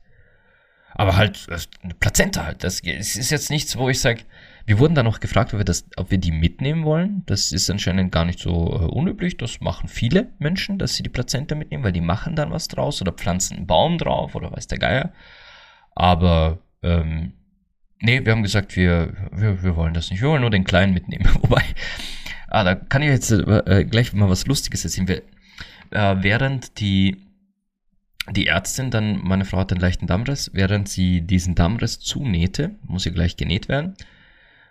Aber 0.94 1.16
halt, 1.16 1.46
eine 1.82 1.94
Plazenta 1.94 2.44
halt. 2.44 2.64
Das 2.64 2.80
ist 2.80 3.30
jetzt 3.30 3.50
nichts, 3.50 3.76
wo 3.76 3.88
ich 3.88 4.00
sage, 4.00 4.22
wir 4.66 4.80
wurden 4.80 4.96
dann 4.96 5.04
noch 5.04 5.20
gefragt, 5.20 5.54
ob 5.54 5.60
wir, 5.60 5.64
das, 5.64 5.86
ob 5.96 6.10
wir 6.10 6.18
die 6.18 6.32
mitnehmen 6.32 6.84
wollen. 6.84 7.22
Das 7.26 7.52
ist 7.52 7.70
anscheinend 7.70 8.10
gar 8.10 8.24
nicht 8.24 8.40
so 8.40 8.72
äh, 8.72 8.84
unüblich. 8.86 9.36
Das 9.36 9.60
machen 9.60 9.88
viele 9.88 10.32
Menschen, 10.40 10.76
dass 10.76 10.94
sie 10.94 11.04
die 11.04 11.08
Plazenta 11.08 11.54
mitnehmen, 11.54 11.84
weil 11.84 11.92
die 11.92 12.00
machen 12.00 12.34
dann 12.34 12.50
was 12.50 12.66
draus 12.66 13.00
oder 13.00 13.12
pflanzen 13.12 13.58
einen 13.58 13.66
Baum 13.68 13.98
drauf 13.98 14.34
oder 14.34 14.50
weiß 14.50 14.66
der 14.66 14.78
Geier. 14.78 15.12
Aber 15.94 16.58
ähm, 16.82 17.34
nee, 18.00 18.24
wir 18.24 18.32
haben 18.32 18.42
gesagt, 18.42 18.74
wir, 18.74 19.14
wir, 19.30 19.62
wir 19.62 19.76
wollen 19.76 19.94
das 19.94 20.10
nicht. 20.10 20.22
Wir 20.22 20.28
wollen 20.28 20.40
nur 20.40 20.50
den 20.50 20.64
Kleinen 20.64 20.92
mitnehmen. 20.92 21.28
Wobei, 21.42 21.62
Ah, 22.48 22.64
da 22.64 22.74
kann 22.74 23.02
ich 23.02 23.08
jetzt 23.08 23.30
äh, 23.30 23.84
gleich 23.84 24.12
mal 24.14 24.28
was 24.28 24.46
Lustiges 24.46 24.84
erzählen. 24.84 25.08
Wir, 25.08 25.22
äh, 25.90 26.22
während 26.22 26.80
die, 26.80 27.18
die 28.30 28.46
Ärztin 28.46 28.90
dann, 28.90 29.22
meine 29.22 29.44
Frau 29.44 29.58
hat 29.58 29.70
einen 29.70 29.80
leichten 29.80 30.06
Dammriss, 30.06 30.50
während 30.54 30.88
sie 30.88 31.20
diesen 31.20 31.54
Dammriss 31.54 32.00
zunähte, 32.00 32.70
muss 32.86 33.04
ja 33.04 33.12
gleich 33.12 33.36
genäht 33.36 33.68
werden, 33.68 33.94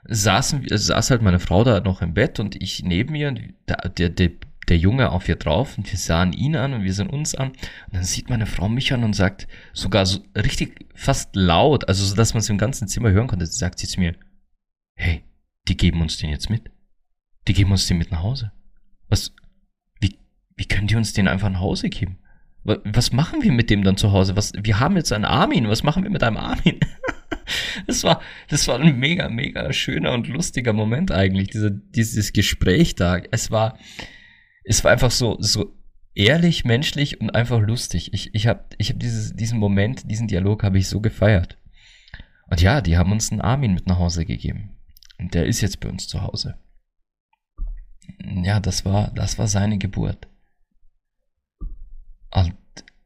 saßen, 0.07 0.65
saß 0.67 1.11
halt 1.11 1.21
meine 1.21 1.39
Frau 1.39 1.63
da 1.63 1.79
noch 1.79 2.01
im 2.01 2.15
Bett 2.15 2.39
und 2.39 2.55
ich 2.61 2.83
neben 2.83 3.13
ihr, 3.13 3.31
der, 3.67 3.89
der, 3.89 4.09
der, 4.09 4.31
der 4.69 4.77
Junge 4.77 5.11
auf 5.11 5.29
ihr 5.29 5.35
drauf 5.35 5.77
und 5.77 5.91
wir 5.91 5.99
sahen 5.99 6.33
ihn 6.33 6.55
an 6.55 6.73
und 6.73 6.83
wir 6.83 6.93
sahen 6.93 7.09
uns 7.09 7.35
an. 7.35 7.49
Und 7.49 7.93
dann 7.93 8.03
sieht 8.03 8.29
meine 8.29 8.47
Frau 8.47 8.69
mich 8.69 8.91
an 8.91 9.03
und 9.03 9.13
sagt 9.13 9.47
sogar 9.73 10.07
so 10.07 10.19
richtig 10.35 10.85
fast 10.95 11.35
laut, 11.35 11.87
also 11.87 12.03
so, 12.03 12.15
dass 12.15 12.33
man 12.33 12.39
es 12.39 12.49
im 12.49 12.57
ganzen 12.57 12.87
Zimmer 12.87 13.11
hören 13.11 13.27
konnte, 13.27 13.45
sagt 13.45 13.77
sie 13.77 13.87
zu 13.87 13.99
mir, 13.99 14.15
hey, 14.95 15.23
die 15.67 15.77
geben 15.77 16.01
uns 16.01 16.17
den 16.17 16.31
jetzt 16.31 16.49
mit 16.49 16.71
die 17.47 17.53
geben 17.53 17.71
uns 17.71 17.87
den 17.87 17.97
mit 17.97 18.11
nach 18.11 18.23
Hause. 18.23 18.51
Was, 19.09 19.33
wie, 19.99 20.17
wie 20.55 20.65
können 20.65 20.87
die 20.87 20.95
uns 20.95 21.13
den 21.13 21.27
einfach 21.27 21.49
nach 21.49 21.61
Hause 21.61 21.89
geben? 21.89 22.19
Was 22.63 23.13
machen 23.13 23.41
wir 23.43 23.53
mit 23.53 23.69
dem 23.69 23.83
dann 23.83 23.95
zu 23.95 24.11
Hause? 24.11 24.35
Was, 24.35 24.51
wir 24.61 24.79
haben 24.79 24.97
jetzt 24.97 25.13
einen 25.13 25.23
Armin. 25.23 25.69
Was 25.69 25.83
machen 25.83 26.03
wir 26.03 26.09
mit 26.09 26.21
einem 26.21 26.35
Armin? 26.35 26.79
das 27.87 28.03
war, 28.03 28.21
das 28.49 28.67
war 28.67 28.79
ein 28.79 28.99
mega, 28.99 29.29
mega 29.29 29.71
schöner 29.71 30.11
und 30.11 30.27
lustiger 30.27 30.73
Moment 30.73 31.11
eigentlich, 31.11 31.47
diese, 31.47 31.71
dieses 31.71 32.33
Gespräch 32.33 32.95
da. 32.95 33.21
Es 33.31 33.51
war, 33.51 33.77
es 34.65 34.83
war 34.83 34.91
einfach 34.91 35.11
so, 35.11 35.37
so 35.39 35.73
ehrlich, 36.13 36.65
menschlich 36.65 37.21
und 37.21 37.33
einfach 37.33 37.61
lustig. 37.61 38.13
Ich, 38.13 38.35
ich 38.35 38.47
habe 38.47 38.65
ich 38.77 38.89
hab 38.89 38.99
diesen 38.99 39.59
Moment, 39.59 40.11
diesen 40.11 40.27
Dialog 40.27 40.63
habe 40.63 40.77
ich 40.77 40.89
so 40.89 40.99
gefeiert. 40.99 41.57
Und 42.49 42.61
ja, 42.61 42.81
die 42.81 42.97
haben 42.97 43.11
uns 43.11 43.31
einen 43.31 43.41
Armin 43.41 43.73
mit 43.73 43.87
nach 43.87 43.99
Hause 43.99 44.25
gegeben. 44.25 44.77
Und 45.19 45.33
der 45.33 45.45
ist 45.45 45.61
jetzt 45.61 45.79
bei 45.79 45.89
uns 45.89 46.07
zu 46.07 46.21
Hause. 46.21 46.55
Ja, 48.19 48.59
das 48.59 48.85
war, 48.85 49.11
das 49.11 49.37
war 49.37 49.47
seine 49.47 49.77
Geburt. 49.77 50.27
Und 52.31 52.55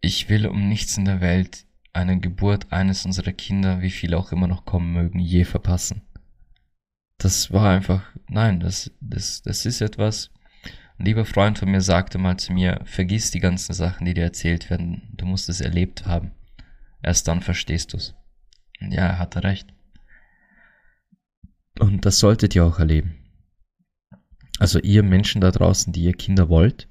ich 0.01 0.29
will 0.29 0.47
um 0.47 0.67
nichts 0.67 0.97
in 0.97 1.05
der 1.05 1.21
Welt 1.21 1.65
eine 1.93 2.19
Geburt 2.19 2.71
eines 2.71 3.05
unserer 3.05 3.33
Kinder, 3.33 3.81
wie 3.81 3.91
viele 3.91 4.17
auch 4.17 4.31
immer 4.31 4.47
noch 4.47 4.65
kommen 4.65 4.93
mögen, 4.93 5.19
je 5.19 5.43
verpassen. 5.43 6.01
Das 7.17 7.51
war 7.51 7.69
einfach, 7.69 8.03
nein, 8.27 8.59
das, 8.59 8.91
das, 8.99 9.41
das 9.43 9.65
ist 9.65 9.81
etwas. 9.81 10.31
Ein 10.97 11.05
lieber 11.05 11.25
Freund 11.25 11.59
von 11.59 11.69
mir 11.69 11.81
sagte 11.81 12.17
mal 12.17 12.37
zu 12.37 12.53
mir, 12.53 12.81
vergiss 12.85 13.31
die 13.31 13.39
ganzen 13.39 13.73
Sachen, 13.73 14.05
die 14.05 14.13
dir 14.13 14.23
erzählt 14.23 14.69
werden, 14.69 15.09
du 15.13 15.25
musst 15.25 15.49
es 15.49 15.61
erlebt 15.61 16.05
haben. 16.05 16.31
Erst 17.03 17.27
dann 17.27 17.41
verstehst 17.41 17.93
du's. 17.93 18.15
Ja, 18.79 19.07
er 19.07 19.19
hatte 19.19 19.43
recht. 19.43 19.73
Und 21.79 22.05
das 22.05 22.19
solltet 22.19 22.55
ihr 22.55 22.65
auch 22.65 22.79
erleben. 22.79 23.20
Also 24.61 24.77
ihr 24.77 25.01
Menschen 25.01 25.41
da 25.41 25.49
draußen, 25.49 25.91
die 25.91 26.03
ihr 26.03 26.13
Kinder 26.13 26.47
wollt, 26.47 26.87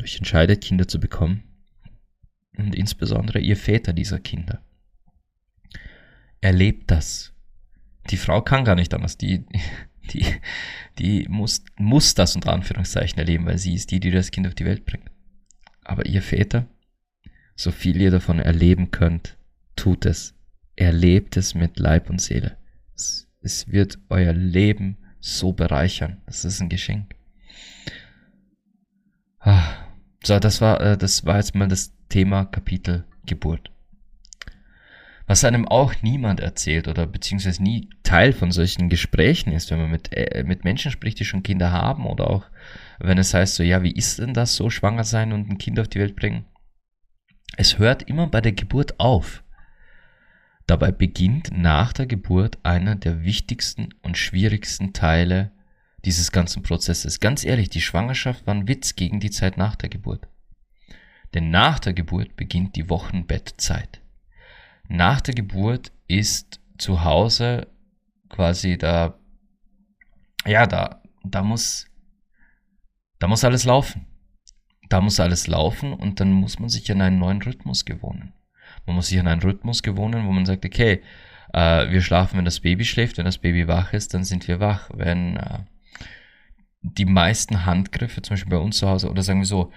euch 0.00 0.18
entscheidet, 0.18 0.62
Kinder 0.62 0.86
zu 0.86 1.00
bekommen, 1.00 1.42
und 2.56 2.72
insbesondere 2.72 3.40
ihr 3.40 3.56
Väter 3.56 3.92
dieser 3.92 4.20
Kinder. 4.20 4.64
Erlebt 6.40 6.88
das. 6.92 7.32
Die 8.10 8.16
Frau 8.16 8.42
kann 8.42 8.64
gar 8.64 8.76
nicht 8.76 8.94
anders. 8.94 9.18
Die, 9.18 9.44
die, 10.12 10.24
die 11.00 11.26
muss, 11.28 11.64
muss 11.76 12.14
das 12.14 12.36
unter 12.36 12.52
Anführungszeichen 12.52 13.18
erleben, 13.18 13.44
weil 13.44 13.58
sie 13.58 13.74
ist 13.74 13.90
die, 13.90 13.98
die 13.98 14.12
das 14.12 14.30
Kind 14.30 14.46
auf 14.46 14.54
die 14.54 14.64
Welt 14.64 14.86
bringt. 14.86 15.10
Aber 15.82 16.06
ihr 16.06 16.22
Väter, 16.22 16.68
so 17.56 17.72
viel 17.72 18.00
ihr 18.00 18.12
davon 18.12 18.38
erleben 18.38 18.92
könnt, 18.92 19.36
tut 19.74 20.06
es. 20.06 20.36
Erlebt 20.76 21.36
es 21.36 21.56
mit 21.56 21.80
Leib 21.80 22.08
und 22.08 22.20
Seele. 22.20 22.56
Es, 22.94 23.28
es 23.40 23.66
wird 23.66 23.98
euer 24.10 24.32
Leben 24.32 24.96
so 25.20 25.52
bereichern. 25.52 26.20
Das 26.26 26.44
ist 26.44 26.60
ein 26.60 26.68
Geschenk. 26.68 27.14
Ah, 29.38 29.72
so, 30.22 30.38
das 30.38 30.60
war, 30.60 30.80
äh, 30.80 30.98
das 30.98 31.24
war 31.24 31.36
jetzt 31.36 31.54
mal 31.54 31.68
das 31.68 31.94
Thema 32.08 32.44
Kapitel 32.44 33.04
Geburt. 33.26 33.70
Was 35.26 35.44
einem 35.44 35.68
auch 35.68 35.94
niemand 36.02 36.40
erzählt 36.40 36.88
oder 36.88 37.06
beziehungsweise 37.06 37.62
nie 37.62 37.88
Teil 38.02 38.32
von 38.32 38.50
solchen 38.50 38.88
Gesprächen 38.88 39.52
ist, 39.52 39.70
wenn 39.70 39.78
man 39.78 39.90
mit, 39.90 40.12
äh, 40.12 40.42
mit 40.42 40.64
Menschen 40.64 40.90
spricht, 40.90 41.20
die 41.20 41.24
schon 41.24 41.44
Kinder 41.44 41.70
haben 41.70 42.04
oder 42.04 42.28
auch 42.28 42.44
wenn 42.98 43.16
es 43.16 43.32
heißt 43.32 43.54
so, 43.54 43.62
ja, 43.62 43.82
wie 43.82 43.92
ist 43.92 44.18
denn 44.18 44.34
das 44.34 44.56
so, 44.56 44.70
schwanger 44.70 45.04
sein 45.04 45.32
und 45.32 45.48
ein 45.48 45.58
Kind 45.58 45.78
auf 45.78 45.88
die 45.88 46.00
Welt 46.00 46.16
bringen? 46.16 46.46
Es 47.56 47.78
hört 47.78 48.02
immer 48.02 48.26
bei 48.26 48.40
der 48.40 48.52
Geburt 48.52 48.98
auf. 48.98 49.42
Dabei 50.70 50.92
beginnt 50.92 51.50
nach 51.52 51.92
der 51.92 52.06
Geburt 52.06 52.60
einer 52.62 52.94
der 52.94 53.24
wichtigsten 53.24 53.88
und 54.02 54.16
schwierigsten 54.16 54.92
Teile 54.92 55.50
dieses 56.04 56.30
ganzen 56.30 56.62
Prozesses. 56.62 57.18
Ganz 57.18 57.44
ehrlich, 57.44 57.70
die 57.70 57.80
Schwangerschaft 57.80 58.46
war 58.46 58.54
ein 58.54 58.68
Witz 58.68 58.94
gegen 58.94 59.18
die 59.18 59.32
Zeit 59.32 59.56
nach 59.56 59.74
der 59.74 59.88
Geburt. 59.88 60.28
Denn 61.34 61.50
nach 61.50 61.80
der 61.80 61.92
Geburt 61.92 62.36
beginnt 62.36 62.76
die 62.76 62.88
Wochenbettzeit. 62.88 64.00
Nach 64.86 65.20
der 65.20 65.34
Geburt 65.34 65.90
ist 66.06 66.60
zu 66.78 67.02
Hause 67.02 67.66
quasi 68.28 68.78
da, 68.78 69.18
ja, 70.46 70.68
da, 70.68 71.02
da 71.24 71.42
muss, 71.42 71.88
da 73.18 73.26
muss 73.26 73.42
alles 73.42 73.64
laufen. 73.64 74.06
Da 74.88 75.00
muss 75.00 75.18
alles 75.18 75.48
laufen 75.48 75.92
und 75.92 76.20
dann 76.20 76.30
muss 76.30 76.60
man 76.60 76.68
sich 76.68 76.92
an 76.92 77.00
einen 77.00 77.18
neuen 77.18 77.42
Rhythmus 77.42 77.84
gewohnen. 77.84 78.34
Man 78.90 78.96
muss 78.96 79.06
sich 79.06 79.20
an 79.20 79.28
einen 79.28 79.40
Rhythmus 79.40 79.84
gewohnen, 79.84 80.26
wo 80.26 80.32
man 80.32 80.46
sagt, 80.46 80.64
okay, 80.64 81.00
äh, 81.52 81.90
wir 81.90 82.02
schlafen, 82.02 82.38
wenn 82.38 82.44
das 82.44 82.58
Baby 82.58 82.84
schläft, 82.84 83.18
wenn 83.18 83.24
das 83.24 83.38
Baby 83.38 83.68
wach 83.68 83.92
ist, 83.92 84.14
dann 84.14 84.24
sind 84.24 84.48
wir 84.48 84.58
wach. 84.58 84.90
Wenn 84.92 85.36
äh, 85.36 85.60
die 86.82 87.04
meisten 87.04 87.66
Handgriffe, 87.66 88.20
zum 88.20 88.34
Beispiel 88.34 88.50
bei 88.50 88.58
uns 88.58 88.78
zu 88.78 88.88
Hause, 88.88 89.08
oder 89.08 89.22
sagen 89.22 89.38
wir 89.38 89.46
so, 89.46 89.70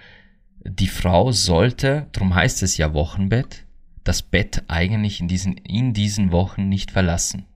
die 0.64 0.88
Frau 0.88 1.30
sollte, 1.30 2.08
darum 2.10 2.34
heißt 2.34 2.64
es 2.64 2.76
ja 2.76 2.92
Wochenbett, 2.92 3.64
das 4.02 4.22
Bett 4.22 4.64
eigentlich 4.66 5.20
in 5.20 5.28
diesen, 5.28 5.56
in 5.58 5.92
diesen 5.92 6.32
Wochen 6.32 6.68
nicht 6.68 6.90
verlassen. 6.90 7.46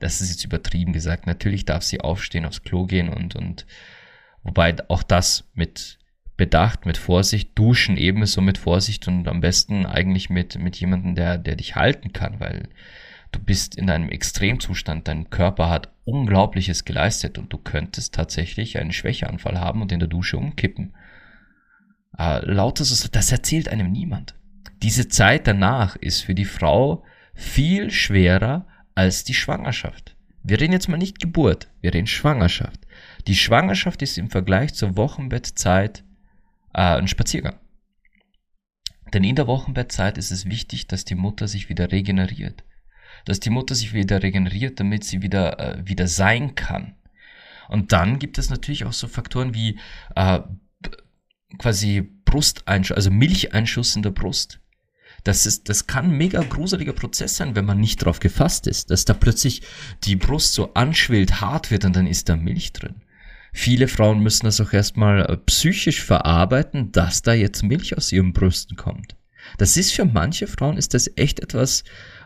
Das 0.00 0.20
ist 0.20 0.30
jetzt 0.30 0.44
übertrieben 0.44 0.92
gesagt. 0.92 1.28
Natürlich 1.28 1.64
darf 1.64 1.84
sie 1.84 2.00
aufstehen, 2.00 2.44
aufs 2.44 2.64
Klo 2.64 2.86
gehen 2.86 3.08
und, 3.08 3.36
und, 3.36 3.66
wobei 4.42 4.74
auch 4.88 5.04
das 5.04 5.48
mit 5.54 5.97
Bedacht, 6.38 6.86
mit 6.86 6.96
Vorsicht, 6.96 7.58
duschen 7.58 7.96
ebenso 7.96 8.40
mit 8.40 8.58
Vorsicht 8.58 9.08
und 9.08 9.26
am 9.26 9.40
besten 9.40 9.84
eigentlich 9.84 10.30
mit, 10.30 10.56
mit 10.56 10.76
jemandem, 10.76 11.16
der, 11.16 11.36
der 11.36 11.56
dich 11.56 11.74
halten 11.74 12.12
kann, 12.12 12.38
weil 12.38 12.68
du 13.32 13.40
bist 13.40 13.74
in 13.74 13.90
einem 13.90 14.08
Extremzustand, 14.08 15.08
dein 15.08 15.30
Körper 15.30 15.68
hat 15.68 15.92
Unglaubliches 16.04 16.84
geleistet 16.84 17.38
und 17.38 17.52
du 17.52 17.58
könntest 17.58 18.14
tatsächlich 18.14 18.78
einen 18.78 18.92
Schwächeanfall 18.92 19.58
haben 19.58 19.82
und 19.82 19.90
in 19.90 19.98
der 19.98 20.08
Dusche 20.08 20.38
umkippen. 20.38 20.94
Äh, 22.16 22.44
lauter 22.46 22.84
so, 22.84 23.08
das 23.08 23.32
erzählt 23.32 23.68
einem 23.68 23.90
niemand. 23.90 24.36
Diese 24.80 25.08
Zeit 25.08 25.48
danach 25.48 25.96
ist 25.96 26.20
für 26.22 26.36
die 26.36 26.44
Frau 26.44 27.02
viel 27.34 27.90
schwerer 27.90 28.64
als 28.94 29.24
die 29.24 29.34
Schwangerschaft. 29.34 30.14
Wir 30.44 30.60
reden 30.60 30.72
jetzt 30.72 30.88
mal 30.88 30.98
nicht 30.98 31.18
Geburt, 31.18 31.68
wir 31.80 31.92
reden 31.92 32.06
Schwangerschaft. 32.06 32.86
Die 33.26 33.34
Schwangerschaft 33.34 34.02
ist 34.02 34.18
im 34.18 34.30
Vergleich 34.30 34.72
zur 34.74 34.96
Wochenbettzeit 34.96 36.04
äh, 36.74 36.96
ein 36.96 37.08
Spaziergang. 37.08 37.58
Denn 39.12 39.24
in 39.24 39.36
der 39.36 39.46
Wochenbettzeit 39.46 40.18
ist 40.18 40.30
es 40.30 40.46
wichtig, 40.46 40.86
dass 40.86 41.04
die 41.04 41.14
Mutter 41.14 41.48
sich 41.48 41.68
wieder 41.68 41.90
regeneriert. 41.90 42.64
Dass 43.24 43.40
die 43.40 43.50
Mutter 43.50 43.74
sich 43.74 43.94
wieder 43.94 44.22
regeneriert, 44.22 44.80
damit 44.80 45.04
sie 45.04 45.22
wieder, 45.22 45.58
äh, 45.58 45.86
wieder 45.86 46.08
sein 46.08 46.54
kann. 46.54 46.94
Und 47.68 47.92
dann 47.92 48.18
gibt 48.18 48.38
es 48.38 48.50
natürlich 48.50 48.84
auch 48.84 48.92
so 48.92 49.08
Faktoren 49.08 49.54
wie 49.54 49.78
äh, 50.14 50.40
quasi 51.58 52.02
Brusteinschuss, 52.24 52.96
also 52.96 53.10
Milcheinschuss 53.10 53.96
in 53.96 54.02
der 54.02 54.10
Brust. 54.10 54.60
Das 55.24 55.46
ist, 55.46 55.68
das 55.68 55.86
kann 55.86 56.06
ein 56.06 56.16
mega 56.16 56.42
gruseliger 56.42 56.92
Prozess 56.92 57.36
sein, 57.36 57.56
wenn 57.56 57.64
man 57.64 57.80
nicht 57.80 58.04
drauf 58.04 58.20
gefasst 58.20 58.66
ist, 58.66 58.90
dass 58.90 59.04
da 59.04 59.14
plötzlich 59.14 59.62
die 60.04 60.16
Brust 60.16 60.54
so 60.54 60.74
anschwillt, 60.74 61.40
hart 61.40 61.70
wird 61.70 61.84
und 61.84 61.96
dann 61.96 62.06
ist 62.06 62.28
da 62.28 62.36
Milch 62.36 62.72
drin. 62.72 63.02
Viele 63.52 63.88
Frauen 63.88 64.20
müssen 64.20 64.46
das 64.46 64.60
auch 64.60 64.72
erstmal 64.72 65.20
äh, 65.20 65.36
psychisch 65.36 66.02
verarbeiten, 66.02 66.92
dass 66.92 67.22
da 67.22 67.32
jetzt 67.32 67.62
Milch 67.62 67.96
aus 67.96 68.12
ihren 68.12 68.32
Brüsten 68.32 68.76
kommt. 68.76 69.16
Das 69.56 69.76
ist 69.76 69.92
für 69.92 70.04
manche 70.04 70.46
Frauen 70.46 70.76
ist 70.76 70.92
das 70.94 71.10
echt 71.16 71.40
etwas 71.40 71.84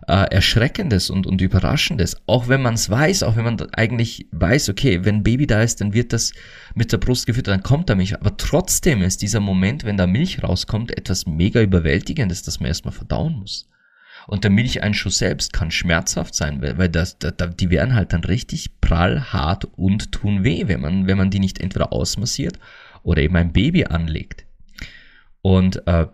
äh, 0.09 0.35
Erschreckendes 0.35 1.11
und, 1.11 1.27
und 1.27 1.41
Überraschendes. 1.41 2.17
Auch 2.27 2.49
wenn 2.49 2.63
man 2.63 2.75
es 2.75 2.91
weiß, 2.91 3.23
auch 3.23 3.37
wenn 3.37 3.45
man 3.45 3.61
eigentlich 3.73 4.27
weiß, 4.33 4.69
okay, 4.71 5.05
wenn 5.05 5.23
Baby 5.23 5.47
da 5.47 5.63
ist, 5.63 5.81
dann 5.81 5.95
wird 5.95 6.13
das 6.13 6.33
mit 6.75 6.91
der 6.93 6.99
Brust 6.99 7.27
gefüttert, 7.27 7.55
dann 7.55 7.63
kommt 7.63 7.89
da 7.89 7.95
Milch. 7.95 8.15
Aber 8.15 8.37
trotzdem 8.37 9.03
ist 9.03 9.23
dieser 9.23 9.41
Moment, 9.41 9.85
wenn 9.85 9.97
da 9.97 10.07
Milch 10.07 10.43
rauskommt, 10.43 10.97
etwas 10.97 11.27
mega 11.27 11.61
Überwältigendes, 11.61 12.43
das 12.43 12.59
man 12.59 12.69
erstmal 12.69 12.93
verdauen 12.93 13.39
muss. 13.39 13.69
Und 14.27 14.45
der 14.45 14.51
Milcheinschuss 14.51 15.19
selbst 15.19 15.53
kann 15.53 15.71
schmerzhaft 15.71 16.35
sein, 16.35 16.63
weil, 16.63 16.79
weil 16.79 16.89
das, 16.89 17.19
da, 17.19 17.31
die 17.31 17.71
werden 17.71 17.95
halt 17.95 18.13
dann 18.13 18.25
richtig 18.25 18.81
prall, 18.81 19.33
hart 19.33 19.65
und 19.65 20.13
tun 20.13 20.45
weh, 20.45 20.69
wenn 20.69 20.81
man, 20.81 21.07
wenn 21.07 21.19
man 21.19 21.31
die 21.31 21.41
nicht 21.41 21.61
entweder 21.61 21.93
ausmassiert 21.93 22.59
oder 23.03 23.23
eben 23.23 23.37
ein 23.37 23.53
Baby 23.53 23.85
anlegt. 23.85 24.47
Und 25.41 25.87
äh, 25.87 26.07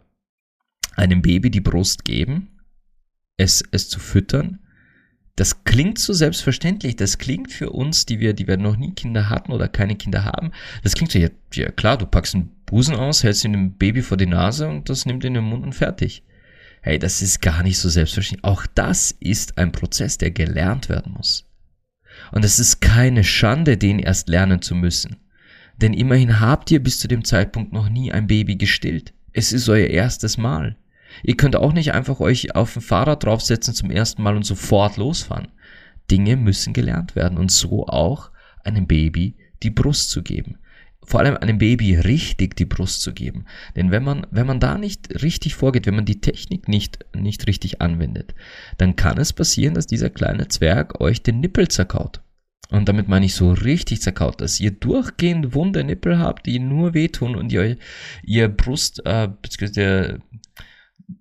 einem 0.97 1.23
Baby 1.23 1.51
die 1.51 1.61
Brust 1.61 2.05
geben, 2.05 2.49
es, 3.37 3.63
es 3.71 3.89
zu 3.89 4.01
füttern, 4.01 4.61
das 5.39 5.63
klingt 5.63 6.01
so 6.01 6.13
selbstverständlich. 6.13 6.97
Das 6.97 7.19
klingt 7.19 7.53
für 7.53 7.71
uns, 7.71 8.07
die 8.07 8.19
wir, 8.19 8.33
die 8.35 8.49
wir 8.49 8.57
noch 8.57 8.77
nie 8.77 8.93
Kinder 8.95 9.29
hatten 9.29 9.53
oder 9.53 9.69
keine 9.69 9.95
Kinder 9.95 10.25
haben. 10.25 10.51
Das 10.83 10.95
klingt 10.95 11.13
so, 11.13 11.19
ja, 11.21 11.29
ja 11.55 11.71
klar, 11.71 11.97
du 11.97 12.07
packst 12.07 12.35
einen 12.35 12.51
Busen 12.67 12.97
aus, 12.97 13.23
hältst 13.23 13.45
ihn 13.45 13.53
dem 13.53 13.75
Baby 13.75 14.03
vor 14.03 14.17
die 14.17 14.27
Nase 14.27 14.69
und 14.69 14.89
das 14.89 15.07
nimmt 15.07 15.25
in 15.25 15.35
den 15.35 15.45
Mund 15.45 15.63
und 15.63 15.75
fertig. 15.75 16.25
Hey, 16.89 16.99
das 16.99 17.21
ist 17.21 17.43
gar 17.43 17.63
nicht 17.63 17.77
so 17.77 17.91
selbstverständlich. 17.91 18.51
Auch 18.51 18.65
das 18.75 19.11
ist 19.21 19.59
ein 19.59 19.73
Prozess, 19.73 20.17
der 20.17 20.31
gelernt 20.31 20.89
werden 20.89 21.13
muss. 21.13 21.45
Und 22.33 22.47
es 22.47 22.59
ist 22.59 22.81
keine 22.81 23.25
Schande, 23.25 23.77
den 23.77 23.99
erst 23.99 24.31
lernen 24.31 24.63
zu 24.63 24.75
müssen. 24.75 25.17
Denn 25.77 25.93
immerhin 25.93 26.41
habt 26.41 26.71
ihr 26.71 26.83
bis 26.83 26.99
zu 26.99 27.07
dem 27.07 27.25
Zeitpunkt 27.25 27.75
noch 27.75 27.91
nie 27.91 28.11
ein 28.11 28.27
Baby 28.27 28.57
gestillt. 28.57 29.13
Es 29.35 29.53
ist 29.53 29.69
euer 29.69 29.89
erstes 29.89 30.39
Mal. 30.39 30.79
Ihr 31.23 31.37
könnt 31.37 31.57
auch 31.57 31.75
nicht 31.75 31.93
einfach 31.93 32.21
euch 32.21 32.55
auf 32.55 32.75
ein 32.75 32.81
Fahrrad 32.81 33.23
draufsetzen 33.23 33.75
zum 33.75 33.91
ersten 33.91 34.23
Mal 34.23 34.35
und 34.35 34.47
sofort 34.47 34.97
losfahren. 34.97 35.49
Dinge 36.11 36.37
müssen 36.37 36.73
gelernt 36.73 37.15
werden 37.15 37.37
und 37.37 37.53
so 37.53 37.87
auch 37.87 38.31
einem 38.65 38.87
Baby 38.87 39.37
die 39.63 39.71
Brust 39.71 40.09
zu 40.09 40.23
geben. 40.23 40.57
Vor 41.09 41.21
allem 41.21 41.39
einem 41.39 41.57
Baby 41.57 41.95
richtig 41.95 42.55
die 42.55 42.67
Brust 42.67 43.01
zu 43.01 43.15
geben. 43.15 43.47
Denn 43.75 43.91
wenn 43.91 44.05
man, 44.05 44.27
wenn 44.31 44.47
man 44.47 44.61
da 44.61 44.77
nicht 44.77 45.23
richtig 45.23 45.55
vorgeht, 45.55 45.87
wenn 45.87 45.95
man 45.95 46.05
die 46.05 46.21
Technik 46.21 46.69
nicht, 46.69 46.99
nicht 47.17 47.47
richtig 47.47 47.81
anwendet, 47.81 48.35
dann 48.77 48.95
kann 48.95 49.17
es 49.17 49.33
passieren, 49.33 49.73
dass 49.73 49.87
dieser 49.87 50.11
kleine 50.11 50.49
Zwerg 50.49 51.01
euch 51.01 51.23
den 51.23 51.41
Nippel 51.41 51.69
zerkaut. 51.69 52.21
Und 52.69 52.91
damit 52.91 53.09
meine 53.09 53.25
ich 53.25 53.35
so 53.35 53.53
richtig 53.53 54.03
zerkaut, 54.03 54.43
dass 54.43 54.61
ihr 54.61 54.71
durchgehend 54.71 55.55
wunde 55.55 55.83
Nippel 55.83 56.19
habt, 56.19 56.45
die 56.45 56.59
nur 56.59 56.93
wehtun 56.93 57.37
und 57.37 57.51
ihr, 57.51 57.79
ihr 58.23 58.49
Brust, 58.49 59.01
äh, 59.07 59.31
beziehungsweise 59.41 60.21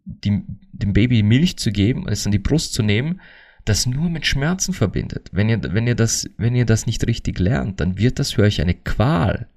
die, 0.04 0.42
dem 0.74 0.92
Baby 0.92 1.24
Milch 1.24 1.56
zu 1.56 1.72
geben, 1.72 2.10
es 2.10 2.26
an 2.26 2.34
die 2.34 2.40
Brust 2.40 2.74
zu 2.74 2.84
nehmen, 2.84 3.22
das 3.64 3.86
nur 3.86 4.10
mit 4.10 4.26
Schmerzen 4.26 4.74
verbindet. 4.74 5.30
Wenn 5.32 5.48
ihr, 5.48 5.62
wenn 5.74 5.88
ihr 5.88 5.96
das, 5.96 6.30
wenn 6.36 6.56
ihr 6.56 6.66
das 6.66 6.88
nicht 6.88 7.08
richtig 7.08 7.40
lernt, 7.40 7.80
dann 7.80 7.98
wird 7.98 8.20
das 8.20 8.34
für 8.34 8.42
euch 8.42 8.60
eine 8.60 8.74
Qual. 8.74 9.48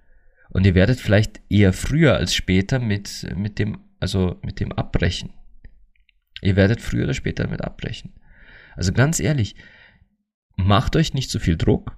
Und 0.51 0.67
ihr 0.67 0.75
werdet 0.75 1.01
vielleicht 1.01 1.41
eher 1.49 1.73
früher 1.73 2.17
als 2.17 2.35
später 2.35 2.79
mit, 2.79 3.27
mit 3.37 3.59
dem, 3.59 3.79
also 4.01 4.39
mit 4.43 4.61
dem 4.61 4.73
abbrechen. 4.73 5.33
Ihr 6.43 6.57
werdet 6.57 6.81
früher 6.81 7.05
oder 7.05 7.15
später 7.15 7.45
damit 7.45 7.63
abbrechen. 7.63 8.13
Also 8.77 8.93
ganz 8.93 9.21
ehrlich, 9.21 9.55
macht 10.57 10.97
euch 10.97 11.15
nicht 11.15 11.31
so 11.31 11.39
viel 11.39 11.57
Druck. 11.57 11.97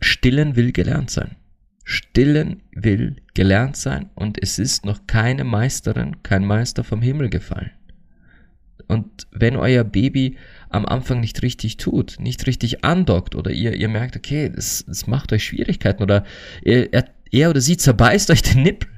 Stillen 0.00 0.56
will 0.56 0.72
gelernt 0.72 1.10
sein. 1.10 1.36
Stillen 1.84 2.62
will 2.72 3.16
gelernt 3.34 3.76
sein 3.76 4.10
und 4.16 4.42
es 4.42 4.58
ist 4.58 4.84
noch 4.84 5.06
keine 5.06 5.44
Meisterin, 5.44 6.22
kein 6.24 6.44
Meister 6.44 6.82
vom 6.82 7.00
Himmel 7.00 7.30
gefallen. 7.30 7.70
Und 8.88 9.26
wenn 9.30 9.56
euer 9.56 9.84
Baby 9.84 10.36
am 10.68 10.84
Anfang 10.84 11.20
nicht 11.20 11.42
richtig 11.42 11.76
tut, 11.76 12.16
nicht 12.18 12.46
richtig 12.46 12.84
andockt 12.84 13.34
oder 13.34 13.50
ihr, 13.50 13.74
ihr 13.74 13.88
merkt, 13.88 14.16
okay, 14.16 14.50
das, 14.54 14.84
das 14.86 15.06
macht 15.06 15.32
euch 15.32 15.44
Schwierigkeiten 15.44 16.02
oder 16.02 16.24
er, 16.62 16.92
er 17.36 17.50
oder 17.50 17.60
sie 17.60 17.76
zerbeißt 17.76 18.30
euch 18.30 18.42
den 18.42 18.62
Nippel, 18.62 18.88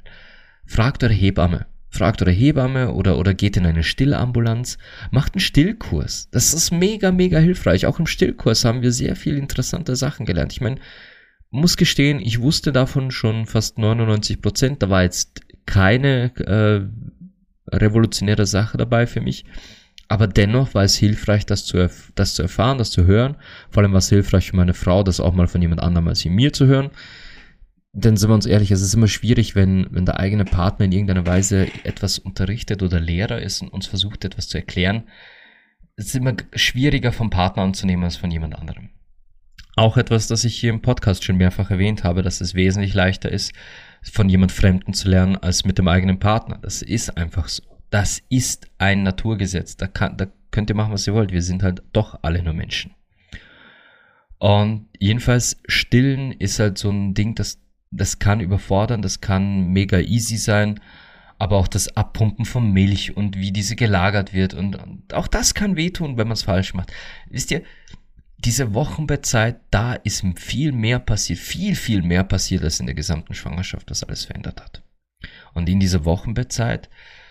fragt 0.66 1.02
eure 1.02 1.12
Hebamme. 1.12 1.66
Fragt 1.90 2.20
eure 2.20 2.30
Hebamme 2.30 2.92
oder, 2.92 3.18
oder 3.18 3.32
geht 3.32 3.56
in 3.56 3.64
eine 3.64 3.82
Stillambulanz, 3.82 4.76
macht 5.10 5.34
einen 5.34 5.40
Stillkurs. 5.40 6.28
Das 6.30 6.52
ist 6.52 6.70
mega, 6.70 7.12
mega 7.12 7.38
hilfreich. 7.38 7.86
Auch 7.86 7.98
im 7.98 8.06
Stillkurs 8.06 8.64
haben 8.64 8.82
wir 8.82 8.92
sehr 8.92 9.16
viel 9.16 9.38
interessante 9.38 9.96
Sachen 9.96 10.26
gelernt. 10.26 10.52
Ich 10.52 10.60
meine, 10.60 10.76
muss 11.50 11.78
gestehen, 11.78 12.20
ich 12.20 12.40
wusste 12.42 12.72
davon 12.72 13.10
schon 13.10 13.46
fast 13.46 13.78
99 13.78 14.42
Prozent. 14.42 14.82
Da 14.82 14.90
war 14.90 15.02
jetzt 15.02 15.40
keine 15.64 16.34
äh, 16.36 17.74
revolutionäre 17.74 18.46
Sache 18.46 18.76
dabei 18.76 19.06
für 19.06 19.22
mich. 19.22 19.46
Aber 20.08 20.26
dennoch 20.26 20.74
war 20.74 20.84
es 20.84 20.96
hilfreich, 20.96 21.44
das 21.46 21.64
zu, 21.64 21.88
das 22.14 22.34
zu 22.34 22.42
erfahren, 22.42 22.78
das 22.78 22.90
zu 22.90 23.04
hören. 23.04 23.36
Vor 23.70 23.82
allem 23.82 23.92
war 23.92 23.98
es 23.98 24.08
hilfreich 24.08 24.50
für 24.50 24.56
meine 24.56 24.74
Frau, 24.74 25.02
das 25.02 25.20
auch 25.20 25.34
mal 25.34 25.48
von 25.48 25.60
jemand 25.60 25.82
anderem 25.82 26.08
als 26.08 26.24
mir 26.24 26.52
zu 26.52 26.66
hören. 26.66 26.90
Denn 27.98 28.16
sind 28.16 28.30
wir 28.30 28.34
uns 28.34 28.46
ehrlich, 28.46 28.70
es 28.70 28.80
ist 28.80 28.94
immer 28.94 29.08
schwierig, 29.08 29.56
wenn, 29.56 29.88
wenn 29.90 30.06
der 30.06 30.20
eigene 30.20 30.44
Partner 30.44 30.84
in 30.84 30.92
irgendeiner 30.92 31.26
Weise 31.26 31.66
etwas 31.82 32.20
unterrichtet 32.20 32.80
oder 32.84 33.00
Lehrer 33.00 33.42
ist 33.42 33.60
und 33.60 33.70
uns 33.70 33.88
versucht, 33.88 34.24
etwas 34.24 34.46
zu 34.46 34.56
erklären. 34.56 35.08
Es 35.96 36.06
ist 36.06 36.14
immer 36.14 36.36
schwieriger 36.54 37.10
vom 37.10 37.28
Partner 37.28 37.64
anzunehmen 37.64 38.04
als 38.04 38.14
von 38.14 38.30
jemand 38.30 38.54
anderem. 38.54 38.90
Auch 39.74 39.96
etwas, 39.96 40.28
das 40.28 40.44
ich 40.44 40.54
hier 40.54 40.70
im 40.70 40.80
Podcast 40.80 41.24
schon 41.24 41.38
mehrfach 41.38 41.72
erwähnt 41.72 42.04
habe, 42.04 42.22
dass 42.22 42.40
es 42.40 42.54
wesentlich 42.54 42.94
leichter 42.94 43.32
ist, 43.32 43.52
von 44.02 44.28
jemand 44.28 44.52
Fremden 44.52 44.94
zu 44.94 45.08
lernen, 45.08 45.36
als 45.36 45.64
mit 45.64 45.76
dem 45.76 45.88
eigenen 45.88 46.20
Partner. 46.20 46.60
Das 46.62 46.82
ist 46.82 47.16
einfach 47.16 47.48
so. 47.48 47.64
Das 47.90 48.22
ist 48.28 48.68
ein 48.78 49.02
Naturgesetz. 49.02 49.76
Da, 49.76 49.88
kann, 49.88 50.16
da 50.16 50.28
könnt 50.52 50.70
ihr 50.70 50.76
machen, 50.76 50.92
was 50.92 51.08
ihr 51.08 51.14
wollt. 51.14 51.32
Wir 51.32 51.42
sind 51.42 51.64
halt 51.64 51.82
doch 51.92 52.20
alle 52.22 52.44
nur 52.44 52.54
Menschen. 52.54 52.92
Und 54.38 54.86
jedenfalls, 55.00 55.60
stillen 55.66 56.30
ist 56.30 56.60
halt 56.60 56.78
so 56.78 56.90
ein 56.90 57.14
Ding, 57.14 57.34
das, 57.34 57.58
das 57.90 58.18
kann 58.18 58.40
überfordern, 58.40 59.02
das 59.02 59.20
kann 59.20 59.68
mega 59.68 59.98
easy 59.98 60.36
sein, 60.36 60.80
aber 61.38 61.56
auch 61.56 61.68
das 61.68 61.96
Abpumpen 61.96 62.44
von 62.44 62.72
Milch 62.72 63.16
und 63.16 63.36
wie 63.36 63.52
diese 63.52 63.76
gelagert 63.76 64.32
wird 64.32 64.54
und, 64.54 64.76
und 64.76 65.14
auch 65.14 65.28
das 65.28 65.54
kann 65.54 65.76
wehtun, 65.76 66.16
wenn 66.16 66.28
man 66.28 66.34
es 66.34 66.42
falsch 66.42 66.74
macht. 66.74 66.92
Wisst 67.28 67.50
ihr, 67.50 67.62
diese 68.38 68.74
Wochenbettzeit, 68.74 69.60
da 69.70 69.94
ist 69.94 70.24
viel 70.36 70.72
mehr 70.72 70.98
passiert, 70.98 71.38
viel, 71.38 71.74
viel 71.74 72.02
mehr 72.02 72.24
passiert, 72.24 72.62
als 72.62 72.80
in 72.80 72.86
der 72.86 72.94
gesamten 72.94 73.34
Schwangerschaft, 73.34 73.90
was 73.90 74.04
alles 74.04 74.26
verändert 74.26 74.60
hat. 74.60 74.82
Und 75.54 75.68
in 75.68 75.80
dieser 75.80 76.04
Wochenbettzeit 76.04 76.88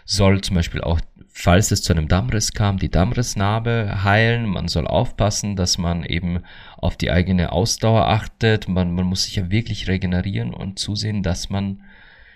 soll 0.07 0.39
zum 0.41 0.55
Beispiel 0.55 0.81
auch, 0.81 1.01
falls 1.27 1.69
es 1.69 1.83
zu 1.83 1.93
einem 1.93 2.07
Dammriss 2.07 2.53
kam, 2.53 2.79
die 2.79 2.89
Dammrissnarbe 2.89 4.03
heilen. 4.03 4.45
Man 4.47 4.69
soll 4.69 4.87
aufpassen, 4.87 5.57
dass 5.57 5.77
man 5.77 6.03
eben 6.03 6.39
auf 6.77 6.95
die 6.95 7.11
eigene 7.11 7.51
Ausdauer 7.51 8.07
achtet. 8.07 8.69
Man, 8.69 8.93
man 8.93 9.05
muss 9.05 9.25
sich 9.25 9.35
ja 9.35 9.51
wirklich 9.51 9.87
regenerieren 9.87 10.53
und 10.53 10.79
zusehen, 10.79 11.23
dass 11.23 11.49
man 11.49 11.83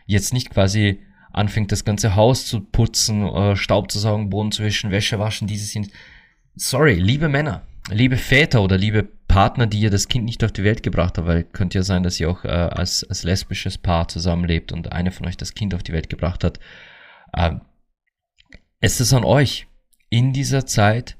jetzt 0.05 0.33
nicht 0.33 0.49
quasi 0.49 0.99
anfängt, 1.31 1.71
das 1.71 1.85
ganze 1.85 2.15
Haus 2.15 2.45
zu 2.45 2.59
putzen, 2.59 3.25
äh, 3.25 3.55
Staub 3.55 3.89
zu 3.89 3.99
saugen, 3.99 4.29
Boden 4.29 4.51
zu 4.51 4.63
wischen, 4.63 4.91
Wäsche 4.91 5.17
waschen, 5.17 5.47
dieses 5.47 5.71
sind. 5.71 5.89
Sorry, 6.55 6.95
liebe 6.95 7.29
Männer, 7.29 7.61
liebe 7.89 8.17
Väter 8.17 8.61
oder 8.61 8.77
liebe 8.77 9.07
Partner, 9.29 9.65
die 9.65 9.79
ihr 9.79 9.89
das 9.89 10.09
Kind 10.09 10.25
nicht 10.25 10.43
auf 10.43 10.51
die 10.51 10.65
Welt 10.65 10.83
gebracht 10.83 11.17
habt, 11.17 11.25
weil 11.25 11.45
könnte 11.45 11.77
ja 11.77 11.83
sein, 11.83 12.03
dass 12.03 12.19
ihr 12.19 12.29
auch 12.29 12.43
äh, 12.43 12.49
als, 12.49 13.05
als 13.05 13.23
lesbisches 13.23 13.77
Paar 13.77 14.09
zusammenlebt 14.09 14.73
und 14.73 14.91
eine 14.91 15.11
von 15.11 15.25
euch 15.25 15.37
das 15.37 15.53
Kind 15.53 15.73
auf 15.73 15.83
die 15.83 15.93
Welt 15.93 16.09
gebracht 16.09 16.43
hat. 16.43 16.59
Ähm, 17.35 17.61
es 18.79 18.99
ist 18.99 19.13
an 19.13 19.23
euch. 19.23 19.67
In 20.09 20.33
dieser 20.33 20.65
Zeit 20.65 21.17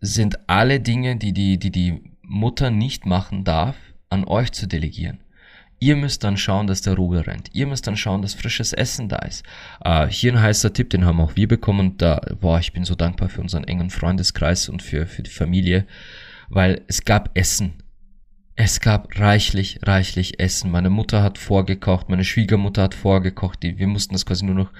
sind 0.00 0.48
alle 0.48 0.80
Dinge, 0.80 1.16
die 1.16 1.32
die, 1.32 1.58
die 1.58 1.70
die 1.70 2.02
Mutter 2.22 2.70
nicht 2.70 3.06
machen 3.06 3.44
darf, 3.44 3.76
an 4.10 4.24
euch 4.24 4.52
zu 4.52 4.66
delegieren. 4.66 5.20
Ihr 5.80 5.96
müsst 5.96 6.24
dann 6.24 6.36
schauen, 6.36 6.66
dass 6.66 6.82
der 6.82 6.94
Ruhe 6.94 7.26
rennt. 7.26 7.50
Ihr 7.52 7.66
müsst 7.66 7.86
dann 7.86 7.96
schauen, 7.96 8.22
dass 8.22 8.34
frisches 8.34 8.72
Essen 8.72 9.08
da 9.08 9.18
ist. 9.18 9.44
Äh, 9.84 10.06
hier 10.06 10.32
ein 10.32 10.40
heißer 10.40 10.72
Tipp, 10.72 10.90
den 10.90 11.04
haben 11.04 11.20
auch 11.20 11.36
wir 11.36 11.48
bekommen. 11.48 11.98
Da, 11.98 12.20
boah, 12.40 12.58
ich 12.58 12.72
bin 12.72 12.84
so 12.84 12.94
dankbar 12.94 13.28
für 13.28 13.40
unseren 13.40 13.64
engen 13.64 13.90
Freundeskreis 13.90 14.68
und 14.68 14.82
für, 14.82 15.06
für 15.06 15.22
die 15.22 15.30
Familie, 15.30 15.86
weil 16.48 16.82
es 16.86 17.04
gab 17.04 17.36
Essen. 17.36 17.82
Es 18.56 18.80
gab 18.80 19.18
reichlich, 19.18 19.80
reichlich 19.82 20.38
Essen. 20.38 20.70
Meine 20.70 20.90
Mutter 20.90 21.22
hat 21.22 21.38
vorgekocht, 21.38 22.08
meine 22.08 22.24
Schwiegermutter 22.24 22.84
hat 22.84 22.94
vorgekocht. 22.94 23.62
Die, 23.62 23.78
wir 23.78 23.88
mussten 23.88 24.14
das 24.14 24.24
quasi 24.24 24.44
nur 24.44 24.54
noch 24.54 24.70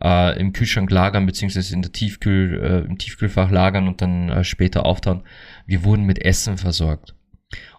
äh, 0.00 0.38
im 0.38 0.52
Kühlschrank 0.52 0.90
lagern, 0.90 1.26
beziehungsweise 1.26 1.74
in 1.74 1.82
der 1.82 1.92
Tiefkühl, 1.92 2.60
äh, 2.62 2.86
im 2.86 2.98
Tiefkühlfach 2.98 3.50
lagern 3.50 3.88
und 3.88 4.00
dann 4.00 4.28
äh, 4.28 4.44
später 4.44 4.86
auftauen. 4.86 5.22
Wir 5.66 5.84
wurden 5.84 6.04
mit 6.04 6.24
Essen 6.24 6.58
versorgt. 6.58 7.14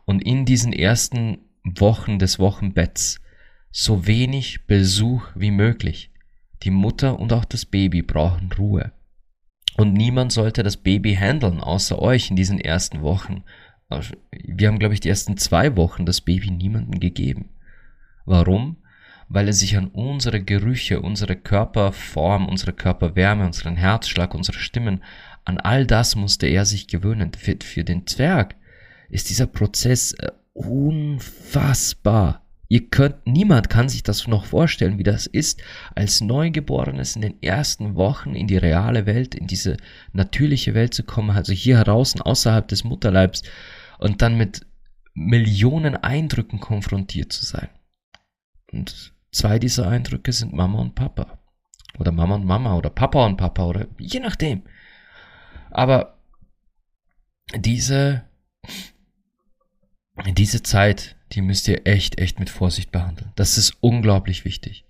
Und 0.05 0.21
in 0.23 0.45
diesen 0.45 0.73
ersten 0.73 1.39
Wochen 1.63 2.19
des 2.19 2.39
Wochenbetts 2.39 3.21
so 3.71 4.05
wenig 4.05 4.67
Besuch 4.67 5.25
wie 5.35 5.51
möglich. 5.51 6.11
Die 6.63 6.71
Mutter 6.71 7.19
und 7.19 7.33
auch 7.33 7.45
das 7.45 7.65
Baby 7.65 8.01
brauchen 8.01 8.51
Ruhe. 8.51 8.91
Und 9.75 9.93
niemand 9.93 10.31
sollte 10.31 10.61
das 10.61 10.77
Baby 10.77 11.15
handeln, 11.15 11.59
außer 11.59 11.99
euch 11.99 12.29
in 12.29 12.35
diesen 12.35 12.59
ersten 12.59 13.01
Wochen. 13.01 13.43
Also, 13.89 14.13
wir 14.31 14.67
haben, 14.67 14.79
glaube 14.79 14.93
ich, 14.93 14.99
die 14.99 15.09
ersten 15.09 15.37
zwei 15.37 15.75
Wochen 15.75 16.05
das 16.05 16.21
Baby 16.21 16.51
niemandem 16.51 16.99
gegeben. 16.99 17.49
Warum? 18.25 18.77
Weil 19.33 19.47
er 19.47 19.53
sich 19.53 19.75
an 19.77 19.87
unsere 19.87 20.43
Gerüche, 20.43 21.01
unsere 21.01 21.35
Körperform, 21.35 22.47
unsere 22.47 22.71
Körperwärme, 22.71 23.47
unseren 23.47 23.75
Herzschlag, 23.75 24.35
unsere 24.35 24.59
Stimmen, 24.59 25.03
an 25.43 25.57
all 25.57 25.87
das 25.87 26.15
musste 26.15 26.45
er 26.45 26.65
sich 26.65 26.87
gewöhnen. 26.87 27.31
Für, 27.33 27.57
für 27.59 27.83
den 27.83 28.05
Zwerg 28.05 28.55
ist 29.09 29.31
dieser 29.31 29.47
Prozess 29.47 30.13
äh, 30.13 30.31
unfassbar. 30.53 32.45
Ihr 32.69 32.89
könnt, 32.89 33.25
niemand 33.25 33.71
kann 33.71 33.89
sich 33.89 34.03
das 34.03 34.27
noch 34.27 34.45
vorstellen, 34.45 34.99
wie 34.99 35.03
das 35.03 35.25
ist, 35.25 35.63
als 35.95 36.21
Neugeborenes 36.21 37.15
in 37.15 37.23
den 37.23 37.41
ersten 37.41 37.95
Wochen 37.95 38.35
in 38.35 38.45
die 38.45 38.57
reale 38.57 39.07
Welt, 39.07 39.33
in 39.33 39.47
diese 39.47 39.77
natürliche 40.11 40.75
Welt 40.75 40.93
zu 40.93 41.03
kommen, 41.03 41.31
also 41.31 41.53
hier 41.53 41.77
heraus, 41.77 42.15
außerhalb 42.21 42.67
des 42.67 42.83
Mutterleibs 42.83 43.41
und 43.97 44.21
dann 44.21 44.37
mit 44.37 44.67
Millionen 45.15 45.95
Eindrücken 45.95 46.59
konfrontiert 46.59 47.33
zu 47.33 47.45
sein. 47.45 47.69
Und 48.71 49.12
Zwei 49.33 49.57
dieser 49.57 49.87
Eindrücke 49.89 50.31
sind 50.31 50.53
Mama 50.53 50.79
und 50.79 50.93
Papa. 50.93 51.39
Oder 51.97 52.11
Mama 52.11 52.35
und 52.35 52.45
Mama 52.45 52.75
oder 52.75 52.91
Papa 52.91 53.25
und 53.25 53.37
Papa 53.37 53.65
oder 53.65 53.87
je 53.97 54.19
nachdem. 54.19 54.61
Aber 55.71 56.19
diese, 57.55 58.23
diese 60.37 60.61
Zeit, 60.61 61.15
die 61.31 61.41
müsst 61.41 61.67
ihr 61.67 61.85
echt, 61.85 62.19
echt 62.19 62.39
mit 62.39 62.51
Vorsicht 62.51 62.91
behandeln. 62.91 63.31
Das 63.35 63.57
ist 63.57 63.75
unglaublich 63.81 64.45
wichtig. 64.45 64.85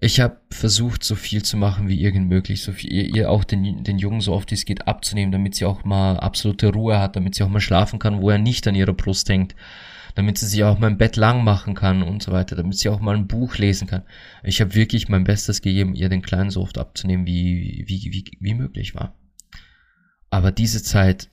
Ich 0.00 0.18
habe 0.18 0.40
versucht, 0.50 1.04
so 1.04 1.14
viel 1.14 1.44
zu 1.44 1.56
machen 1.56 1.88
wie 1.88 2.02
irgend 2.02 2.28
möglich, 2.28 2.64
so 2.64 2.72
viel 2.72 2.92
ihr, 2.92 3.14
ihr 3.14 3.30
auch 3.30 3.44
den, 3.44 3.84
den 3.84 3.98
Jungen 3.98 4.20
so 4.20 4.32
oft 4.32 4.50
wie 4.50 4.56
es 4.56 4.64
geht 4.64 4.88
abzunehmen, 4.88 5.30
damit 5.30 5.54
sie 5.54 5.64
auch 5.64 5.84
mal 5.84 6.18
absolute 6.18 6.72
Ruhe 6.72 6.98
hat, 6.98 7.14
damit 7.14 7.36
sie 7.36 7.44
auch 7.44 7.48
mal 7.48 7.60
schlafen 7.60 8.00
kann, 8.00 8.20
wo 8.20 8.30
er 8.30 8.38
nicht 8.38 8.66
an 8.66 8.74
ihrer 8.74 8.92
Brust 8.92 9.28
hängt 9.28 9.54
damit 10.14 10.38
sie 10.38 10.46
sich 10.46 10.64
auch 10.64 10.80
im 10.80 10.98
Bett 10.98 11.16
lang 11.16 11.44
machen 11.44 11.74
kann 11.74 12.02
und 12.02 12.22
so 12.22 12.32
weiter, 12.32 12.56
damit 12.56 12.76
sie 12.76 12.88
auch 12.88 13.00
mal 13.00 13.16
ein 13.16 13.28
Buch 13.28 13.56
lesen 13.56 13.86
kann. 13.86 14.02
Ich 14.42 14.60
habe 14.60 14.74
wirklich 14.74 15.08
mein 15.08 15.24
Bestes 15.24 15.62
gegeben, 15.62 15.94
ihr 15.94 16.08
den 16.08 16.22
kleinen 16.22 16.50
so 16.50 16.60
oft 16.60 16.78
abzunehmen, 16.78 17.26
wie, 17.26 17.84
wie, 17.86 18.12
wie, 18.12 18.24
wie 18.40 18.54
möglich 18.54 18.94
war. 18.94 19.16
Aber 20.30 20.50
diese 20.52 20.82
Zeit, 20.82 21.30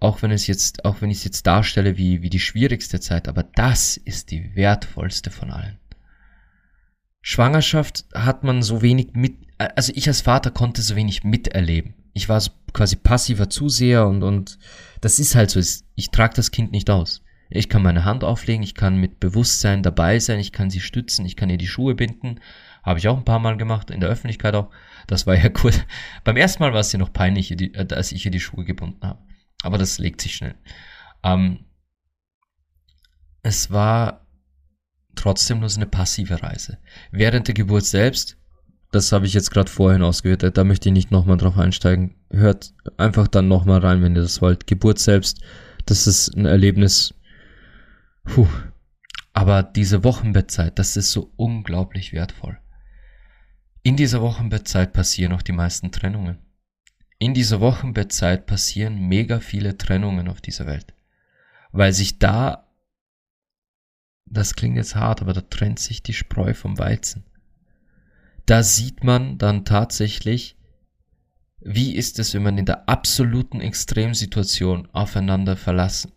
auch 0.00 0.22
wenn 0.22 0.30
es 0.30 0.46
jetzt, 0.46 0.84
auch 0.84 1.00
wenn 1.00 1.10
ich 1.10 1.18
es 1.18 1.24
jetzt 1.24 1.46
darstelle 1.46 1.96
wie, 1.98 2.22
wie 2.22 2.30
die 2.30 2.40
schwierigste 2.40 3.00
Zeit, 3.00 3.28
aber 3.28 3.42
das 3.42 3.96
ist 3.96 4.30
die 4.30 4.54
wertvollste 4.54 5.30
von 5.30 5.50
allen. 5.50 5.78
Schwangerschaft 7.22 8.06
hat 8.14 8.44
man 8.44 8.62
so 8.62 8.82
wenig 8.82 9.10
mit, 9.12 9.36
also 9.58 9.92
ich 9.94 10.08
als 10.08 10.22
Vater 10.22 10.50
konnte 10.50 10.82
so 10.82 10.96
wenig 10.96 11.22
miterleben. 11.22 11.94
Ich 12.12 12.28
war 12.28 12.40
so 12.40 12.50
quasi 12.72 12.96
passiver 12.96 13.50
Zuseher 13.50 14.06
und, 14.06 14.22
und 14.22 14.58
das 15.00 15.18
ist 15.18 15.34
halt 15.34 15.50
so, 15.50 15.60
ich 15.94 16.10
trage 16.10 16.34
das 16.34 16.50
Kind 16.50 16.72
nicht 16.72 16.90
aus. 16.90 17.22
Ich 17.50 17.68
kann 17.68 17.82
meine 17.82 18.04
Hand 18.04 18.22
auflegen, 18.22 18.62
ich 18.62 18.74
kann 18.74 18.96
mit 18.96 19.18
Bewusstsein 19.18 19.82
dabei 19.82 20.20
sein, 20.20 20.38
ich 20.38 20.52
kann 20.52 20.70
sie 20.70 20.80
stützen, 20.80 21.26
ich 21.26 21.36
kann 21.36 21.50
ihr 21.50 21.58
die 21.58 21.66
Schuhe 21.66 21.94
binden. 21.96 22.40
Habe 22.82 22.98
ich 22.98 23.08
auch 23.08 23.18
ein 23.18 23.24
paar 23.24 23.40
Mal 23.40 23.56
gemacht, 23.56 23.90
in 23.90 24.00
der 24.00 24.08
Öffentlichkeit 24.08 24.54
auch. 24.54 24.70
Das 25.06 25.26
war 25.26 25.36
ja 25.36 25.50
cool. 25.64 25.72
Beim 26.24 26.36
ersten 26.36 26.62
Mal 26.62 26.72
war 26.72 26.80
es 26.80 26.92
ja 26.92 26.98
noch 26.98 27.12
peinlich, 27.12 27.54
als 27.92 28.12
ich 28.12 28.24
ihr 28.24 28.30
die 28.30 28.40
Schuhe 28.40 28.64
gebunden 28.64 29.06
habe. 29.06 29.18
Aber 29.62 29.78
das 29.78 29.98
legt 29.98 30.22
sich 30.22 30.36
schnell. 30.36 30.54
Ähm, 31.22 31.66
es 33.42 33.70
war 33.70 34.26
trotzdem 35.14 35.60
nur 35.60 35.68
so 35.68 35.80
eine 35.80 35.86
passive 35.86 36.42
Reise. 36.42 36.78
Während 37.10 37.48
der 37.48 37.54
Geburt 37.54 37.84
selbst, 37.84 38.38
das 38.92 39.12
habe 39.12 39.26
ich 39.26 39.34
jetzt 39.34 39.50
gerade 39.50 39.70
vorhin 39.70 40.02
ausgehört, 40.02 40.56
da 40.56 40.64
möchte 40.64 40.88
ich 40.88 40.92
nicht 40.92 41.10
nochmal 41.10 41.36
drauf 41.36 41.58
einsteigen. 41.58 42.16
Hört 42.30 42.72
einfach 42.96 43.28
dann 43.28 43.48
nochmal 43.48 43.80
rein, 43.80 44.02
wenn 44.02 44.16
ihr 44.16 44.22
das 44.22 44.40
wollt. 44.40 44.66
Geburt 44.66 44.98
selbst, 44.98 45.40
das 45.86 46.06
ist 46.06 46.36
ein 46.36 46.46
Erlebnis. 46.46 47.14
Puh. 48.30 48.46
Aber 49.32 49.64
diese 49.64 50.04
Wochenbettzeit, 50.04 50.78
das 50.78 50.96
ist 50.96 51.10
so 51.10 51.32
unglaublich 51.36 52.12
wertvoll. 52.12 52.60
In 53.82 53.96
dieser 53.96 54.22
Wochenbettzeit 54.22 54.92
passieren 54.92 55.32
auch 55.32 55.42
die 55.42 55.52
meisten 55.52 55.90
Trennungen. 55.90 56.38
In 57.18 57.34
dieser 57.34 57.60
Wochenbettzeit 57.60 58.46
passieren 58.46 59.08
mega 59.08 59.40
viele 59.40 59.76
Trennungen 59.76 60.28
auf 60.28 60.40
dieser 60.40 60.66
Welt. 60.66 60.94
Weil 61.72 61.92
sich 61.92 62.20
da, 62.20 62.68
das 64.26 64.54
klingt 64.54 64.76
jetzt 64.76 64.94
hart, 64.94 65.22
aber 65.22 65.32
da 65.32 65.40
trennt 65.40 65.80
sich 65.80 66.02
die 66.02 66.14
Spreu 66.14 66.54
vom 66.54 66.78
Weizen. 66.78 67.24
Da 68.46 68.62
sieht 68.62 69.02
man 69.02 69.38
dann 69.38 69.64
tatsächlich, 69.64 70.56
wie 71.58 71.96
ist 71.96 72.20
es, 72.20 72.32
wenn 72.34 72.44
man 72.44 72.58
in 72.58 72.66
der 72.66 72.88
absoluten 72.88 73.60
Extremsituation 73.60 74.88
aufeinander 74.92 75.56
verlassen 75.56 76.12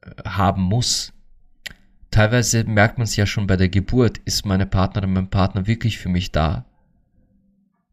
äh, 0.00 0.22
haben 0.24 0.62
muss. 0.62 1.12
Teilweise 2.10 2.64
merkt 2.64 2.98
man 2.98 3.04
es 3.04 3.16
ja 3.16 3.26
schon 3.26 3.46
bei 3.46 3.56
der 3.56 3.68
Geburt, 3.68 4.18
ist 4.18 4.44
meine 4.44 4.66
Partnerin, 4.66 5.12
mein 5.12 5.30
Partner 5.30 5.66
wirklich 5.66 5.98
für 5.98 6.08
mich 6.08 6.32
da? 6.32 6.66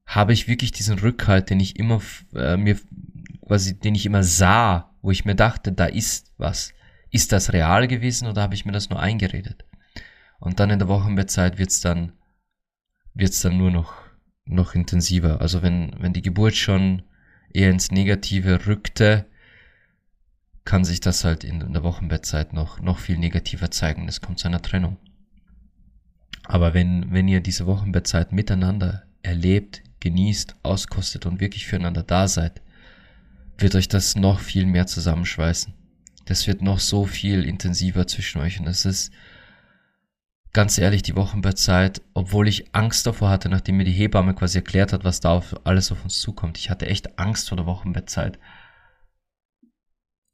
habe 0.08 0.32
ich 0.32 0.48
wirklich 0.48 0.72
diesen 0.72 0.98
Rückhalt, 0.98 1.50
den 1.50 1.60
ich 1.60 1.78
immer 1.78 2.02
äh, 2.34 2.56
mir 2.56 2.80
quasi, 3.46 3.78
den 3.78 3.94
ich 3.94 4.06
immer 4.06 4.24
sah, 4.24 4.90
wo 5.02 5.12
ich 5.12 5.26
mir 5.26 5.36
dachte, 5.36 5.74
da 5.74 5.86
ist 5.86 6.32
was. 6.38 6.74
Ist 7.12 7.32
das 7.32 7.54
real 7.54 7.88
gewesen 7.88 8.28
oder 8.28 8.42
habe 8.42 8.56
ich 8.56 8.66
mir 8.66 8.72
das 8.72 8.90
nur 8.90 9.00
eingeredet? 9.00 9.66
Und 10.40 10.60
dann 10.60 10.70
in 10.70 10.80
der 10.80 10.88
Wochenbettzeit 10.88 11.58
wird's 11.58 11.82
dann 11.82 12.14
wird's 13.14 13.42
dann 13.42 13.58
nur 13.58 13.72
noch 13.72 13.94
noch 14.46 14.76
intensiver. 14.76 15.42
Also 15.42 15.62
wenn 15.62 15.94
wenn 16.00 16.14
die 16.14 16.22
Geburt 16.22 16.56
schon 16.56 17.04
eher 17.54 17.70
ins 17.70 17.92
Negative 17.92 18.66
rückte, 18.66 19.26
kann 20.68 20.84
sich 20.84 21.00
das 21.00 21.24
halt 21.24 21.46
in, 21.46 21.72
der 21.72 21.84
Wochenbettzeit 21.84 22.52
noch 22.52 22.82
noch 22.82 23.00
viel 23.00 23.18
negativer 23.18 23.72
zeigen. 23.72 24.06
Es 24.10 24.20
kommt 24.20 24.38
zu 24.38 24.50
einer 24.50 24.62
Trennung. 24.62 24.98
Aber 26.44 26.74
wenn 26.74 27.14
wenn 27.14 27.30
ihr 27.30 27.40
diese 27.40 27.66
Wochenbettzeit 27.66 28.34
miteinander 28.34 29.04
erlebt, 29.24 29.82
genießt, 30.02 30.58
auskostet 30.64 31.26
und 31.26 31.40
wirklich 31.40 31.66
füreinander 31.66 32.04
da 32.04 32.28
seid, 32.28 32.62
wird 33.58 33.76
euch 33.76 33.88
das 33.88 34.18
noch 34.18 34.42
viel 34.42 34.66
mehr 34.66 34.88
zusammenschweißen. 34.88 35.74
Das 36.26 36.48
wird 36.48 36.62
noch 36.62 36.80
so 36.80 37.06
viel 37.06 37.46
intensiver 37.46 38.06
zwischen 38.06 38.42
euch 38.42 38.60
und 38.60 38.68
es 38.68 38.84
ist 38.84 39.14
ganz 40.52 40.78
ehrlich 40.78 41.02
die 41.02 41.16
Wochenbettzeit, 41.16 42.02
obwohl 42.14 42.50
ich 42.50 42.76
Angst 42.76 43.08
davor 43.08 43.30
hatte, 43.30 43.48
nachdem 43.48 43.78
mir 43.78 43.86
die 43.86 43.92
Hebamme 43.92 44.34
quasi 44.34 44.58
erklärt 44.58 44.92
hat, 44.92 45.06
was 45.06 45.22
da 45.22 45.30
auf, 45.30 45.56
alles 45.66 45.94
auf 45.94 46.04
uns 46.04 46.20
zukommt. 46.20 46.58
Ich 46.58 46.70
hatte 46.70 46.88
echt 46.88 47.18
Angst 47.18 47.48
vor 47.48 47.56
der 47.56 47.68
Wochenbettzeit. 47.68 48.38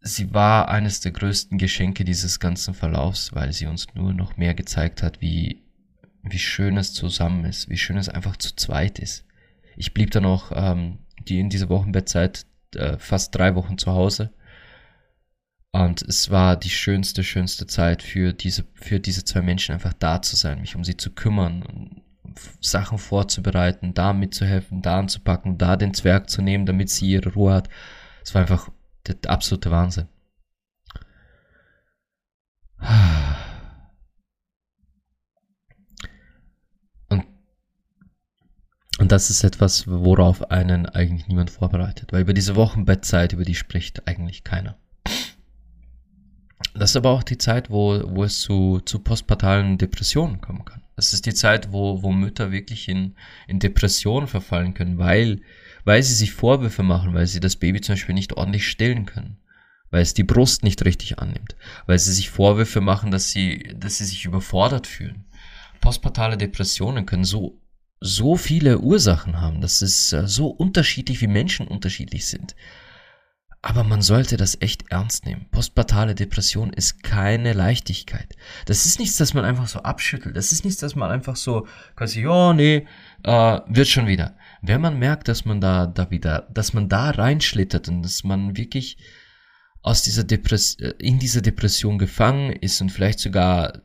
Sie 0.05 0.33
war 0.33 0.67
eines 0.67 0.99
der 0.99 1.13
größten 1.13 1.57
Geschenke 1.57 2.03
dieses 2.03 2.41
ganzen 2.41 2.73
Verlaufs, 2.73 3.33
weil 3.33 3.53
sie 3.53 3.67
uns 3.67 3.87
nur 3.95 4.13
noch 4.13 4.35
mehr 4.35 4.53
gezeigt 4.53 5.01
hat, 5.01 5.21
wie, 5.21 5.63
wie 6.23 6.39
schön 6.39 6.75
es 6.75 6.93
zusammen 6.93 7.45
ist, 7.45 7.69
wie 7.69 7.77
schön 7.77 7.97
es 7.97 8.09
einfach 8.09 8.35
zu 8.35 8.53
zweit 8.53 8.99
ist. 8.99 9.25
Ich 9.77 9.93
blieb 9.93 10.11
dann 10.11 10.25
auch 10.25 10.51
ähm, 10.53 10.99
die 11.27 11.39
in 11.39 11.49
dieser 11.49 11.69
Wochenbettzeit 11.69 12.45
äh, 12.75 12.97
fast 12.97 13.33
drei 13.33 13.55
Wochen 13.55 13.77
zu 13.77 13.93
Hause. 13.93 14.33
Und 15.71 16.01
es 16.01 16.29
war 16.29 16.57
die 16.57 16.69
schönste, 16.69 17.23
schönste 17.23 17.65
Zeit 17.65 18.03
für 18.03 18.33
diese, 18.33 18.65
für 18.73 18.99
diese 18.99 19.23
zwei 19.23 19.41
Menschen 19.41 19.73
einfach 19.73 19.93
da 19.93 20.21
zu 20.21 20.35
sein, 20.35 20.59
mich 20.59 20.75
um 20.75 20.83
sie 20.83 20.97
zu 20.97 21.11
kümmern, 21.11 22.01
Sachen 22.59 22.97
vorzubereiten, 22.97 23.93
da 23.93 24.11
mitzuhelfen, 24.11 24.81
da 24.81 24.99
anzupacken, 24.99 25.57
da 25.57 25.77
den 25.77 25.93
Zwerg 25.93 26.29
zu 26.29 26.41
nehmen, 26.41 26.65
damit 26.65 26.89
sie 26.89 27.11
ihre 27.11 27.33
Ruhe 27.33 27.53
hat. 27.53 27.69
Es 28.23 28.33
war 28.35 28.41
einfach 28.41 28.69
der 29.07 29.17
absolute 29.29 29.71
Wahnsinn. 29.71 30.07
Und 38.99 39.11
das 39.11 39.29
ist 39.29 39.43
etwas, 39.43 39.87
worauf 39.87 40.51
einen 40.51 40.85
eigentlich 40.85 41.27
niemand 41.27 41.49
vorbereitet, 41.49 42.13
weil 42.13 42.21
über 42.21 42.33
diese 42.33 42.55
Wochenbettzeit, 42.55 43.33
über 43.33 43.43
die 43.43 43.55
spricht 43.55 44.07
eigentlich 44.07 44.43
keiner. 44.43 44.77
Das 46.73 46.91
ist 46.91 46.95
aber 46.95 47.09
auch 47.09 47.23
die 47.23 47.37
Zeit, 47.37 47.69
wo, 47.69 48.01
wo 48.15 48.23
es 48.23 48.39
zu, 48.39 48.79
zu 48.85 48.99
postpartalen 48.99 49.77
Depressionen 49.77 50.41
kommen 50.41 50.63
kann. 50.63 50.83
Das 50.95 51.11
ist 51.11 51.25
die 51.25 51.33
Zeit, 51.33 51.71
wo, 51.71 52.01
wo 52.01 52.11
Mütter 52.11 52.51
wirklich 52.51 52.87
in, 52.87 53.15
in 53.47 53.59
Depressionen 53.59 54.27
verfallen 54.27 54.73
können, 54.73 54.97
weil, 54.97 55.41
weil 55.83 56.03
sie 56.03 56.13
sich 56.13 56.33
Vorwürfe 56.33 56.83
machen, 56.83 57.13
weil 57.13 57.27
sie 57.27 57.39
das 57.39 57.55
Baby 57.55 57.81
zum 57.81 57.93
Beispiel 57.93 58.15
nicht 58.15 58.33
ordentlich 58.33 58.67
stillen 58.67 59.05
können, 59.05 59.37
weil 59.91 60.01
es 60.01 60.13
die 60.13 60.23
Brust 60.23 60.63
nicht 60.63 60.83
richtig 60.85 61.19
annimmt, 61.19 61.55
weil 61.85 61.99
sie 61.99 62.13
sich 62.13 62.29
Vorwürfe 62.29 62.81
machen, 62.81 63.11
dass 63.11 63.31
sie, 63.31 63.73
dass 63.77 63.97
sie 63.97 64.05
sich 64.05 64.25
überfordert 64.25 64.87
fühlen. 64.87 65.25
Postpartale 65.81 66.37
Depressionen 66.37 67.05
können 67.05 67.25
so 67.25 67.59
so 68.03 68.35
viele 68.35 68.79
Ursachen 68.79 69.39
haben. 69.39 69.61
Das 69.61 69.81
ist 69.81 70.11
äh, 70.11 70.27
so 70.27 70.47
unterschiedlich, 70.47 71.21
wie 71.21 71.27
Menschen 71.27 71.67
unterschiedlich 71.67 72.27
sind. 72.27 72.53
Aber 73.61 73.85
man 73.85 74.01
sollte 74.01 74.35
das 74.35 74.57
echt 74.59 74.91
ernst 74.91 75.25
nehmen. 75.25 75.45
Postpartale 75.49 76.15
Depression 76.15 76.73
ist 76.73 77.01
keine 77.01 77.53
Leichtigkeit. 77.53 78.35
Das 78.65 78.85
ist 78.85 78.99
nichts, 78.99 79.15
das 79.15 79.33
man 79.33 79.45
einfach 79.45 79.67
so 79.67 79.79
abschüttelt. 79.79 80.35
Das 80.35 80.51
ist 80.51 80.65
nichts, 80.65 80.81
das 80.81 80.95
man 80.95 81.11
einfach 81.11 81.37
so 81.37 81.65
quasi, 81.95 82.23
ja, 82.23 82.51
nee, 82.51 82.85
äh, 83.23 83.59
wird 83.67 83.87
schon 83.87 84.05
wieder. 84.05 84.35
Wenn 84.65 84.79
man 84.79 84.97
merkt, 84.97 85.27
dass 85.27 85.43
man 85.43 85.59
da, 85.59 85.87
da 85.87 86.09
wieder, 86.09 86.47
dass 86.53 86.73
man 86.73 86.87
da 86.87 87.09
reinschlittert 87.09 87.89
und 87.89 88.01
dass 88.01 88.23
man 88.23 88.55
wirklich 88.55 88.97
aus 89.81 90.03
dieser 90.03 90.23
Depress 90.23 90.75
äh, 90.79 90.93
in 90.99 91.19
dieser 91.19 91.41
Depression 91.41 91.97
gefangen 91.97 92.53
ist 92.53 92.81
und 92.81 92.89
vielleicht 92.89 93.19
sogar 93.19 93.81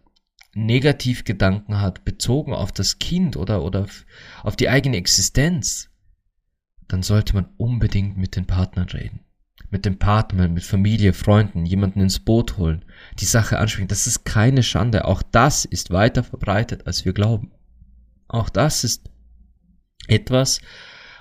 Negativgedanken 0.55 1.81
hat, 1.81 2.05
bezogen 2.05 2.55
auf 2.55 2.71
das 2.71 3.01
Kind 3.01 3.37
oder, 3.37 3.65
oder 3.65 3.87
auf 4.45 4.55
die 4.55 4.69
eigene 4.69 4.97
Existenz, 4.97 5.91
dann 6.87 7.03
sollte 7.03 7.35
man 7.35 7.49
unbedingt 7.57 8.17
mit 8.17 8.37
den 8.37 8.47
Partnern 8.47 8.89
reden. 8.89 9.21
Mit 9.71 9.85
dem 9.85 9.99
Partner, 9.99 10.47
mit 10.49 10.63
Familie, 10.63 11.13
Freunden, 11.13 11.67
jemanden 11.67 12.01
ins 12.01 12.21
Boot 12.21 12.57
holen, 12.57 12.85
die 13.19 13.25
Sache 13.25 13.59
ansprechen. 13.59 13.89
Das 13.89 14.07
ist 14.07 14.25
keine 14.25 14.63
Schande. 14.63 15.07
Auch 15.07 15.23
das 15.23 15.65
ist 15.65 15.91
weiter 15.91 16.23
verbreitet, 16.23 16.87
als 16.87 17.05
wir 17.05 17.13
glauben. 17.13 17.51
Auch 18.29 18.49
das 18.49 18.85
ist 18.85 19.11
etwas, 20.09 20.61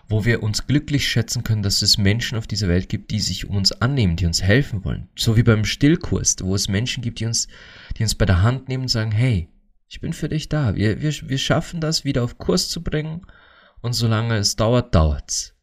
wo 0.09 0.25
wir 0.25 0.41
uns 0.41 0.67
glücklich 0.67 1.07
schätzen 1.07 1.43
können, 1.43 1.63
dass 1.63 1.81
es 1.81 1.97
Menschen 1.97 2.37
auf 2.37 2.47
dieser 2.47 2.67
Welt 2.67 2.87
gibt, 2.89 3.11
die 3.11 3.19
sich 3.19 3.47
um 3.47 3.57
uns 3.57 3.73
annehmen, 3.73 4.15
die 4.15 4.25
uns 4.25 4.41
helfen 4.41 4.85
wollen. 4.85 5.09
So 5.15 5.35
wie 5.35 5.43
beim 5.43 5.65
Stillkurs, 5.65 6.37
wo 6.41 6.55
es 6.55 6.69
Menschen 6.69 7.03
gibt, 7.03 7.19
die 7.19 7.25
uns, 7.25 7.47
die 7.97 8.03
uns 8.03 8.15
bei 8.15 8.25
der 8.25 8.41
Hand 8.41 8.69
nehmen 8.69 8.83
und 8.83 8.89
sagen, 8.89 9.11
hey, 9.11 9.49
ich 9.89 10.01
bin 10.01 10.13
für 10.13 10.29
dich 10.29 10.49
da. 10.49 10.75
Wir, 10.75 11.01
wir, 11.01 11.11
wir 11.11 11.37
schaffen 11.37 11.81
das 11.81 12.05
wieder 12.05 12.23
auf 12.23 12.37
Kurs 12.37 12.69
zu 12.69 12.83
bringen. 12.83 13.25
Und 13.81 13.93
solange 13.93 14.37
es 14.37 14.55
dauert, 14.55 14.95
dauert's. 14.95 15.55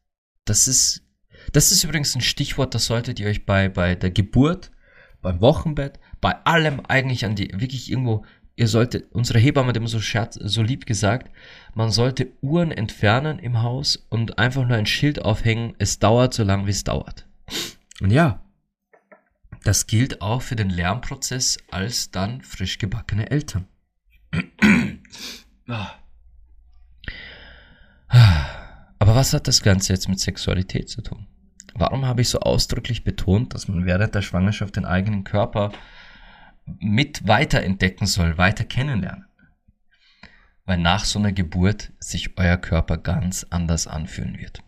Das 0.44 0.68
ist, 0.68 1.02
das 1.52 1.72
ist 1.72 1.84
übrigens 1.84 2.14
ein 2.14 2.20
Stichwort, 2.20 2.74
das 2.74 2.86
solltet 2.86 3.18
ihr 3.20 3.28
euch 3.28 3.44
bei, 3.44 3.68
bei 3.68 3.94
der 3.94 4.10
Geburt, 4.10 4.70
beim 5.20 5.40
Wochenbett, 5.40 5.98
bei 6.20 6.34
allem 6.44 6.80
eigentlich 6.86 7.24
an 7.24 7.34
die, 7.34 7.50
wirklich 7.54 7.90
irgendwo 7.90 8.24
ihr 8.56 8.68
solltet, 8.68 9.10
unsere 9.12 9.38
Hebamme 9.38 9.68
hat 9.68 9.76
immer 9.76 9.88
so, 9.88 10.00
scherz, 10.00 10.38
so 10.40 10.62
lieb 10.62 10.86
gesagt, 10.86 11.30
man 11.74 11.90
sollte 11.90 12.32
Uhren 12.40 12.70
entfernen 12.70 13.38
im 13.38 13.62
Haus 13.62 14.06
und 14.10 14.38
einfach 14.38 14.66
nur 14.66 14.76
ein 14.76 14.86
Schild 14.86 15.24
aufhängen, 15.24 15.74
es 15.78 15.98
dauert 15.98 16.34
so 16.34 16.44
lange, 16.44 16.66
wie 16.66 16.70
es 16.70 16.84
dauert. 16.84 17.26
Und 18.00 18.10
ja, 18.10 18.42
das 19.64 19.86
gilt 19.86 20.20
auch 20.20 20.42
für 20.42 20.56
den 20.56 20.70
Lernprozess 20.70 21.58
als 21.70 22.10
dann 22.10 22.42
frisch 22.42 22.78
gebackene 22.78 23.30
Eltern. 23.30 23.66
Aber 28.98 29.14
was 29.14 29.32
hat 29.32 29.48
das 29.48 29.62
Ganze 29.62 29.92
jetzt 29.92 30.08
mit 30.08 30.20
Sexualität 30.20 30.88
zu 30.88 31.02
tun? 31.02 31.26
Warum 31.74 32.06
habe 32.06 32.20
ich 32.20 32.28
so 32.28 32.38
ausdrücklich 32.40 33.02
betont, 33.02 33.54
dass 33.54 33.66
man 33.66 33.84
während 33.84 34.14
der 34.14 34.22
Schwangerschaft 34.22 34.76
den 34.76 34.84
eigenen 34.84 35.24
Körper 35.24 35.72
mit 36.66 37.26
weiterentdecken 37.26 38.06
soll, 38.06 38.38
weiter 38.38 38.64
kennenlernen? 38.64 39.26
Weil 40.64 40.78
nach 40.78 41.04
so 41.04 41.18
einer 41.18 41.32
Geburt 41.32 41.92
sich 41.98 42.38
euer 42.38 42.56
Körper 42.56 42.96
ganz 42.96 43.46
anders 43.50 43.86
anfühlen 43.86 44.38
wird. 44.38 44.62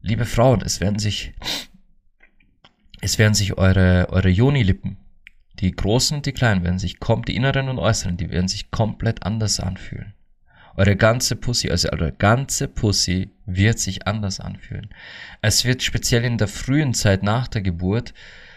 Liebe 0.00 0.24
Frauen, 0.24 0.62
es 0.62 0.80
werden 0.80 0.98
sich, 0.98 1.34
es 3.00 3.18
werden 3.18 3.34
sich 3.34 3.58
eure, 3.58 4.08
eure 4.10 4.30
Joni-Lippen, 4.30 4.96
die 5.60 5.70
großen 5.70 6.16
und 6.16 6.26
die 6.26 6.32
kleinen, 6.32 6.64
werden 6.64 6.78
sich, 6.78 6.98
die 6.98 7.36
inneren 7.36 7.68
und 7.68 7.78
äußeren, 7.78 8.16
die 8.16 8.30
werden 8.30 8.48
sich 8.48 8.70
komplett 8.70 9.24
anders 9.24 9.60
anfühlen. 9.60 10.14
Eure 10.74 10.96
ganze 10.96 11.36
Pussy, 11.36 11.70
also 11.70 11.90
eure 11.90 12.12
ganze 12.12 12.66
Pussy 12.66 13.30
wird 13.44 13.78
sich 13.78 14.06
anders 14.06 14.40
anfühlen. 14.40 14.88
Es 15.42 15.64
wird 15.64 15.82
speziell 15.82 16.24
in 16.24 16.38
der 16.38 16.48
frühen 16.48 16.94
Zeit 16.94 17.22
nach 17.22 17.46
der 17.46 17.62
Geburt 17.62 18.14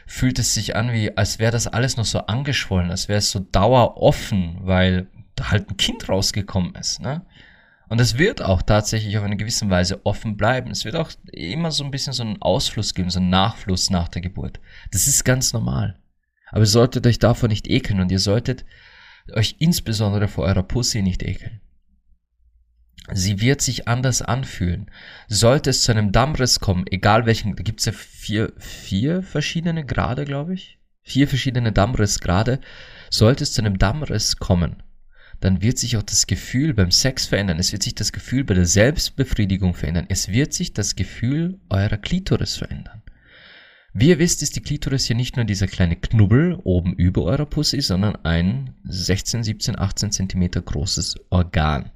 fühlt 0.08 0.40
es 0.40 0.54
sich 0.54 0.76
an 0.76 0.92
wie, 0.92 1.16
als 1.18 1.40
wäre 1.40 1.52
das 1.52 1.68
alles 1.68 1.98
noch 1.98 2.06
so 2.06 2.20
angeschwollen, 2.20 2.92
als 2.92 3.08
wäre 3.08 3.20
es 3.20 3.32
so 3.32 3.40
daueroffen, 3.40 4.58
weil 4.62 5.08
da 5.36 5.52
halt 5.52 5.70
ein 5.70 5.78
Kind 5.78 6.08
rausgekommen 6.08 6.76
ist, 6.76 7.02
ne? 7.02 7.26
Und 7.88 8.02
es 8.02 8.18
wird 8.18 8.42
auch 8.42 8.64
tatsächlich 8.64 9.18
auf 9.18 9.24
eine 9.24 9.38
gewisse 9.38 9.70
Weise 9.70 10.04
offen 10.06 10.38
bleiben. 10.38 10.72
Es 10.72 10.86
wird 10.86 10.96
auch 10.96 11.12
immer 11.32 11.70
so 11.70 11.84
ein 11.84 11.92
bisschen 11.92 12.14
so 12.14 12.24
einen 12.24 12.42
Ausfluss 12.42 12.96
geben, 12.96 13.12
so 13.12 13.20
einen 13.20 13.30
Nachfluss 13.30 13.92
nach 13.92 14.08
der 14.08 14.24
Geburt. 14.24 14.60
Das 14.92 15.06
ist 15.06 15.24
ganz 15.24 15.54
normal. 15.54 16.00
Aber 16.50 16.62
ihr 16.62 16.66
solltet 16.66 17.06
euch 17.06 17.20
davor 17.20 17.48
nicht 17.48 17.70
ekeln 17.70 18.00
und 18.00 18.12
ihr 18.12 18.20
solltet 18.20 18.66
euch 19.34 19.58
insbesondere 19.60 20.28
vor 20.28 20.46
eurer 20.46 20.64
Pussy 20.64 21.04
nicht 21.04 21.22
ekeln. 21.22 21.62
Sie 23.14 23.40
wird 23.40 23.62
sich 23.62 23.88
anders 23.88 24.22
anfühlen. 24.22 24.90
Sollte 25.28 25.70
es 25.70 25.84
zu 25.84 25.92
einem 25.92 26.12
Dammriss 26.12 26.60
kommen, 26.60 26.86
egal 26.90 27.26
welchen, 27.26 27.56
da 27.56 27.64
gibt 27.64 27.80
es 27.80 27.86
ja 27.86 27.92
vier, 27.92 28.54
vier 28.58 29.22
verschiedene 29.22 29.86
Grade, 29.86 30.26
glaube 30.26 30.56
ich. 30.56 30.80
Vier 31.04 31.28
verschiedene 31.28 31.72
Dammrissgrade. 31.72 32.60
Sollte 33.12 33.44
es 33.44 33.54
zu 33.54 33.62
einem 33.62 33.78
Dammriss 33.78 34.38
kommen, 34.38 34.82
dann 35.40 35.62
wird 35.62 35.78
sich 35.78 35.98
auch 35.98 36.04
das 36.04 36.28
Gefühl 36.28 36.74
beim 36.74 36.92
Sex 36.92 37.28
verändern. 37.28 37.60
Es 37.60 37.72
wird 37.72 37.84
sich 37.84 37.96
das 37.96 38.12
Gefühl 38.12 38.44
bei 38.44 38.54
der 38.54 38.66
Selbstbefriedigung 38.66 39.74
verändern. 39.74 40.08
Es 40.10 40.30
wird 40.30 40.54
sich 40.54 40.74
das 40.74 40.96
Gefühl 40.96 41.60
eurer 41.70 41.98
Klitoris 41.98 42.58
verändern. 42.58 43.04
Wie 43.94 44.10
ihr 44.10 44.20
wisst, 44.20 44.42
ist 44.42 44.56
die 44.56 44.62
Klitoris 44.62 45.06
hier 45.06 45.16
nicht 45.16 45.36
nur 45.36 45.46
dieser 45.46 45.68
kleine 45.68 45.96
Knubbel 45.96 46.60
oben 46.64 46.94
über 46.94 47.24
eurer 47.24 47.46
Pussy, 47.46 47.82
sondern 47.82 48.16
ein 48.26 48.74
16, 48.84 49.44
17, 49.44 49.80
18 49.80 50.12
Zentimeter 50.12 50.62
großes 50.62 51.16
Organ. 51.30 51.92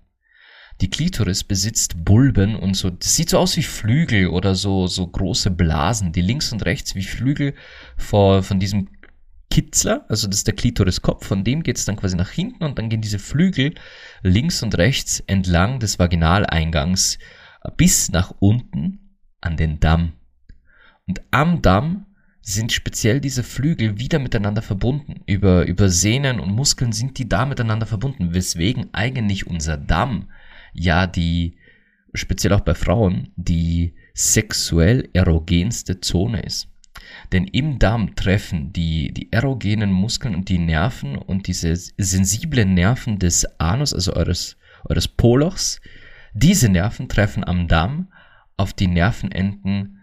Die 0.81 0.89
Klitoris 0.89 1.43
besitzt 1.43 2.05
Bulben 2.05 2.55
und 2.55 2.75
so, 2.75 2.89
das 2.89 3.15
sieht 3.15 3.29
so 3.29 3.37
aus 3.37 3.57
wie 3.57 3.63
Flügel 3.63 4.27
oder 4.27 4.55
so, 4.55 4.87
so 4.87 5.05
große 5.05 5.51
Blasen, 5.51 6.13
die 6.13 6.21
links 6.21 6.53
und 6.53 6.65
rechts 6.65 6.95
wie 6.95 7.03
Flügel 7.03 7.53
vor, 7.97 8.43
von 8.43 8.59
diesem 8.59 8.87
Kitzler, 9.49 10.05
also 10.07 10.27
das 10.27 10.37
ist 10.37 10.47
der 10.47 10.55
Klitoriskopf, 10.55 11.25
von 11.25 11.43
dem 11.43 11.63
geht 11.63 11.77
es 11.77 11.85
dann 11.85 11.95
quasi 11.95 12.15
nach 12.15 12.29
hinten 12.29 12.63
und 12.63 12.77
dann 12.77 12.87
gehen 12.87 13.01
diese 13.01 13.19
Flügel 13.19 13.73
links 14.21 14.63
und 14.63 14.77
rechts 14.77 15.19
entlang 15.21 15.79
des 15.79 15.99
Vaginaleingangs 15.99 17.17
bis 17.75 18.09
nach 18.11 18.33
unten 18.39 19.17
an 19.41 19.57
den 19.57 19.79
Damm. 19.79 20.13
Und 21.07 21.21
am 21.31 21.61
Damm 21.61 22.05
sind 22.41 22.71
speziell 22.71 23.19
diese 23.19 23.43
Flügel 23.43 23.99
wieder 23.99 24.19
miteinander 24.19 24.61
verbunden. 24.61 25.21
Über, 25.25 25.65
über 25.65 25.89
Sehnen 25.89 26.39
und 26.39 26.51
Muskeln 26.51 26.91
sind 26.91 27.17
die 27.17 27.27
da 27.27 27.45
miteinander 27.45 27.85
verbunden, 27.85 28.33
weswegen 28.33 28.89
eigentlich 28.93 29.47
unser 29.47 29.77
Damm 29.77 30.29
ja 30.73 31.07
die, 31.07 31.57
speziell 32.13 32.53
auch 32.53 32.61
bei 32.61 32.73
Frauen, 32.73 33.31
die 33.35 33.95
sexuell 34.13 35.09
erogenste 35.13 36.01
Zone 36.01 36.41
ist. 36.41 36.67
Denn 37.31 37.45
im 37.45 37.79
Darm 37.79 38.15
treffen 38.15 38.73
die, 38.73 39.13
die 39.13 39.31
erogenen 39.31 39.91
Muskeln 39.91 40.35
und 40.35 40.49
die 40.49 40.59
Nerven 40.59 41.15
und 41.17 41.47
diese 41.47 41.75
sensiblen 41.75 42.73
Nerven 42.73 43.19
des 43.19 43.45
Anus, 43.59 43.93
also 43.93 44.13
eures, 44.13 44.57
eures 44.85 45.07
Polochs, 45.07 45.79
diese 46.33 46.69
Nerven 46.69 47.07
treffen 47.07 47.43
am 47.43 47.67
Darm 47.67 48.11
auf 48.57 48.73
die 48.73 48.87
Nervenenden 48.87 49.99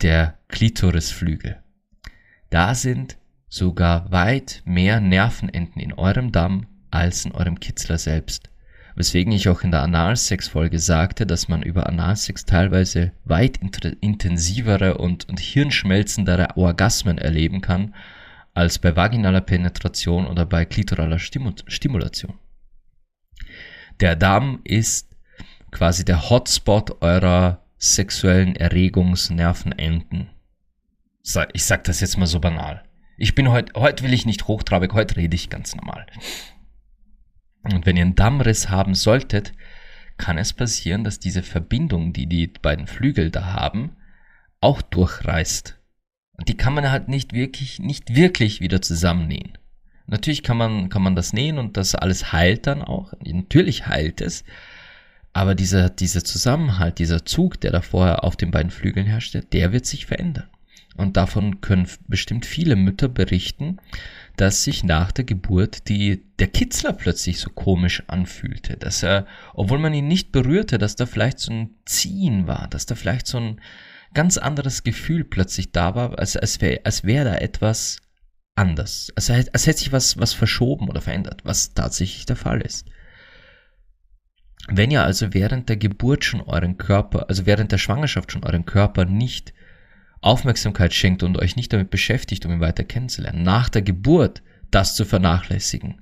der 0.00 0.38
Klitorisflügel. 0.48 1.62
Da 2.50 2.74
sind 2.74 3.18
sogar 3.48 4.10
weit 4.12 4.62
mehr 4.64 5.00
Nervenenden 5.00 5.82
in 5.82 5.92
eurem 5.92 6.32
Darm 6.32 6.66
als 6.90 7.24
in 7.24 7.32
eurem 7.32 7.58
Kitzler 7.58 7.98
selbst 7.98 8.50
weswegen 8.98 9.32
ich 9.32 9.48
auch 9.48 9.62
in 9.62 9.70
der 9.70 9.82
Analsex-Folge 9.82 10.80
sagte, 10.80 11.24
dass 11.24 11.46
man 11.46 11.62
über 11.62 11.86
Analsex 11.86 12.44
teilweise 12.44 13.12
weit 13.24 13.58
intensivere 14.00 14.98
und, 14.98 15.28
und 15.28 15.38
hirnschmelzendere 15.38 16.56
Orgasmen 16.56 17.16
erleben 17.16 17.60
kann, 17.60 17.94
als 18.54 18.80
bei 18.80 18.96
vaginaler 18.96 19.40
Penetration 19.40 20.26
oder 20.26 20.44
bei 20.46 20.64
klitoraler 20.64 21.20
Stimulation. 21.20 22.34
Der 24.00 24.16
Darm 24.16 24.60
ist 24.64 25.16
quasi 25.70 26.04
der 26.04 26.28
Hotspot 26.28 27.00
eurer 27.00 27.62
sexuellen 27.78 28.56
Erregungsnervenenden. 28.56 30.30
Ich 31.52 31.64
sag 31.64 31.84
das 31.84 32.00
jetzt 32.00 32.18
mal 32.18 32.26
so 32.26 32.40
banal. 32.40 32.82
Ich 33.16 33.36
bin 33.36 33.48
heute, 33.48 33.78
heute 33.78 34.02
will 34.02 34.12
ich 34.12 34.26
nicht 34.26 34.48
hochtrabig, 34.48 34.92
heute 34.92 35.16
rede 35.16 35.36
ich 35.36 35.50
ganz 35.50 35.76
normal. 35.76 36.06
Und 37.62 37.86
wenn 37.86 37.96
ihr 37.96 38.02
einen 38.02 38.14
Dammriss 38.14 38.68
haben 38.68 38.94
solltet, 38.94 39.52
kann 40.16 40.38
es 40.38 40.52
passieren, 40.52 41.04
dass 41.04 41.20
diese 41.20 41.42
Verbindung, 41.42 42.12
die 42.12 42.26
die 42.26 42.48
beiden 42.48 42.86
Flügel 42.86 43.30
da 43.30 43.52
haben, 43.52 43.96
auch 44.60 44.82
durchreißt. 44.82 45.78
Und 46.32 46.48
die 46.48 46.56
kann 46.56 46.74
man 46.74 46.90
halt 46.90 47.08
nicht 47.08 47.32
wirklich, 47.32 47.78
nicht 47.78 48.14
wirklich 48.14 48.60
wieder 48.60 48.82
zusammennähen. 48.82 49.58
Natürlich 50.06 50.42
kann 50.42 50.56
man, 50.56 50.88
kann 50.88 51.02
man 51.02 51.14
das 51.14 51.32
nähen 51.32 51.58
und 51.58 51.76
das 51.76 51.94
alles 51.94 52.32
heilt 52.32 52.66
dann 52.66 52.82
auch. 52.82 53.12
Natürlich 53.24 53.86
heilt 53.86 54.20
es. 54.20 54.44
Aber 55.32 55.54
dieser, 55.54 55.90
dieser 55.90 56.24
Zusammenhalt, 56.24 56.98
dieser 56.98 57.24
Zug, 57.24 57.60
der 57.60 57.70
da 57.70 57.82
vorher 57.82 58.24
auf 58.24 58.34
den 58.34 58.50
beiden 58.50 58.70
Flügeln 58.70 59.06
herrschte, 59.06 59.42
der 59.42 59.72
wird 59.72 59.86
sich 59.86 60.06
verändern. 60.06 60.48
Und 60.96 61.16
davon 61.16 61.60
können 61.60 61.86
bestimmt 62.08 62.46
viele 62.46 62.74
Mütter 62.74 63.08
berichten, 63.08 63.78
dass 64.38 64.62
sich 64.62 64.84
nach 64.84 65.10
der 65.10 65.24
Geburt 65.24 65.88
die, 65.88 66.24
der 66.38 66.46
Kitzler 66.46 66.92
plötzlich 66.92 67.40
so 67.40 67.50
komisch 67.50 68.04
anfühlte, 68.06 68.76
dass 68.76 69.02
er, 69.02 69.26
obwohl 69.52 69.80
man 69.80 69.92
ihn 69.92 70.06
nicht 70.06 70.30
berührte, 70.30 70.78
dass 70.78 70.94
da 70.94 71.06
vielleicht 71.06 71.40
so 71.40 71.52
ein 71.52 71.70
Ziehen 71.84 72.46
war, 72.46 72.68
dass 72.68 72.86
da 72.86 72.94
vielleicht 72.94 73.26
so 73.26 73.38
ein 73.38 73.60
ganz 74.14 74.38
anderes 74.38 74.84
Gefühl 74.84 75.24
plötzlich 75.24 75.72
da 75.72 75.96
war, 75.96 76.16
als, 76.20 76.36
als 76.36 76.60
wäre 76.60 76.80
als 76.84 77.02
wär 77.02 77.24
da 77.24 77.34
etwas 77.34 78.00
anders. 78.54 79.12
Als, 79.16 79.28
als 79.28 79.66
hätte 79.66 79.78
sich 79.78 79.90
was, 79.90 80.18
was 80.18 80.34
verschoben 80.34 80.88
oder 80.88 81.00
verändert, 81.00 81.40
was 81.44 81.74
tatsächlich 81.74 82.24
der 82.24 82.36
Fall 82.36 82.60
ist. 82.60 82.86
Wenn 84.68 84.92
ihr 84.92 85.02
also 85.02 85.34
während 85.34 85.68
der 85.68 85.78
Geburt 85.78 86.24
schon 86.24 86.42
euren 86.42 86.76
Körper, 86.76 87.28
also 87.28 87.44
während 87.44 87.72
der 87.72 87.78
Schwangerschaft 87.78 88.30
schon 88.30 88.44
euren 88.44 88.66
Körper 88.66 89.04
nicht 89.04 89.52
Aufmerksamkeit 90.20 90.92
schenkt 90.92 91.22
und 91.22 91.38
euch 91.38 91.56
nicht 91.56 91.72
damit 91.72 91.90
beschäftigt, 91.90 92.44
um 92.46 92.52
ihn 92.52 92.60
weiter 92.60 92.84
kennenzulernen, 92.84 93.42
nach 93.42 93.68
der 93.68 93.82
Geburt 93.82 94.42
das 94.70 94.94
zu 94.94 95.04
vernachlässigen, 95.04 96.00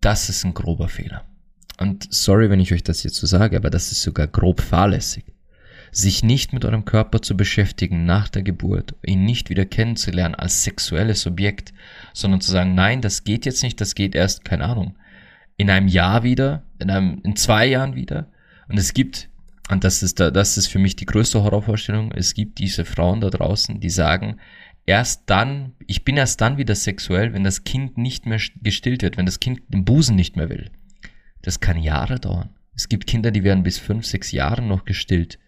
das 0.00 0.28
ist 0.28 0.44
ein 0.44 0.54
grober 0.54 0.88
Fehler. 0.88 1.24
Und 1.78 2.06
sorry, 2.12 2.50
wenn 2.50 2.60
ich 2.60 2.72
euch 2.72 2.82
das 2.82 3.02
jetzt 3.02 3.16
so 3.16 3.26
sage, 3.26 3.56
aber 3.56 3.70
das 3.70 3.92
ist 3.92 4.02
sogar 4.02 4.26
grob 4.26 4.60
fahrlässig. 4.60 5.24
Sich 5.90 6.22
nicht 6.22 6.52
mit 6.52 6.64
eurem 6.64 6.84
Körper 6.84 7.20
zu 7.20 7.36
beschäftigen 7.36 8.04
nach 8.04 8.28
der 8.28 8.42
Geburt, 8.42 8.94
ihn 9.04 9.24
nicht 9.24 9.50
wieder 9.50 9.66
kennenzulernen 9.66 10.34
als 10.34 10.64
sexuelles 10.64 11.26
Objekt, 11.26 11.72
sondern 12.14 12.40
zu 12.40 12.50
sagen, 12.50 12.74
nein, 12.74 13.00
das 13.00 13.24
geht 13.24 13.44
jetzt 13.44 13.62
nicht, 13.62 13.80
das 13.80 13.94
geht 13.94 14.14
erst, 14.14 14.44
keine 14.44 14.64
Ahnung, 14.64 14.96
in 15.56 15.70
einem 15.70 15.88
Jahr 15.88 16.22
wieder, 16.22 16.62
in 16.78 16.90
einem, 16.90 17.20
in 17.24 17.36
zwei 17.36 17.66
Jahren 17.66 17.94
wieder. 17.94 18.28
Und 18.68 18.78
es 18.78 18.94
gibt 18.94 19.28
und 19.70 19.84
das 19.84 20.02
ist, 20.02 20.20
da, 20.20 20.30
das 20.30 20.58
ist 20.58 20.66
für 20.66 20.78
mich 20.78 20.96
die 20.96 21.06
größte 21.06 21.42
Horrorvorstellung. 21.42 22.12
Es 22.12 22.34
gibt 22.34 22.58
diese 22.58 22.84
Frauen 22.84 23.20
da 23.20 23.30
draußen, 23.30 23.80
die 23.80 23.90
sagen, 23.90 24.38
erst 24.86 25.22
dann, 25.26 25.72
ich 25.86 26.04
bin 26.04 26.16
erst 26.16 26.40
dann 26.40 26.58
wieder 26.58 26.74
sexuell, 26.74 27.32
wenn 27.32 27.44
das 27.44 27.64
Kind 27.64 27.96
nicht 27.96 28.26
mehr 28.26 28.40
gestillt 28.60 29.02
wird, 29.02 29.16
wenn 29.16 29.26
das 29.26 29.40
Kind 29.40 29.62
den 29.68 29.84
Busen 29.84 30.16
nicht 30.16 30.36
mehr 30.36 30.48
will. 30.48 30.70
Das 31.42 31.60
kann 31.60 31.78
Jahre 31.78 32.18
dauern. 32.18 32.50
Es 32.74 32.88
gibt 32.88 33.06
Kinder, 33.06 33.30
die 33.30 33.44
werden 33.44 33.62
bis 33.62 33.78
fünf, 33.78 34.06
sechs 34.06 34.32
Jahren 34.32 34.66
noch 34.66 34.84
gestillt. 34.84 35.38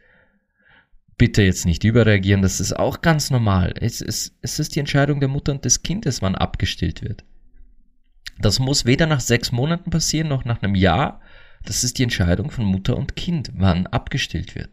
Bitte 1.17 1.43
jetzt 1.43 1.65
nicht 1.65 1.85
überreagieren, 1.85 2.43
das 2.43 2.61
ist 2.61 2.75
auch 2.75 3.01
ganz 3.01 3.31
normal. 3.31 3.75
Es 3.81 4.01
ist, 4.01 4.37
es 4.43 4.59
ist 4.59 4.75
die 4.75 4.81
Entscheidung 4.81 5.21
der 5.21 5.29
Mutter 5.29 5.53
und 5.53 5.65
des 5.65 5.83
Kindes, 5.83 6.23
wann 6.23 6.35
abgestillt 6.35 7.03
wird. 7.03 7.25
Das 8.39 8.59
muss 8.59 8.85
weder 8.85 9.07
nach 9.07 9.21
sechs 9.21 9.53
Monaten 9.53 9.91
passieren, 9.91 10.29
noch 10.29 10.45
nach 10.45 10.63
einem 10.63 10.75
Jahr, 10.75 11.21
das 11.65 11.85
ist 11.85 11.99
die 11.99 12.03
Entscheidung 12.03 12.51
von 12.51 12.65
Mutter 12.65 12.97
und 12.97 13.17
Kind, 13.17 13.53
wann 13.55 13.87
abgestillt 13.87 14.55
wird. 14.55 14.71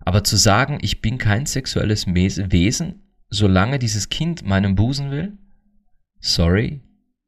Aber 0.00 0.24
zu 0.24 0.36
sagen, 0.36 0.78
ich 0.82 1.00
bin 1.00 1.18
kein 1.18 1.46
sexuelles 1.46 2.06
Wesen, 2.06 3.02
solange 3.30 3.78
dieses 3.78 4.08
Kind 4.08 4.44
meinen 4.44 4.74
Busen 4.74 5.10
will, 5.10 5.38
sorry, 6.20 6.82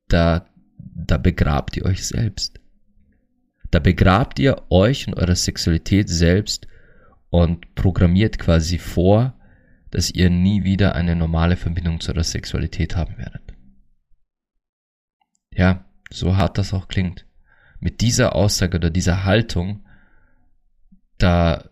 da, 0.09 0.47
da 0.78 1.16
begrabt 1.16 1.76
ihr 1.76 1.85
euch 1.85 2.05
selbst. 2.05 2.61
Da 3.70 3.78
begrabt 3.78 4.39
ihr 4.39 4.62
euch 4.70 5.07
und 5.07 5.14
eure 5.14 5.37
Sexualität 5.37 6.09
selbst 6.09 6.66
und 7.30 7.74
programmiert 7.74 8.39
quasi 8.39 8.78
vor, 8.78 9.35
dass 9.91 10.11
ihr 10.11 10.30
nie 10.30 10.64
wieder 10.64 10.95
eine 10.95 11.16
normale 11.16 11.57
Verbindung 11.57 12.01
zu 12.01 12.12
eurer 12.12 12.24
Sexualität 12.24 12.97
haben 12.97 13.16
werdet. 13.16 13.55
Ja, 15.53 15.85
so 16.11 16.37
hart 16.37 16.59
das 16.59 16.74
auch 16.74 16.89
klingt. 16.89 17.26
Mit 17.85 18.01
dieser 18.01 18.35
Aussage 18.35 18.78
oder 18.78 18.89
dieser 18.89 19.24
Haltung, 19.24 19.85
da 21.18 21.68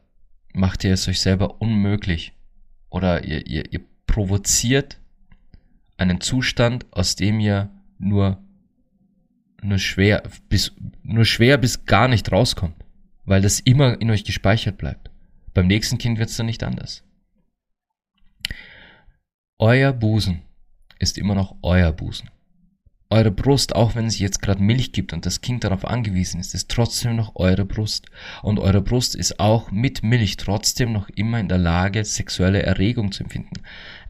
macht 0.53 0.85
ihr 0.85 0.93
es 0.93 1.09
euch 1.09 1.23
selber 1.23 1.63
unmöglich. 1.63 2.35
Oder 2.91 3.25
ihr, 3.25 3.47
ihr, 3.47 3.73
ihr 3.73 3.81
provoziert 4.07 5.01
einen 5.97 6.21
Zustand, 6.21 6.85
aus 6.93 7.17
dem 7.17 7.41
ihr 7.41 7.71
nur, 7.99 8.45
nur 9.63 9.79
schwer 9.79 10.23
bis, 10.51 10.73
nur 11.03 11.25
schwer 11.25 11.57
bis 11.57 11.87
gar 11.87 12.09
nicht 12.09 12.31
rauskommt. 12.31 12.77
Weil 13.25 13.41
das 13.41 13.61
immer 13.61 13.99
in 13.99 14.11
euch 14.11 14.25
gespeichert 14.25 14.77
bleibt. 14.77 15.11
Beim 15.55 15.67
nächsten 15.67 15.97
Kind 15.97 16.19
wird 16.19 16.29
es 16.29 16.37
dann 16.37 16.45
nicht 16.45 16.63
anders. 16.63 17.05
Euer 19.59 19.95
Busen 19.95 20.43
ist 20.99 21.17
immer 21.17 21.35
noch 21.35 21.57
euer 21.63 21.91
Busen. 21.91 22.29
Eure 23.13 23.31
Brust, 23.31 23.77
auch 23.77 23.95
wenn 23.95 24.07
es 24.07 24.19
jetzt 24.19 24.41
gerade 24.41 24.63
Milch 24.63 24.91
gibt 24.93 25.13
und 25.13 25.27
das 25.27 25.43
Kind 25.43 25.65
darauf 25.65 25.85
angewiesen 25.85 26.41
ist, 26.41 26.55
ist 26.55 26.71
trotzdem 26.71 27.15
noch 27.15 27.37
eure 27.37 27.67
Brust. 27.67 28.07
Und 28.43 28.59
eure 28.59 28.81
Brust 28.81 29.15
ist 29.15 29.39
auch 29.39 29.71
mit 29.71 30.03
Milch 30.03 30.39
trotzdem 30.39 30.95
noch 30.95 31.11
immer 31.11 31.39
in 31.39 31.47
der 31.47 31.59
Lage, 31.59 32.07
sexuelle 32.07 32.63
Erregung 32.63 33.13
zu 33.13 33.25
empfinden. 33.25 33.61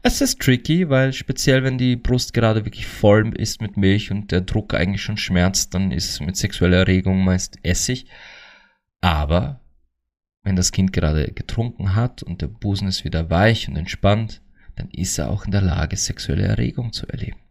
Es 0.03 0.21
ist 0.21 0.39
tricky, 0.39 0.89
weil 0.89 1.11
speziell 1.11 1.65
wenn 1.65 1.77
die 1.77 1.97
Brust 1.97 2.33
gerade 2.33 2.63
wirklich 2.63 2.87
voll 2.87 3.33
ist 3.35 3.61
mit 3.61 3.75
Milch 3.75 4.09
und 4.09 4.31
der 4.31 4.39
Druck 4.39 4.73
eigentlich 4.73 5.01
schon 5.01 5.17
schmerzt, 5.17 5.73
dann 5.73 5.91
ist 5.91 6.21
mit 6.21 6.37
sexueller 6.37 6.77
Erregung 6.77 7.25
meist 7.25 7.57
Essig. 7.61 8.05
Aber 9.01 9.59
wenn 10.43 10.55
das 10.55 10.71
Kind 10.71 10.93
gerade 10.93 11.29
getrunken 11.33 11.93
hat 11.93 12.23
und 12.23 12.41
der 12.41 12.47
Busen 12.47 12.87
ist 12.87 13.03
wieder 13.03 13.29
weich 13.29 13.67
und 13.67 13.75
entspannt, 13.75 14.41
dann 14.77 14.89
ist 14.91 15.17
er 15.17 15.29
auch 15.29 15.43
in 15.43 15.51
der 15.51 15.61
Lage, 15.61 15.97
sexuelle 15.97 16.43
Erregung 16.43 16.93
zu 16.93 17.05
erleben 17.07 17.42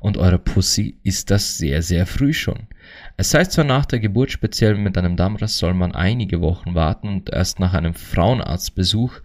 und 0.00 0.16
eure 0.16 0.38
Pussy 0.38 0.98
ist 1.02 1.30
das 1.30 1.58
sehr, 1.58 1.82
sehr 1.82 2.06
früh 2.06 2.32
schon. 2.32 2.68
Es 3.16 3.34
heißt 3.34 3.52
zwar 3.52 3.64
nach 3.64 3.86
der 3.86 4.00
Geburt, 4.00 4.30
speziell 4.30 4.76
mit 4.76 4.96
einem 4.96 5.16
Dammriss, 5.16 5.58
soll 5.58 5.74
man 5.74 5.94
einige 5.94 6.40
Wochen 6.40 6.74
warten 6.74 7.08
und 7.08 7.30
erst 7.30 7.58
nach 7.60 7.74
einem 7.74 7.94
Frauenarztbesuch, 7.94 9.20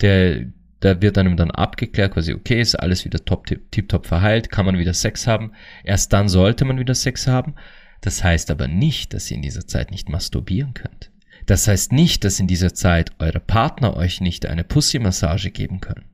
der, 0.00 0.46
der 0.82 1.02
wird 1.02 1.18
einem 1.18 1.36
dann 1.36 1.50
abgeklärt, 1.50 2.14
quasi, 2.14 2.34
okay, 2.34 2.60
ist 2.60 2.74
alles 2.74 3.04
wieder 3.04 3.24
top, 3.24 3.46
tip, 3.46 3.88
top 3.88 4.06
verheilt, 4.06 4.50
kann 4.50 4.66
man 4.66 4.78
wieder 4.78 4.94
Sex 4.94 5.26
haben. 5.26 5.52
Erst 5.84 6.12
dann 6.12 6.28
sollte 6.28 6.64
man 6.64 6.78
wieder 6.78 6.94
Sex 6.94 7.26
haben. 7.26 7.54
Das 8.00 8.22
heißt 8.22 8.50
aber 8.50 8.68
nicht, 8.68 9.14
dass 9.14 9.30
ihr 9.30 9.36
in 9.36 9.42
dieser 9.42 9.66
Zeit 9.66 9.90
nicht 9.90 10.08
masturbieren 10.08 10.74
könnt. 10.74 11.10
Das 11.46 11.68
heißt 11.68 11.92
nicht, 11.92 12.24
dass 12.24 12.40
in 12.40 12.46
dieser 12.46 12.74
Zeit 12.74 13.12
eure 13.18 13.40
Partner 13.40 13.96
euch 13.96 14.20
nicht 14.20 14.46
eine 14.46 14.64
Pussy-Massage 14.64 15.50
geben 15.50 15.80
können. 15.80 16.04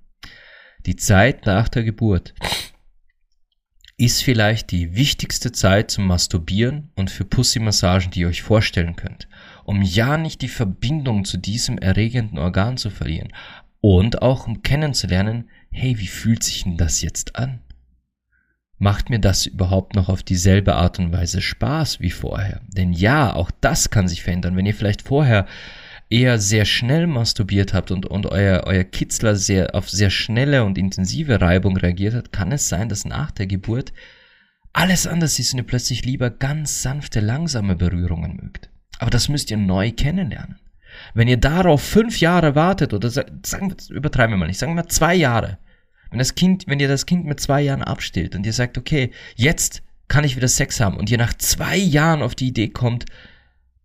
Die 0.87 0.97
Zeit 0.97 1.47
nach 1.47 1.69
der 1.69 1.85
Geburt 1.85 2.35
ist 4.01 4.23
vielleicht 4.23 4.71
die 4.71 4.97
wichtigste 4.97 5.53
Zeit 5.53 5.91
zum 5.91 6.07
Masturbieren 6.07 6.91
und 6.97 7.11
für 7.11 7.27
Pussy-Massagen, 7.27 8.11
die 8.11 8.21
ihr 8.21 8.29
euch 8.29 8.41
vorstellen 8.41 8.97
könnt, 8.97 9.29
um 9.65 9.83
ja 9.83 10.17
nicht 10.17 10.41
die 10.41 10.49
Verbindung 10.49 11.27
zu 11.27 11.37
diesem 11.37 11.77
erregenden 11.77 12.39
Organ 12.39 12.79
zu 12.79 12.89
verlieren 12.89 13.31
und 13.83 14.23
auch 14.23 14.47
um 14.47 14.63
kennenzulernen, 14.63 15.51
hey, 15.71 15.99
wie 15.99 16.07
fühlt 16.07 16.43
sich 16.43 16.65
denn 16.65 16.79
das 16.79 17.03
jetzt 17.03 17.37
an? 17.37 17.61
Macht 18.79 19.11
mir 19.11 19.19
das 19.19 19.45
überhaupt 19.45 19.95
noch 19.95 20.09
auf 20.09 20.23
dieselbe 20.23 20.77
Art 20.77 20.99
und 20.99 21.13
Weise 21.13 21.43
Spaß 21.43 22.01
wie 22.01 22.11
vorher? 22.11 22.63
Denn 22.69 22.95
ja, 22.95 23.35
auch 23.35 23.51
das 23.61 23.91
kann 23.91 24.09
sich 24.09 24.23
verändern. 24.23 24.57
Wenn 24.57 24.65
ihr 24.65 24.75
vielleicht 24.75 25.03
vorher 25.03 25.45
eher 26.11 26.39
sehr 26.41 26.65
schnell 26.65 27.07
masturbiert 27.07 27.73
habt 27.73 27.93
und, 27.93 28.05
und 28.05 28.27
euer, 28.27 28.65
euer 28.67 28.85
Kitzler 28.85 29.37
sehr, 29.37 29.75
auf 29.75 29.89
sehr 29.89 30.11
schnelle 30.11 30.65
und 30.65 30.77
intensive 30.77 31.41
Reibung 31.41 31.77
reagiert 31.77 32.15
hat, 32.15 32.33
kann 32.33 32.53
es 32.53 32.69
sein, 32.69 32.89
dass 32.89 33.05
nach 33.05 33.31
der 33.31 33.47
Geburt 33.47 33.93
alles 34.73 35.07
anders 35.07 35.39
ist 35.39 35.53
und 35.53 35.61
ihr 35.61 35.67
plötzlich 35.67 36.05
lieber 36.05 36.31
ganz 36.31 36.83
sanfte, 36.83 37.21
langsame 37.21 37.77
Berührungen 37.77 38.37
mögt. 38.37 38.71
Aber 38.99 39.11
das 39.11 39.29
müsst 39.29 39.51
ihr 39.51 39.57
neu 39.57 39.93
kennenlernen. 39.93 40.59
Wenn 41.15 41.29
ihr 41.29 41.37
darauf 41.37 41.83
fünf 41.83 42.21
Jahre 42.21 42.57
wartet 42.57 42.93
oder 42.93 43.09
sagen, 43.09 43.75
übertreiben 43.89 44.35
wir 44.35 44.39
mal 44.39 44.49
nicht, 44.49 44.59
sagen 44.59 44.75
wir 44.75 44.89
zwei 44.89 45.15
Jahre. 45.15 45.59
Wenn 46.11 46.19
das 46.19 46.35
Kind, 46.35 46.65
wenn 46.67 46.81
ihr 46.81 46.89
das 46.89 47.07
Kind 47.07 47.25
mit 47.25 47.39
zwei 47.39 47.63
Jahren 47.63 47.83
abstillt 47.83 48.35
und 48.35 48.45
ihr 48.45 48.53
sagt, 48.53 48.77
okay, 48.77 49.13
jetzt 49.37 49.83
kann 50.09 50.25
ich 50.25 50.35
wieder 50.35 50.49
Sex 50.49 50.81
haben 50.81 50.97
und 50.97 51.09
ihr 51.09 51.19
nach 51.19 51.35
zwei 51.35 51.77
Jahren 51.77 52.23
auf 52.23 52.35
die 52.35 52.49
Idee 52.49 52.69
kommt, 52.69 53.07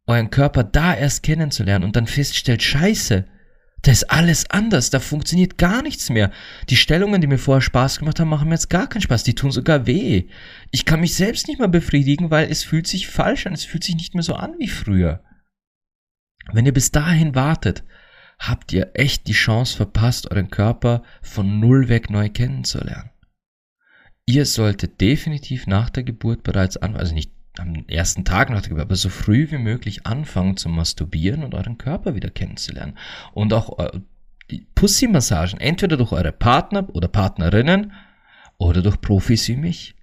euren 0.07 0.29
Körper 0.29 0.63
da 0.63 0.93
erst 0.95 1.23
kennenzulernen 1.23 1.83
und 1.83 1.95
dann 1.95 2.07
feststellt, 2.07 2.61
scheiße, 2.61 3.25
da 3.81 3.91
ist 3.91 4.09
alles 4.09 4.49
anders, 4.49 4.89
da 4.89 4.99
funktioniert 4.99 5.59
gar 5.59 5.83
nichts 5.83 6.09
mehr. 6.09 6.31
Die 6.69 6.75
Stellungen, 6.75 7.21
die 7.21 7.27
mir 7.27 7.37
vorher 7.37 7.61
Spaß 7.61 7.99
gemacht 7.99 8.19
haben, 8.19 8.29
machen 8.29 8.47
mir 8.47 8.55
jetzt 8.55 8.71
gar 8.71 8.87
keinen 8.87 9.03
Spaß, 9.03 9.23
die 9.23 9.35
tun 9.35 9.51
sogar 9.51 9.85
weh. 9.85 10.27
Ich 10.71 10.85
kann 10.85 11.01
mich 11.01 11.13
selbst 11.13 11.47
nicht 11.47 11.59
mehr 11.59 11.67
befriedigen, 11.67 12.31
weil 12.31 12.49
es 12.49 12.63
fühlt 12.63 12.87
sich 12.87 13.07
falsch 13.07 13.45
an, 13.45 13.53
es 13.53 13.63
fühlt 13.63 13.83
sich 13.83 13.95
nicht 13.95 14.15
mehr 14.15 14.23
so 14.23 14.33
an 14.33 14.55
wie 14.57 14.69
früher. 14.69 15.23
Wenn 16.51 16.65
ihr 16.65 16.73
bis 16.73 16.91
dahin 16.91 17.35
wartet, 17.35 17.83
habt 18.39 18.73
ihr 18.73 18.91
echt 18.95 19.27
die 19.27 19.33
Chance 19.33 19.75
verpasst, 19.75 20.31
euren 20.31 20.49
Körper 20.49 21.03
von 21.21 21.59
null 21.59 21.87
weg 21.87 22.09
neu 22.09 22.29
kennenzulernen. 22.29 23.11
Ihr 24.25 24.47
solltet 24.47 24.99
definitiv 24.99 25.67
nach 25.67 25.91
der 25.91 26.03
Geburt 26.03 26.41
bereits 26.41 26.77
an, 26.77 26.95
also 26.95 27.13
nicht 27.13 27.34
am 27.59 27.85
ersten 27.87 28.25
Tag 28.25 28.49
nach 28.49 28.61
der 28.61 28.69
Geburt, 28.69 28.85
aber 28.85 28.95
so 28.95 29.09
früh 29.09 29.49
wie 29.49 29.57
möglich 29.57 30.05
anfangen 30.05 30.57
zu 30.57 30.69
masturbieren 30.69 31.43
und 31.43 31.53
euren 31.53 31.77
Körper 31.77 32.15
wieder 32.15 32.29
kennenzulernen. 32.29 32.97
Und 33.33 33.53
auch 33.53 33.79
äh, 33.79 33.99
die 34.51 34.67
Pussy-Massagen, 34.75 35.59
entweder 35.59 35.97
durch 35.97 36.11
eure 36.11 36.31
Partner 36.31 36.87
oder 36.93 37.07
Partnerinnen 37.07 37.93
oder 38.57 38.81
durch 38.81 39.01
Profis 39.01 39.47
wie 39.47 39.57
mich. 39.57 39.95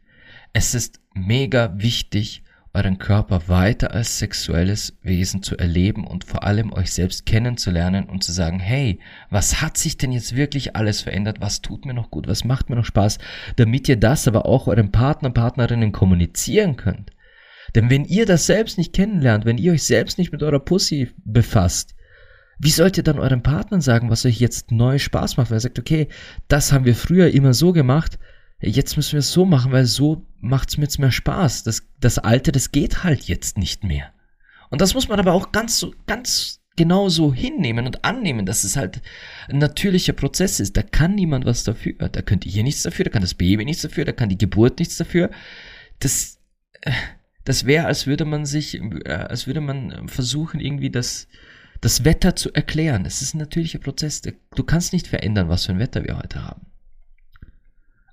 Es 0.52 0.74
ist 0.74 1.00
mega 1.14 1.72
wichtig, 1.76 2.42
euren 2.74 2.98
Körper 2.98 3.48
weiter 3.48 3.92
als 3.92 4.18
sexuelles 4.18 4.96
Wesen 5.02 5.42
zu 5.42 5.58
erleben 5.58 6.06
und 6.06 6.24
vor 6.24 6.42
allem 6.44 6.72
euch 6.72 6.92
selbst 6.92 7.26
kennenzulernen 7.26 8.08
und 8.08 8.24
zu 8.24 8.32
sagen, 8.32 8.60
hey, 8.60 8.98
was 9.28 9.60
hat 9.60 9.76
sich 9.76 9.98
denn 9.98 10.10
jetzt 10.10 10.36
wirklich 10.36 10.74
alles 10.74 11.02
verändert? 11.02 11.40
Was 11.40 11.60
tut 11.60 11.84
mir 11.84 11.92
noch 11.92 12.10
gut? 12.10 12.28
Was 12.28 12.44
macht 12.44 12.70
mir 12.70 12.76
noch 12.76 12.86
Spaß? 12.86 13.18
Damit 13.56 13.88
ihr 13.88 13.96
das 13.96 14.26
aber 14.26 14.46
auch 14.46 14.68
euren 14.68 14.90
Partner, 14.90 15.30
Partnerinnen 15.30 15.92
kommunizieren 15.92 16.76
könnt. 16.76 17.10
Denn 17.74 17.90
wenn 17.90 18.04
ihr 18.04 18.26
das 18.26 18.46
selbst 18.46 18.78
nicht 18.78 18.92
kennenlernt, 18.92 19.44
wenn 19.44 19.58
ihr 19.58 19.72
euch 19.72 19.84
selbst 19.84 20.18
nicht 20.18 20.32
mit 20.32 20.42
eurer 20.42 20.60
Pussy 20.60 21.10
befasst, 21.24 21.94
wie 22.58 22.70
sollt 22.70 22.96
ihr 22.96 23.02
dann 23.02 23.18
eurem 23.18 23.42
Partner 23.42 23.80
sagen, 23.80 24.10
was 24.10 24.24
euch 24.24 24.38
jetzt 24.38 24.70
neu 24.70 24.98
Spaß 24.98 25.36
macht? 25.36 25.50
Weil 25.50 25.56
er 25.56 25.62
sagt, 25.62 25.78
okay, 25.78 26.08
das 26.48 26.72
haben 26.72 26.84
wir 26.84 26.94
früher 26.94 27.30
immer 27.30 27.54
so 27.54 27.72
gemacht, 27.72 28.18
jetzt 28.60 28.96
müssen 28.96 29.12
wir 29.12 29.18
es 29.20 29.32
so 29.32 29.44
machen, 29.44 29.72
weil 29.72 29.86
so 29.86 30.26
macht 30.40 30.70
es 30.70 30.76
mir 30.76 30.84
jetzt 30.84 30.98
mehr 30.98 31.10
Spaß. 31.10 31.64
Das, 31.64 31.82
das 31.98 32.18
Alte, 32.18 32.52
das 32.52 32.70
geht 32.70 33.04
halt 33.04 33.24
jetzt 33.24 33.58
nicht 33.58 33.84
mehr. 33.84 34.12
Und 34.70 34.80
das 34.80 34.94
muss 34.94 35.08
man 35.08 35.18
aber 35.18 35.32
auch 35.32 35.52
ganz 35.52 35.78
so, 35.78 35.92
ganz 36.06 36.60
genau 36.76 37.08
so 37.08 37.34
hinnehmen 37.34 37.86
und 37.86 38.04
annehmen, 38.04 38.46
dass 38.46 38.64
es 38.64 38.76
halt 38.76 39.02
ein 39.48 39.58
natürlicher 39.58 40.12
Prozess 40.12 40.60
ist. 40.60 40.76
Da 40.76 40.82
kann 40.82 41.14
niemand 41.14 41.44
was 41.44 41.64
dafür. 41.64 41.94
Da 41.94 42.22
könnt 42.22 42.46
ihr 42.46 42.62
nichts 42.62 42.82
dafür, 42.82 43.04
da 43.04 43.10
kann 43.10 43.22
das 43.22 43.34
Baby 43.34 43.64
nichts 43.64 43.82
dafür, 43.82 44.04
da 44.04 44.12
kann 44.12 44.28
die 44.28 44.38
Geburt 44.38 44.78
nichts 44.78 44.96
dafür. 44.96 45.30
Das, 45.98 46.38
äh, 46.82 46.92
das 47.44 47.66
wäre, 47.66 47.86
als 47.86 48.06
würde 48.06 48.24
man 48.24 48.46
sich, 48.46 48.80
äh, 48.80 49.10
als 49.10 49.46
würde 49.46 49.60
man 49.60 50.08
versuchen, 50.08 50.60
irgendwie 50.60 50.90
das, 50.90 51.28
das 51.80 52.04
Wetter 52.04 52.36
zu 52.36 52.52
erklären. 52.52 53.04
Es 53.04 53.22
ist 53.22 53.34
ein 53.34 53.38
natürlicher 53.38 53.78
Prozess. 53.78 54.22
Du 54.22 54.64
kannst 54.64 54.92
nicht 54.92 55.06
verändern, 55.06 55.48
was 55.48 55.66
für 55.66 55.72
ein 55.72 55.78
Wetter 55.78 56.04
wir 56.04 56.18
heute 56.18 56.44
haben. 56.44 56.66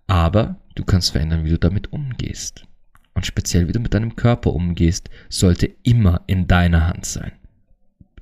Aber 0.07 0.59
du 0.75 0.83
kannst 0.83 1.11
verändern, 1.11 1.45
wie 1.45 1.51
du 1.51 1.59
damit 1.59 1.93
umgehst. 1.93 2.65
Und 3.13 3.25
speziell, 3.25 3.67
wie 3.67 3.73
du 3.73 3.79
mit 3.79 3.93
deinem 3.93 4.15
Körper 4.15 4.53
umgehst, 4.53 5.09
sollte 5.29 5.69
immer 5.83 6.21
in 6.25 6.47
deiner 6.47 6.87
Hand 6.87 7.05
sein. 7.05 7.33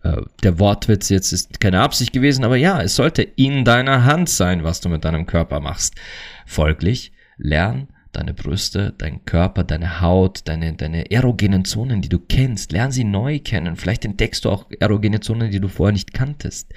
Äh, 0.03 0.21
der 0.43 0.59
Wortwitz 0.59 1.09
jetzt 1.09 1.31
ist 1.31 1.59
keine 1.59 1.81
Absicht 1.81 2.11
gewesen, 2.11 2.43
aber 2.43 2.57
ja, 2.57 2.81
es 2.81 2.95
sollte 2.95 3.21
in 3.21 3.63
deiner 3.63 4.03
Hand 4.03 4.27
sein, 4.29 4.63
was 4.63 4.81
du 4.81 4.89
mit 4.89 5.05
deinem 5.05 5.25
Körper 5.25 5.59
machst. 5.61 5.95
Folglich, 6.45 7.13
lern 7.37 7.87
deine 8.17 8.33
Brüste, 8.33 8.93
dein 8.97 9.23
Körper, 9.25 9.63
deine 9.63 10.01
Haut, 10.01 10.41
deine, 10.45 10.73
deine 10.73 11.11
erogenen 11.11 11.65
Zonen, 11.65 12.01
die 12.01 12.09
du 12.09 12.19
kennst. 12.19 12.71
Lern 12.71 12.91
sie 12.91 13.03
neu 13.03 13.39
kennen. 13.39 13.75
Vielleicht 13.75 14.05
entdeckst 14.05 14.45
du 14.45 14.49
auch 14.49 14.65
erogene 14.79 15.19
Zonen, 15.19 15.51
die 15.51 15.59
du 15.59 15.67
vorher 15.67 15.93
nicht 15.93 16.13
kanntest. 16.13 16.73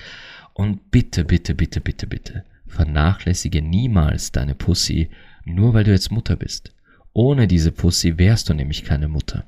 Und 0.52 0.90
bitte, 0.90 1.24
bitte, 1.24 1.54
bitte, 1.54 1.80
bitte, 1.80 2.06
bitte, 2.06 2.44
vernachlässige 2.66 3.62
niemals 3.62 4.32
deine 4.32 4.54
Pussy, 4.54 5.10
nur 5.44 5.72
weil 5.72 5.84
du 5.84 5.92
jetzt 5.92 6.12
Mutter 6.12 6.36
bist. 6.36 6.74
Ohne 7.12 7.48
diese 7.48 7.72
Pussy 7.72 8.18
wärst 8.18 8.48
du 8.48 8.54
nämlich 8.54 8.84
keine 8.84 9.08
Mutter. 9.08 9.46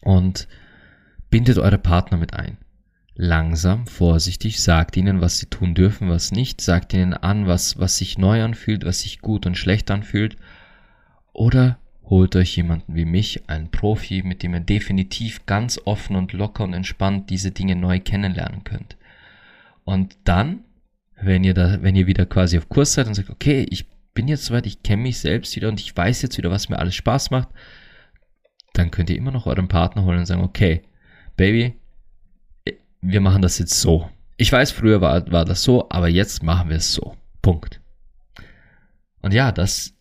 Und 0.00 0.48
bindet 1.30 1.58
eure 1.58 1.78
Partner 1.78 2.16
mit 2.16 2.34
ein 2.34 2.56
langsam, 3.16 3.86
vorsichtig, 3.86 4.62
sagt 4.62 4.96
ihnen, 4.96 5.20
was 5.20 5.38
sie 5.38 5.46
tun 5.46 5.74
dürfen, 5.74 6.08
was 6.08 6.32
nicht, 6.32 6.60
sagt 6.60 6.92
ihnen 6.92 7.14
an, 7.14 7.46
was, 7.46 7.78
was 7.78 7.96
sich 7.96 8.18
neu 8.18 8.42
anfühlt, 8.42 8.84
was 8.84 9.00
sich 9.00 9.20
gut 9.20 9.46
und 9.46 9.56
schlecht 9.56 9.90
anfühlt. 9.90 10.36
Oder 11.36 11.78
holt 12.06 12.34
euch 12.34 12.56
jemanden 12.56 12.94
wie 12.94 13.04
mich, 13.04 13.46
einen 13.46 13.70
Profi, 13.70 14.22
mit 14.22 14.42
dem 14.42 14.54
ihr 14.54 14.60
definitiv 14.60 15.44
ganz 15.44 15.78
offen 15.84 16.16
und 16.16 16.32
locker 16.32 16.64
und 16.64 16.72
entspannt 16.72 17.28
diese 17.28 17.50
Dinge 17.50 17.76
neu 17.76 18.00
kennenlernen 18.00 18.64
könnt. 18.64 18.96
Und 19.84 20.16
dann, 20.24 20.64
wenn 21.20 21.44
ihr 21.44 21.52
da, 21.52 21.82
wenn 21.82 21.94
ihr 21.94 22.06
wieder 22.06 22.24
quasi 22.24 22.56
auf 22.56 22.70
Kurs 22.70 22.94
seid 22.94 23.06
und 23.06 23.12
sagt, 23.12 23.28
okay, 23.28 23.66
ich 23.68 23.84
bin 24.14 24.28
jetzt 24.28 24.46
soweit, 24.46 24.64
ich 24.64 24.82
kenne 24.82 25.02
mich 25.02 25.18
selbst 25.18 25.54
wieder 25.56 25.68
und 25.68 25.78
ich 25.78 25.94
weiß 25.94 26.22
jetzt 26.22 26.38
wieder, 26.38 26.50
was 26.50 26.70
mir 26.70 26.78
alles 26.78 26.94
Spaß 26.94 27.30
macht, 27.30 27.50
dann 28.72 28.90
könnt 28.90 29.10
ihr 29.10 29.16
immer 29.16 29.30
noch 29.30 29.44
euren 29.44 29.68
Partner 29.68 30.04
holen 30.04 30.20
und 30.20 30.26
sagen, 30.26 30.42
okay, 30.42 30.80
Baby, 31.36 31.74
wir 33.02 33.20
machen 33.20 33.42
das 33.42 33.58
jetzt 33.58 33.78
so. 33.78 34.08
Ich 34.38 34.50
weiß, 34.50 34.70
früher 34.70 35.02
war, 35.02 35.30
war 35.30 35.44
das 35.44 35.62
so, 35.62 35.86
aber 35.90 36.08
jetzt 36.08 36.42
machen 36.42 36.70
wir 36.70 36.78
es 36.78 36.94
so. 36.94 37.14
Punkt. 37.42 37.82
Und 39.20 39.34
ja, 39.34 39.52
das, 39.52 39.95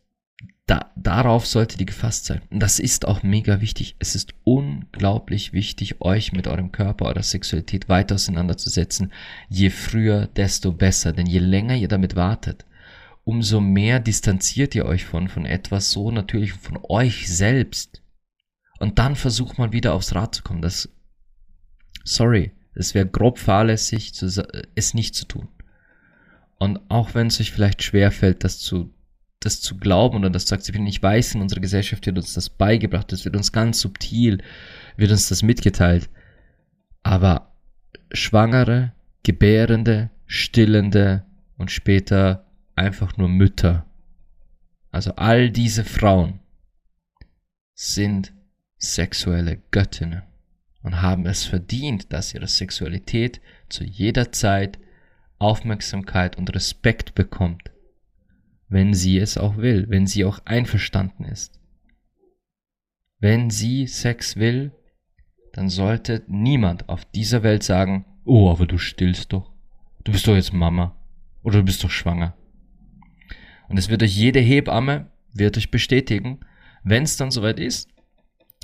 da, 0.67 0.91
darauf 0.95 1.45
sollte 1.45 1.77
die 1.77 1.85
gefasst 1.85 2.25
sein. 2.25 2.41
Und 2.49 2.59
das 2.59 2.79
ist 2.79 3.07
auch 3.07 3.21
mega 3.21 3.61
wichtig. 3.61 3.95
Es 3.99 4.15
ist 4.15 4.33
unglaublich 4.43 5.53
wichtig, 5.53 6.01
euch 6.01 6.31
mit 6.31 6.47
eurem 6.47 6.71
Körper, 6.71 7.05
eurer 7.05 7.21
Sexualität 7.21 7.87
weiter 7.87 8.15
auseinanderzusetzen. 8.15 9.11
Je 9.47 9.69
früher, 9.69 10.25
desto 10.27 10.71
besser. 10.71 11.13
Denn 11.13 11.27
je 11.27 11.39
länger 11.39 11.75
ihr 11.75 11.87
damit 11.87 12.15
wartet, 12.15 12.65
umso 13.23 13.61
mehr 13.61 13.99
distanziert 13.99 14.73
ihr 14.73 14.85
euch 14.85 15.05
von, 15.05 15.27
von 15.27 15.45
etwas 15.45 15.91
so 15.91 16.09
natürlich 16.09 16.53
von 16.53 16.79
euch 16.89 17.31
selbst. 17.31 18.01
Und 18.79 18.97
dann 18.97 19.15
versucht 19.15 19.59
man 19.59 19.71
wieder 19.71 19.93
aufs 19.93 20.15
Rad 20.15 20.33
zu 20.33 20.41
kommen. 20.41 20.63
Das, 20.63 20.89
sorry, 22.03 22.51
es 22.73 22.95
wäre 22.95 23.07
grob 23.07 23.37
fahrlässig, 23.37 24.15
zu, 24.15 24.27
es 24.73 24.93
nicht 24.95 25.13
zu 25.13 25.25
tun. 25.25 25.47
Und 26.57 26.79
auch 26.89 27.13
wenn 27.13 27.27
es 27.27 27.39
euch 27.39 27.51
vielleicht 27.51 27.83
schwer 27.83 28.11
fällt, 28.11 28.43
das 28.43 28.59
zu, 28.59 28.94
das 29.45 29.61
zu 29.61 29.77
glauben 29.77 30.17
oder 30.17 30.29
das 30.29 30.45
zu 30.45 30.55
akzeptieren, 30.55 30.87
ich 30.87 31.01
weiß, 31.01 31.35
in 31.35 31.41
unserer 31.41 31.61
Gesellschaft 31.61 32.05
wird 32.05 32.17
uns 32.17 32.33
das 32.33 32.49
beigebracht, 32.49 33.13
es 33.13 33.25
wird 33.25 33.35
uns 33.35 33.51
ganz 33.51 33.79
subtil, 33.79 34.41
wird 34.97 35.11
uns 35.11 35.29
das 35.29 35.43
mitgeteilt. 35.43 36.09
Aber 37.03 37.55
Schwangere, 38.11 38.93
Gebärende, 39.23 40.09
Stillende 40.25 41.23
und 41.57 41.71
später 41.71 42.47
einfach 42.75 43.17
nur 43.17 43.29
Mütter, 43.29 43.85
also 44.91 45.13
all 45.15 45.51
diese 45.51 45.83
Frauen 45.83 46.39
sind 47.73 48.33
sexuelle 48.77 49.61
Göttinnen 49.71 50.23
und 50.83 51.01
haben 51.01 51.25
es 51.25 51.43
verdient, 51.43 52.13
dass 52.13 52.33
ihre 52.33 52.47
Sexualität 52.47 53.41
zu 53.69 53.83
jeder 53.83 54.31
Zeit 54.31 54.79
Aufmerksamkeit 55.37 56.37
und 56.37 56.53
Respekt 56.55 57.13
bekommt, 57.13 57.71
wenn 58.67 58.93
sie 58.93 59.17
es 59.17 59.37
auch 59.37 59.57
will, 59.57 59.85
wenn 59.89 60.07
sie 60.07 60.25
auch 60.25 60.39
einverstanden 60.45 61.25
ist. 61.25 61.59
Wenn 63.19 63.49
sie 63.49 63.87
Sex 63.87 64.35
will, 64.35 64.71
dann 65.53 65.69
sollte 65.69 66.23
niemand 66.27 66.89
auf 66.89 67.05
dieser 67.05 67.43
Welt 67.43 67.63
sagen, 67.63 68.05
oh, 68.25 68.49
aber 68.49 68.65
du 68.65 68.77
stillst 68.77 69.31
doch. 69.31 69.51
Du 70.03 70.11
bist 70.11 70.27
doch 70.27 70.35
jetzt 70.35 70.53
Mama. 70.53 70.95
Oder 71.43 71.59
du 71.59 71.65
bist 71.65 71.83
doch 71.83 71.91
schwanger. 71.91 72.35
Und 73.69 73.77
es 73.77 73.89
wird 73.89 74.03
euch 74.03 74.15
jede 74.15 74.39
Hebamme, 74.39 75.11
wird 75.33 75.57
euch 75.57 75.71
bestätigen, 75.71 76.39
wenn 76.83 77.03
es 77.03 77.17
dann 77.17 77.31
soweit 77.31 77.59
ist, 77.59 77.89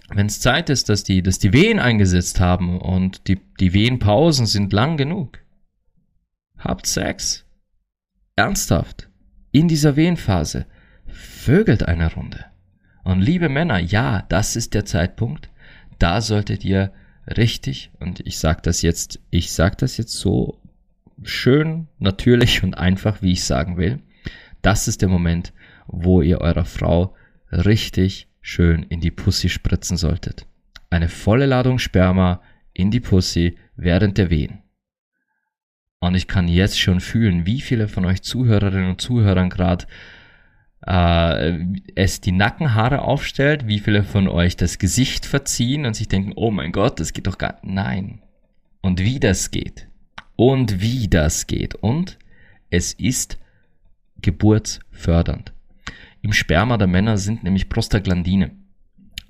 wenn 0.10 0.28
es 0.28 0.42
Zeit 0.42 0.70
ist, 0.70 0.90
dass 0.90 1.04
die, 1.04 1.24
dass 1.24 1.40
die 1.40 1.54
Wehen 1.54 1.80
eingesetzt 1.80 2.40
haben 2.40 2.80
und 2.80 3.28
die, 3.28 3.40
die 3.60 3.74
Wehenpausen 3.74 4.46
sind 4.46 4.74
lang 4.74 4.98
genug, 4.98 5.40
habt 6.58 6.86
Sex. 6.86 7.46
Ernsthaft. 8.36 9.11
In 9.52 9.68
dieser 9.68 9.96
Wehenphase. 9.96 10.66
Vögelt 11.08 11.84
eine 11.84 12.14
Runde. 12.14 12.46
Und 13.04 13.22
liebe 13.22 13.50
Männer, 13.50 13.80
ja, 13.80 14.24
das 14.30 14.56
ist 14.56 14.74
der 14.74 14.86
Zeitpunkt. 14.86 15.50
Da 16.00 16.22
solltet 16.22 16.64
ihr 16.64 16.94
richtig, 17.28 17.92
und 18.00 18.22
ich 18.22 18.40
sag 18.40 18.64
das 18.64 18.82
jetzt, 18.82 19.20
ich 19.30 19.52
sag 19.52 19.78
das 19.78 19.98
jetzt 19.98 20.14
so 20.14 20.60
schön, 21.24 21.88
natürlich 22.00 22.64
und 22.64 22.78
einfach, 22.78 23.22
wie 23.22 23.34
ich 23.34 23.44
sagen 23.44 23.78
will. 23.78 24.00
Das 24.62 24.88
ist 24.88 25.02
der 25.02 25.10
Moment, 25.10 25.54
wo 25.88 26.22
ihr 26.22 26.40
eurer 26.40 26.66
Frau 26.66 27.16
richtig 27.52 28.28
schön 28.42 28.84
in 28.84 29.02
die 29.02 29.12
Pussy 29.12 29.50
spritzen 29.50 29.98
solltet. 29.98 30.46
Eine 30.90 31.10
volle 31.10 31.46
Ladung 31.46 31.80
Sperma 31.80 32.42
in 32.74 32.92
die 32.92 33.00
Pussy 33.00 33.58
während 33.76 34.18
der 34.18 34.30
Wehen. 34.30 34.62
Und 36.02 36.16
ich 36.16 36.28
kann 36.28 36.48
jetzt 36.48 36.80
schon 36.80 37.00
fühlen, 37.00 37.46
wie 37.46 37.62
viele 37.62 37.88
von 37.88 38.06
euch 38.06 38.24
Zuhörerinnen 38.24 38.90
und 38.90 39.02
Zuhörern 39.02 39.52
gerade 39.52 39.86
äh, 40.86 41.60
es 41.94 42.22
die 42.22 42.32
Nackenhaare 42.32 43.04
aufstellt, 43.04 43.68
wie 43.68 43.80
viele 43.80 44.04
von 44.04 44.28
euch 44.28 44.58
das 44.58 44.80
Gesicht 44.80 45.28
verziehen 45.28 45.86
und 45.86 45.96
sich 45.96 46.08
denken, 46.08 46.34
oh 46.36 46.50
mein 46.50 46.72
Gott, 46.72 47.00
das 47.00 47.14
geht 47.14 47.28
doch 47.28 47.38
gar 47.38 47.60
nein. 47.62 48.24
Und 48.82 49.00
wie 49.00 49.20
das 49.20 49.52
geht. 49.52 49.88
Und 50.36 50.82
wie 50.82 51.08
das 51.08 51.46
geht. 51.46 51.76
Und 51.76 52.18
es 52.72 52.94
ist 52.94 53.38
geburtsfördernd. 54.24 55.54
Im 56.24 56.34
Sperma 56.34 56.78
der 56.78 56.88
Männer 56.88 57.18
sind 57.18 57.44
nämlich 57.44 57.70
Prostaglandine. 57.70 58.52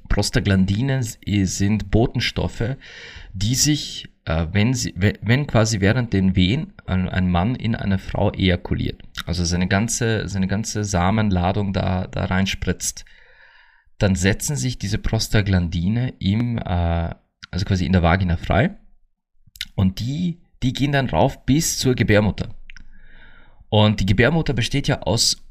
Prostaglandine 0.07 1.03
sind 1.03 1.91
Botenstoffe, 1.91 2.77
die 3.33 3.55
sich, 3.55 4.07
äh, 4.25 4.47
wenn, 4.51 4.73
sie, 4.73 4.93
wenn 4.95 5.47
quasi 5.47 5.81
während 5.81 6.13
den 6.13 6.35
Wehen 6.35 6.73
ein 6.85 7.29
Mann 7.29 7.55
in 7.55 7.75
eine 7.75 7.97
Frau 7.97 8.31
ejakuliert, 8.31 9.01
also 9.25 9.43
seine 9.45 9.67
ganze, 9.67 10.27
seine 10.27 10.47
ganze 10.47 10.83
Samenladung 10.83 11.73
da, 11.73 12.07
da 12.07 12.25
reinspritzt, 12.25 13.05
dann 13.97 14.15
setzen 14.15 14.55
sich 14.55 14.77
diese 14.77 14.97
Prostaglandine 14.97 16.13
im, 16.19 16.57
äh, 16.57 17.15
also 17.51 17.65
quasi 17.65 17.85
in 17.85 17.93
der 17.93 18.03
Vagina 18.03 18.37
frei 18.37 18.77
und 19.75 19.99
die, 19.99 20.41
die 20.63 20.73
gehen 20.73 20.91
dann 20.91 21.09
rauf 21.09 21.45
bis 21.45 21.79
zur 21.79 21.95
Gebärmutter. 21.95 22.49
Und 23.69 23.99
die 23.99 24.05
Gebärmutter 24.05 24.53
besteht 24.53 24.87
ja 24.87 25.01
aus 25.01 25.43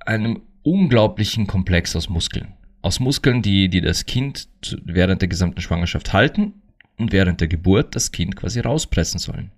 einem 0.00 0.42
unglaublichen 0.62 1.46
Komplex 1.46 1.94
aus 1.94 2.08
Muskeln. 2.08 2.54
Aus 2.82 2.98
Muskeln, 2.98 3.42
die, 3.42 3.68
die 3.68 3.80
das 3.80 4.06
Kind 4.06 4.48
während 4.84 5.22
der 5.22 5.28
gesamten 5.28 5.60
Schwangerschaft 5.60 6.12
halten 6.12 6.61
und 7.02 7.12
während 7.12 7.40
der 7.40 7.48
Geburt 7.48 7.94
das 7.94 8.12
Kind 8.12 8.36
quasi 8.36 8.60
rauspressen 8.60 9.18
sollen. 9.18 9.52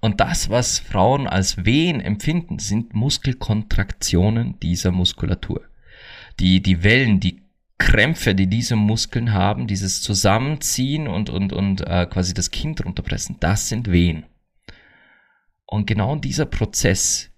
Und 0.00 0.20
das, 0.20 0.50
was 0.50 0.78
Frauen 0.78 1.26
als 1.26 1.64
Wehen 1.64 2.00
empfinden, 2.00 2.58
sind 2.58 2.94
Muskelkontraktionen 2.94 4.58
dieser 4.60 4.90
Muskulatur. 4.90 5.62
Die, 6.38 6.60
die 6.60 6.82
Wellen, 6.82 7.20
die 7.20 7.42
Krämpfe, 7.78 8.34
die 8.34 8.46
diese 8.46 8.76
Muskeln 8.76 9.32
haben, 9.32 9.66
dieses 9.66 10.02
Zusammenziehen 10.02 11.08
und, 11.08 11.30
und, 11.30 11.52
und 11.52 11.80
äh, 11.86 12.06
quasi 12.06 12.34
das 12.34 12.50
Kind 12.50 12.84
runterpressen, 12.84 13.36
das 13.40 13.68
sind 13.68 13.90
Wehen. 13.90 14.26
Und 15.66 15.86
genau 15.86 16.16
dieser 16.16 16.46
Prozess 16.46 17.30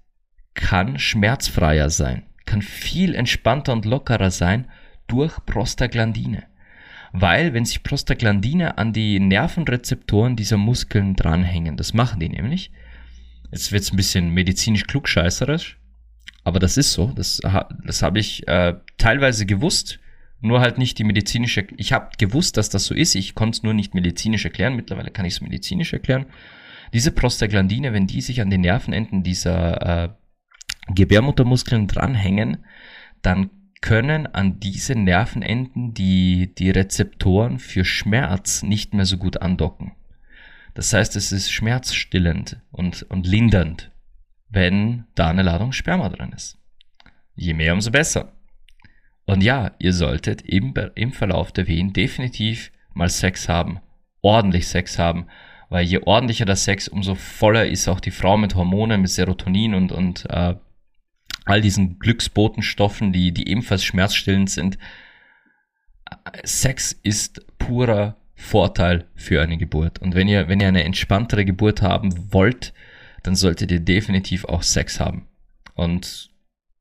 kann 0.54 0.98
schmerzfreier 0.98 1.90
sein 1.90 2.28
kann 2.48 2.62
viel 2.62 3.14
entspannter 3.14 3.74
und 3.74 3.84
lockerer 3.84 4.30
sein 4.30 4.70
durch 5.06 5.36
Prostaglandine. 5.44 6.44
Weil, 7.12 7.54
wenn 7.54 7.64
sich 7.64 7.82
Prostaglandine 7.82 8.78
an 8.78 8.92
die 8.92 9.18
Nervenrezeptoren 9.18 10.36
dieser 10.36 10.58
Muskeln 10.58 11.16
dranhängen, 11.16 11.76
das 11.76 11.94
machen 11.94 12.20
die 12.20 12.28
nämlich, 12.28 12.70
jetzt 13.50 13.72
wird 13.72 13.82
es 13.82 13.92
ein 13.92 13.96
bisschen 13.96 14.30
medizinisch 14.30 14.86
klugscheißerisch, 14.86 15.78
aber 16.44 16.58
das 16.58 16.76
ist 16.76 16.92
so, 16.92 17.12
das, 17.14 17.40
das 17.84 18.02
habe 18.02 18.18
ich 18.18 18.46
äh, 18.46 18.74
teilweise 18.98 19.46
gewusst, 19.46 20.00
nur 20.40 20.60
halt 20.60 20.78
nicht 20.78 20.98
die 20.98 21.04
medizinische, 21.04 21.66
ich 21.76 21.92
habe 21.92 22.10
gewusst, 22.18 22.56
dass 22.56 22.68
das 22.68 22.84
so 22.84 22.94
ist, 22.94 23.14
ich 23.14 23.34
konnte 23.34 23.56
es 23.56 23.62
nur 23.62 23.74
nicht 23.74 23.94
medizinisch 23.94 24.44
erklären, 24.44 24.76
mittlerweile 24.76 25.10
kann 25.10 25.24
ich 25.24 25.34
es 25.34 25.40
medizinisch 25.40 25.92
erklären. 25.92 26.26
Diese 26.92 27.10
Prostaglandine, 27.10 27.92
wenn 27.92 28.06
die 28.06 28.20
sich 28.20 28.40
an 28.40 28.50
den 28.50 28.62
Nervenenden 28.62 29.22
dieser 29.22 30.04
äh, 30.04 30.08
Gebärmuttermuskeln 30.94 31.86
dranhängen, 31.86 32.64
dann 33.20 33.50
können 33.80 34.26
an 34.26 34.60
diese 34.60 34.94
Nervenenden 34.94 35.94
die, 35.94 36.54
die 36.54 36.70
Rezeptoren 36.70 37.58
für 37.58 37.84
Schmerz 37.84 38.62
nicht 38.62 38.94
mehr 38.94 39.04
so 39.04 39.16
gut 39.16 39.40
andocken. 39.40 39.92
Das 40.74 40.92
heißt, 40.92 41.16
es 41.16 41.32
ist 41.32 41.50
schmerzstillend 41.50 42.60
und, 42.70 43.02
und 43.04 43.26
lindernd, 43.26 43.90
wenn 44.48 45.04
da 45.14 45.28
eine 45.28 45.42
Ladung 45.42 45.72
Sperma 45.72 46.08
drin 46.08 46.32
ist. 46.32 46.58
Je 47.34 47.54
mehr, 47.54 47.74
umso 47.74 47.90
besser. 47.90 48.32
Und 49.26 49.42
ja, 49.42 49.72
ihr 49.78 49.92
solltet 49.92 50.42
im, 50.42 50.72
im 50.94 51.12
Verlauf 51.12 51.52
der 51.52 51.66
Wehen 51.66 51.92
definitiv 51.92 52.72
mal 52.94 53.08
Sex 53.08 53.48
haben, 53.48 53.80
ordentlich 54.22 54.68
Sex 54.68 54.98
haben, 54.98 55.26
weil 55.68 55.84
je 55.84 56.00
ordentlicher 56.04 56.46
der 56.46 56.56
Sex, 56.56 56.88
umso 56.88 57.14
voller 57.14 57.66
ist 57.66 57.88
auch 57.88 58.00
die 58.00 58.10
Frau 58.10 58.36
mit 58.36 58.54
Hormonen, 58.54 59.02
mit 59.02 59.10
Serotonin 59.10 59.74
und, 59.74 59.92
und 59.92 60.24
äh, 60.30 60.54
all 61.48 61.62
diesen 61.62 61.98
Glücksbotenstoffen, 61.98 63.12
die, 63.12 63.32
die 63.32 63.48
ebenfalls 63.48 63.82
schmerzstillend 63.82 64.50
sind. 64.50 64.78
Sex 66.44 66.92
ist 67.02 67.46
purer 67.58 68.16
Vorteil 68.34 69.06
für 69.14 69.40
eine 69.42 69.56
Geburt. 69.56 69.98
Und 69.98 70.14
wenn 70.14 70.28
ihr, 70.28 70.48
wenn 70.48 70.60
ihr 70.60 70.68
eine 70.68 70.84
entspanntere 70.84 71.44
Geburt 71.44 71.82
haben 71.82 72.32
wollt, 72.32 72.74
dann 73.22 73.34
solltet 73.34 73.72
ihr 73.72 73.80
definitiv 73.80 74.44
auch 74.44 74.62
Sex 74.62 75.00
haben. 75.00 75.26
Und 75.74 76.30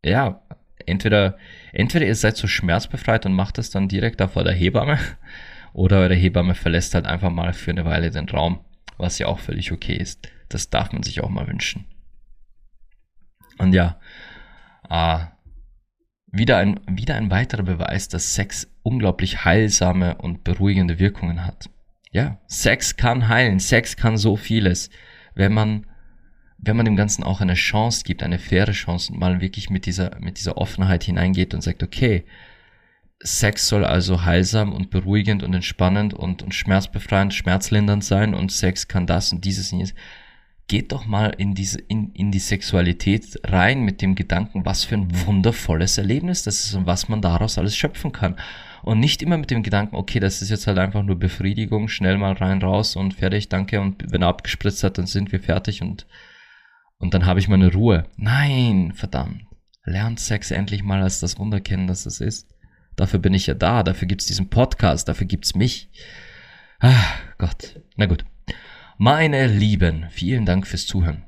ja, 0.03 0.41
entweder, 0.85 1.37
entweder 1.71 2.05
ihr 2.05 2.15
seid 2.15 2.35
so 2.35 2.47
schmerzbefreit 2.47 3.25
und 3.25 3.33
macht 3.33 3.57
das 3.57 3.69
dann 3.69 3.87
direkt 3.87 4.19
da 4.19 4.27
vor 4.27 4.43
der 4.43 4.53
Hebamme, 4.53 4.99
oder 5.73 5.99
eure 5.99 6.15
Hebamme 6.15 6.55
verlässt 6.55 6.93
halt 6.93 7.05
einfach 7.05 7.29
mal 7.29 7.53
für 7.53 7.71
eine 7.71 7.85
Weile 7.85 8.11
den 8.11 8.27
Raum. 8.29 8.59
was 8.97 9.19
ja 9.19 9.27
auch 9.27 9.39
völlig 9.39 9.71
okay 9.71 9.95
ist. 9.95 10.27
Das 10.49 10.69
darf 10.69 10.91
man 10.91 11.03
sich 11.03 11.21
auch 11.21 11.29
mal 11.29 11.47
wünschen. 11.47 11.85
Und 13.57 13.73
ja, 13.73 13.99
äh, 14.89 15.25
wieder 16.31 16.57
ein, 16.57 16.79
wieder 16.87 17.15
ein 17.15 17.31
weiterer 17.31 17.63
Beweis, 17.63 18.07
dass 18.09 18.35
Sex 18.35 18.67
unglaublich 18.83 19.45
heilsame 19.45 20.17
und 20.17 20.43
beruhigende 20.43 20.99
Wirkungen 20.99 21.45
hat. 21.45 21.69
Ja, 22.11 22.39
Sex 22.47 22.95
kann 22.95 23.27
heilen, 23.27 23.59
Sex 23.59 23.97
kann 23.97 24.17
so 24.17 24.35
vieles, 24.35 24.89
wenn 25.35 25.53
man, 25.53 25.85
wenn 26.57 26.77
man 26.77 26.85
dem 26.85 26.95
Ganzen 26.95 27.23
auch 27.23 27.41
eine 27.41 27.53
Chance 27.53 28.03
gibt, 28.03 28.23
eine 28.23 28.39
faire 28.39 28.71
Chance 28.71 29.11
und 29.11 29.19
mal 29.19 29.41
wirklich 29.41 29.69
mit 29.69 29.85
dieser, 29.85 30.17
mit 30.19 30.37
dieser 30.37 30.57
Offenheit 30.57 31.03
hineingeht 31.03 31.53
und 31.53 31.61
sagt, 31.61 31.83
okay, 31.83 32.25
Sex 33.19 33.67
soll 33.67 33.83
also 33.83 34.25
heilsam 34.25 34.73
und 34.73 34.89
beruhigend 34.89 35.43
und 35.43 35.53
entspannend 35.53 36.13
und, 36.13 36.43
und 36.43 36.53
schmerzbefreiend, 36.53 37.33
schmerzlindernd 37.33 38.03
sein 38.03 38.33
und 38.33 38.51
Sex 38.51 38.87
kann 38.87 39.07
das 39.07 39.31
und 39.31 39.43
dieses 39.43 39.71
und 39.71 39.79
jenes 39.79 39.95
geht 40.67 40.91
doch 40.91 41.05
mal 41.05 41.29
in 41.37 41.55
diese, 41.55 41.79
in, 41.79 42.11
in 42.11 42.31
die 42.31 42.39
Sexualität 42.39 43.39
rein 43.45 43.81
mit 43.81 44.01
dem 44.01 44.15
Gedanken, 44.15 44.65
was 44.65 44.83
für 44.83 44.95
ein 44.95 45.25
wundervolles 45.25 45.97
Erlebnis 45.97 46.43
das 46.43 46.65
ist 46.65 46.73
und 46.73 46.85
was 46.85 47.07
man 47.07 47.21
daraus 47.21 47.57
alles 47.57 47.75
schöpfen 47.75 48.11
kann. 48.11 48.35
Und 48.83 48.99
nicht 48.99 49.21
immer 49.21 49.37
mit 49.37 49.49
dem 49.49 49.63
Gedanken, 49.63 49.95
okay, 49.95 50.19
das 50.19 50.41
ist 50.41 50.49
jetzt 50.49 50.67
halt 50.67 50.77
einfach 50.77 51.03
nur 51.03 51.17
Befriedigung, 51.17 51.87
schnell 51.87 52.17
mal 52.17 52.33
rein, 52.33 52.61
raus 52.61 52.95
und 52.95 53.13
fertig, 53.13 53.49
danke. 53.49 53.79
Und 53.79 54.11
wenn 54.11 54.21
er 54.21 54.27
abgespritzt 54.27 54.83
hat, 54.83 54.97
dann 54.97 55.07
sind 55.07 55.31
wir 55.31 55.39
fertig 55.39 55.81
und, 55.81 56.05
und 56.97 57.13
dann 57.13 57.25
habe 57.25 57.39
ich 57.39 57.47
meine 57.47 57.71
Ruhe. 57.71 58.05
Nein, 58.17 58.91
verdammt. 58.93 59.43
Lernt 59.83 60.19
Sex 60.19 60.51
endlich 60.51 60.83
mal 60.83 61.01
als 61.01 61.21
das 61.21 61.39
Wunder 61.39 61.61
kennen, 61.61 61.87
das 61.87 62.05
es 62.05 62.19
ist. 62.19 62.53
Dafür 62.97 63.19
bin 63.19 63.33
ich 63.33 63.47
ja 63.47 63.53
da, 63.53 63.83
dafür 63.83 64.07
gibt's 64.07 64.25
diesen 64.25 64.49
Podcast, 64.49 65.07
dafür 65.07 65.27
gibt's 65.27 65.55
mich. 65.55 65.89
Ah, 66.79 67.05
Gott. 67.37 67.79
Na 67.95 68.05
gut. 68.05 68.25
Meine 68.99 69.45
Lieben, 69.45 70.07
vielen 70.09 70.47
Dank 70.47 70.65
fürs 70.65 70.87
Zuhören. 70.87 71.23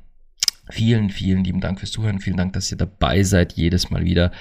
Vielen, 0.72 1.12
vielen 1.12 1.44
lieben 1.44 1.62
Dank 1.62 1.80
fürs 1.80 1.92
Zuhören. 1.92 2.20
Vielen 2.20 2.38
Dank, 2.38 2.54
dass 2.54 2.72
ihr 2.72 2.80
dabei 2.80 3.22
seid, 3.22 3.54
jedes 3.54 3.92
Mal 3.92 4.06
wieder. 4.06 4.32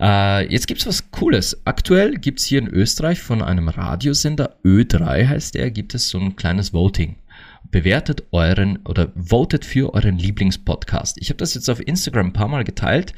Äh, 0.00 0.50
jetzt 0.50 0.68
gibt's 0.68 0.86
was 0.86 1.10
Cooles. 1.10 1.66
Aktuell 1.66 2.14
gibt's 2.14 2.46
hier 2.46 2.60
in 2.60 2.68
Österreich 2.68 3.20
von 3.20 3.42
einem 3.42 3.68
Radiosender, 3.68 4.56
Ö3 4.64 5.28
heißt 5.28 5.54
der, 5.54 5.70
gibt 5.70 5.94
es 5.94 6.08
so 6.08 6.18
ein 6.18 6.34
kleines 6.34 6.72
Voting. 6.72 7.16
Bewertet 7.70 8.24
euren 8.32 8.78
oder 8.84 9.12
votet 9.16 9.64
für 9.64 9.94
euren 9.94 10.18
Lieblingspodcast. 10.18 11.16
Ich 11.20 11.30
habe 11.30 11.38
das 11.38 11.54
jetzt 11.54 11.70
auf 11.70 11.86
Instagram 11.86 12.26
ein 12.26 12.32
paar 12.32 12.48
Mal 12.48 12.64
geteilt. 12.64 13.14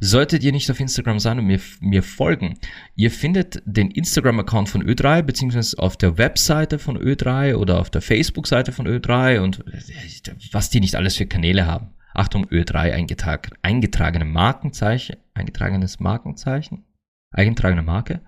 Solltet 0.00 0.44
ihr 0.44 0.52
nicht 0.52 0.70
auf 0.70 0.78
Instagram 0.78 1.18
sein 1.18 1.40
und 1.40 1.46
mir, 1.46 1.60
mir 1.80 2.02
folgen, 2.02 2.58
ihr 2.94 3.10
findet 3.10 3.62
den 3.66 3.90
Instagram-Account 3.90 4.68
von 4.68 4.82
Ö3, 4.82 5.22
beziehungsweise 5.22 5.78
auf 5.78 5.96
der 5.96 6.18
Webseite 6.18 6.78
von 6.78 6.96
Ö3 6.96 7.56
oder 7.56 7.80
auf 7.80 7.90
der 7.90 8.00
Facebook-Seite 8.00 8.70
von 8.70 8.86
Ö3 8.86 9.40
und 9.40 9.66
äh, 9.66 10.32
was 10.52 10.70
die 10.70 10.80
nicht 10.80 10.94
alles 10.94 11.16
für 11.16 11.26
Kanäle 11.26 11.66
haben. 11.66 11.94
Achtung, 12.14 12.46
Ö3 12.46 12.92
eingetrag, 12.92 13.50
eingetragene 13.62 14.24
Markenzeichen, 14.24 15.16
eingetragenes 15.34 15.98
Markenzeichen, 15.98 16.84
eingetragene 17.32 17.82
Marke. 17.82 18.20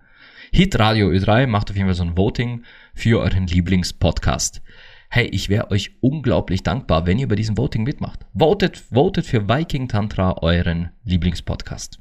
Hit 0.53 0.79
Radio 0.79 1.09
Ö3 1.09 1.47
macht 1.47 1.71
auf 1.71 1.77
jeden 1.77 1.89
Fall 1.89 1.95
so 1.95 2.03
ein 2.03 2.16
Voting 2.16 2.64
für 2.95 3.21
euren 3.21 3.47
Lieblingspodcast 3.47 4.62
hey, 5.11 5.27
ich 5.27 5.49
wäre 5.49 5.73
euch 5.73 5.97
unglaublich 6.01 6.63
dankbar, 6.63 7.05
wenn 7.05 7.19
ihr 7.19 7.27
bei 7.27 7.35
diesem 7.35 7.59
Voting 7.59 7.83
mitmacht. 7.83 8.21
Votet, 8.33 8.79
votet 8.93 9.27
für 9.27 9.49
Viking 9.49 9.89
Tantra, 9.89 10.37
euren 10.41 10.91
Lieblingspodcast. 11.05 11.99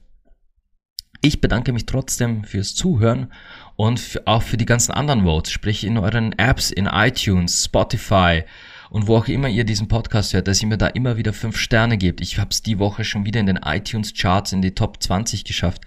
Ich 1.22 1.42
bedanke 1.42 1.74
mich 1.74 1.88
trotzdem 1.88 2.44
fürs 2.44 2.76
Zuhören 2.76 3.34
und 3.76 4.22
auch 4.26 4.44
für 4.44 4.58
die 4.58 4.68
ganzen 4.68 4.92
anderen 4.92 5.24
Votes, 5.24 5.52
sprich 5.52 5.84
in 5.84 5.98
euren 5.98 6.38
Apps, 6.38 6.70
in 6.70 6.86
iTunes, 6.86 7.66
Spotify 7.66 8.44
und 8.92 9.08
wo 9.08 9.18
auch 9.18 9.28
immer 9.28 9.50
ihr 9.50 9.64
diesen 9.64 9.88
Podcast 9.88 10.34
hört, 10.34 10.48
dass 10.48 10.62
ihr 10.62 10.68
mir 10.68 10.78
da 10.78 10.88
immer 10.88 11.18
wieder 11.18 11.34
fünf 11.34 11.58
Sterne 11.58 11.98
gebt. 11.98 12.22
Ich 12.22 12.38
habe 12.38 12.52
es 12.52 12.62
die 12.62 12.78
Woche 12.78 13.04
schon 13.04 13.26
wieder 13.26 13.40
in 13.40 13.48
den 13.48 13.60
iTunes 13.66 14.14
Charts 14.14 14.54
in 14.54 14.62
die 14.62 14.76
Top 14.76 15.02
20 15.02 15.44
geschafft. 15.44 15.82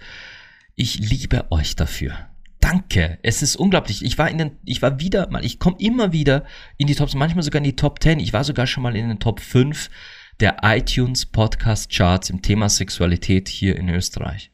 Ich 0.75 0.99
liebe 0.99 1.49
euch 1.51 1.75
dafür. 1.75 2.32
Danke. 2.63 3.19
Es 3.23 3.41
ist 3.41 3.57
unglaublich. 3.57 4.05
Ich 4.05 4.17
war 4.17 4.29
in 4.29 4.37
den, 4.37 4.57
ich 4.63 4.81
war 4.81 4.97
wieder 4.97 5.29
mal, 5.29 5.43
ich 5.43 5.59
komme 5.59 5.75
immer 5.79 6.13
wieder 6.13 6.45
in 6.77 6.87
die 6.87 6.95
Tops, 6.95 7.13
manchmal 7.13 7.43
sogar 7.43 7.57
in 7.57 7.65
die 7.65 7.75
Top 7.75 8.01
10. 8.01 8.21
Ich 8.21 8.31
war 8.31 8.45
sogar 8.45 8.67
schon 8.67 8.83
mal 8.83 8.95
in 8.95 9.09
den 9.09 9.19
Top 9.19 9.41
5 9.41 9.89
der 10.39 10.59
iTunes 10.61 11.25
Podcast 11.25 11.91
Charts 11.91 12.29
im 12.29 12.41
Thema 12.41 12.69
Sexualität 12.69 13.49
hier 13.49 13.75
in 13.75 13.89
Österreich. 13.89 14.53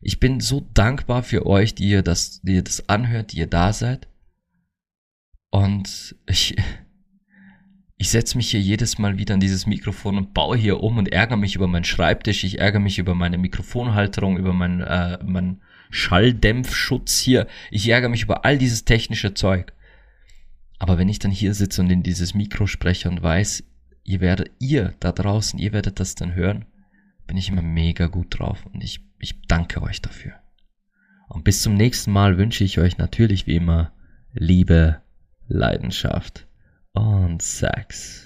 Ich 0.00 0.20
bin 0.20 0.40
so 0.40 0.66
dankbar 0.72 1.22
für 1.22 1.44
euch, 1.44 1.74
die 1.74 1.90
ihr 1.90 2.02
das, 2.02 2.40
die 2.40 2.54
ihr 2.54 2.64
das 2.64 2.88
anhört, 2.88 3.32
die 3.32 3.40
ihr 3.40 3.46
da 3.46 3.74
seid. 3.74 4.08
Und 5.50 6.16
ich, 6.26 6.56
ich 7.98 8.08
setze 8.08 8.38
mich 8.38 8.52
hier 8.52 8.60
jedes 8.60 8.96
Mal 8.96 9.18
wieder 9.18 9.34
an 9.34 9.40
dieses 9.40 9.66
Mikrofon 9.66 10.16
und 10.16 10.32
baue 10.32 10.56
hier 10.56 10.80
um 10.80 10.96
und 10.96 11.12
ärgere 11.12 11.36
mich 11.36 11.56
über 11.56 11.66
meinen 11.66 11.84
Schreibtisch, 11.84 12.42
ich 12.42 12.58
ärgere 12.58 12.80
mich 12.80 12.98
über 12.98 13.14
meine 13.14 13.36
Mikrofonhalterung, 13.36 14.38
über 14.38 14.54
mein, 14.54 14.80
äh, 14.80 15.18
mein 15.22 15.60
Schalldämpfschutz 15.90 17.18
hier. 17.18 17.46
Ich 17.70 17.88
ärgere 17.88 18.08
mich 18.08 18.22
über 18.22 18.44
all 18.44 18.58
dieses 18.58 18.84
technische 18.84 19.34
Zeug. 19.34 19.72
Aber 20.78 20.98
wenn 20.98 21.08
ich 21.08 21.18
dann 21.18 21.30
hier 21.30 21.54
sitze 21.54 21.80
und 21.82 21.90
in 21.90 22.02
dieses 22.02 22.34
Mikro 22.34 22.66
spreche 22.66 23.08
und 23.08 23.22
weiß, 23.22 23.64
ihr 24.04 24.20
werdet, 24.20 24.50
ihr 24.58 24.94
da 25.00 25.12
draußen, 25.12 25.58
ihr 25.58 25.72
werdet 25.72 26.00
das 26.00 26.14
dann 26.14 26.34
hören, 26.34 26.66
bin 27.26 27.36
ich 27.36 27.48
immer 27.48 27.62
mega 27.62 28.06
gut 28.06 28.38
drauf 28.38 28.66
und 28.66 28.82
ich, 28.82 29.00
ich 29.18 29.40
danke 29.46 29.82
euch 29.82 30.02
dafür. 30.02 30.34
Und 31.28 31.44
bis 31.44 31.62
zum 31.62 31.74
nächsten 31.74 32.12
Mal 32.12 32.36
wünsche 32.38 32.64
ich 32.64 32.78
euch 32.78 32.98
natürlich 32.98 33.46
wie 33.46 33.56
immer 33.56 33.92
Liebe, 34.32 35.00
Leidenschaft 35.46 36.46
und 36.92 37.40
Sex. 37.40 38.23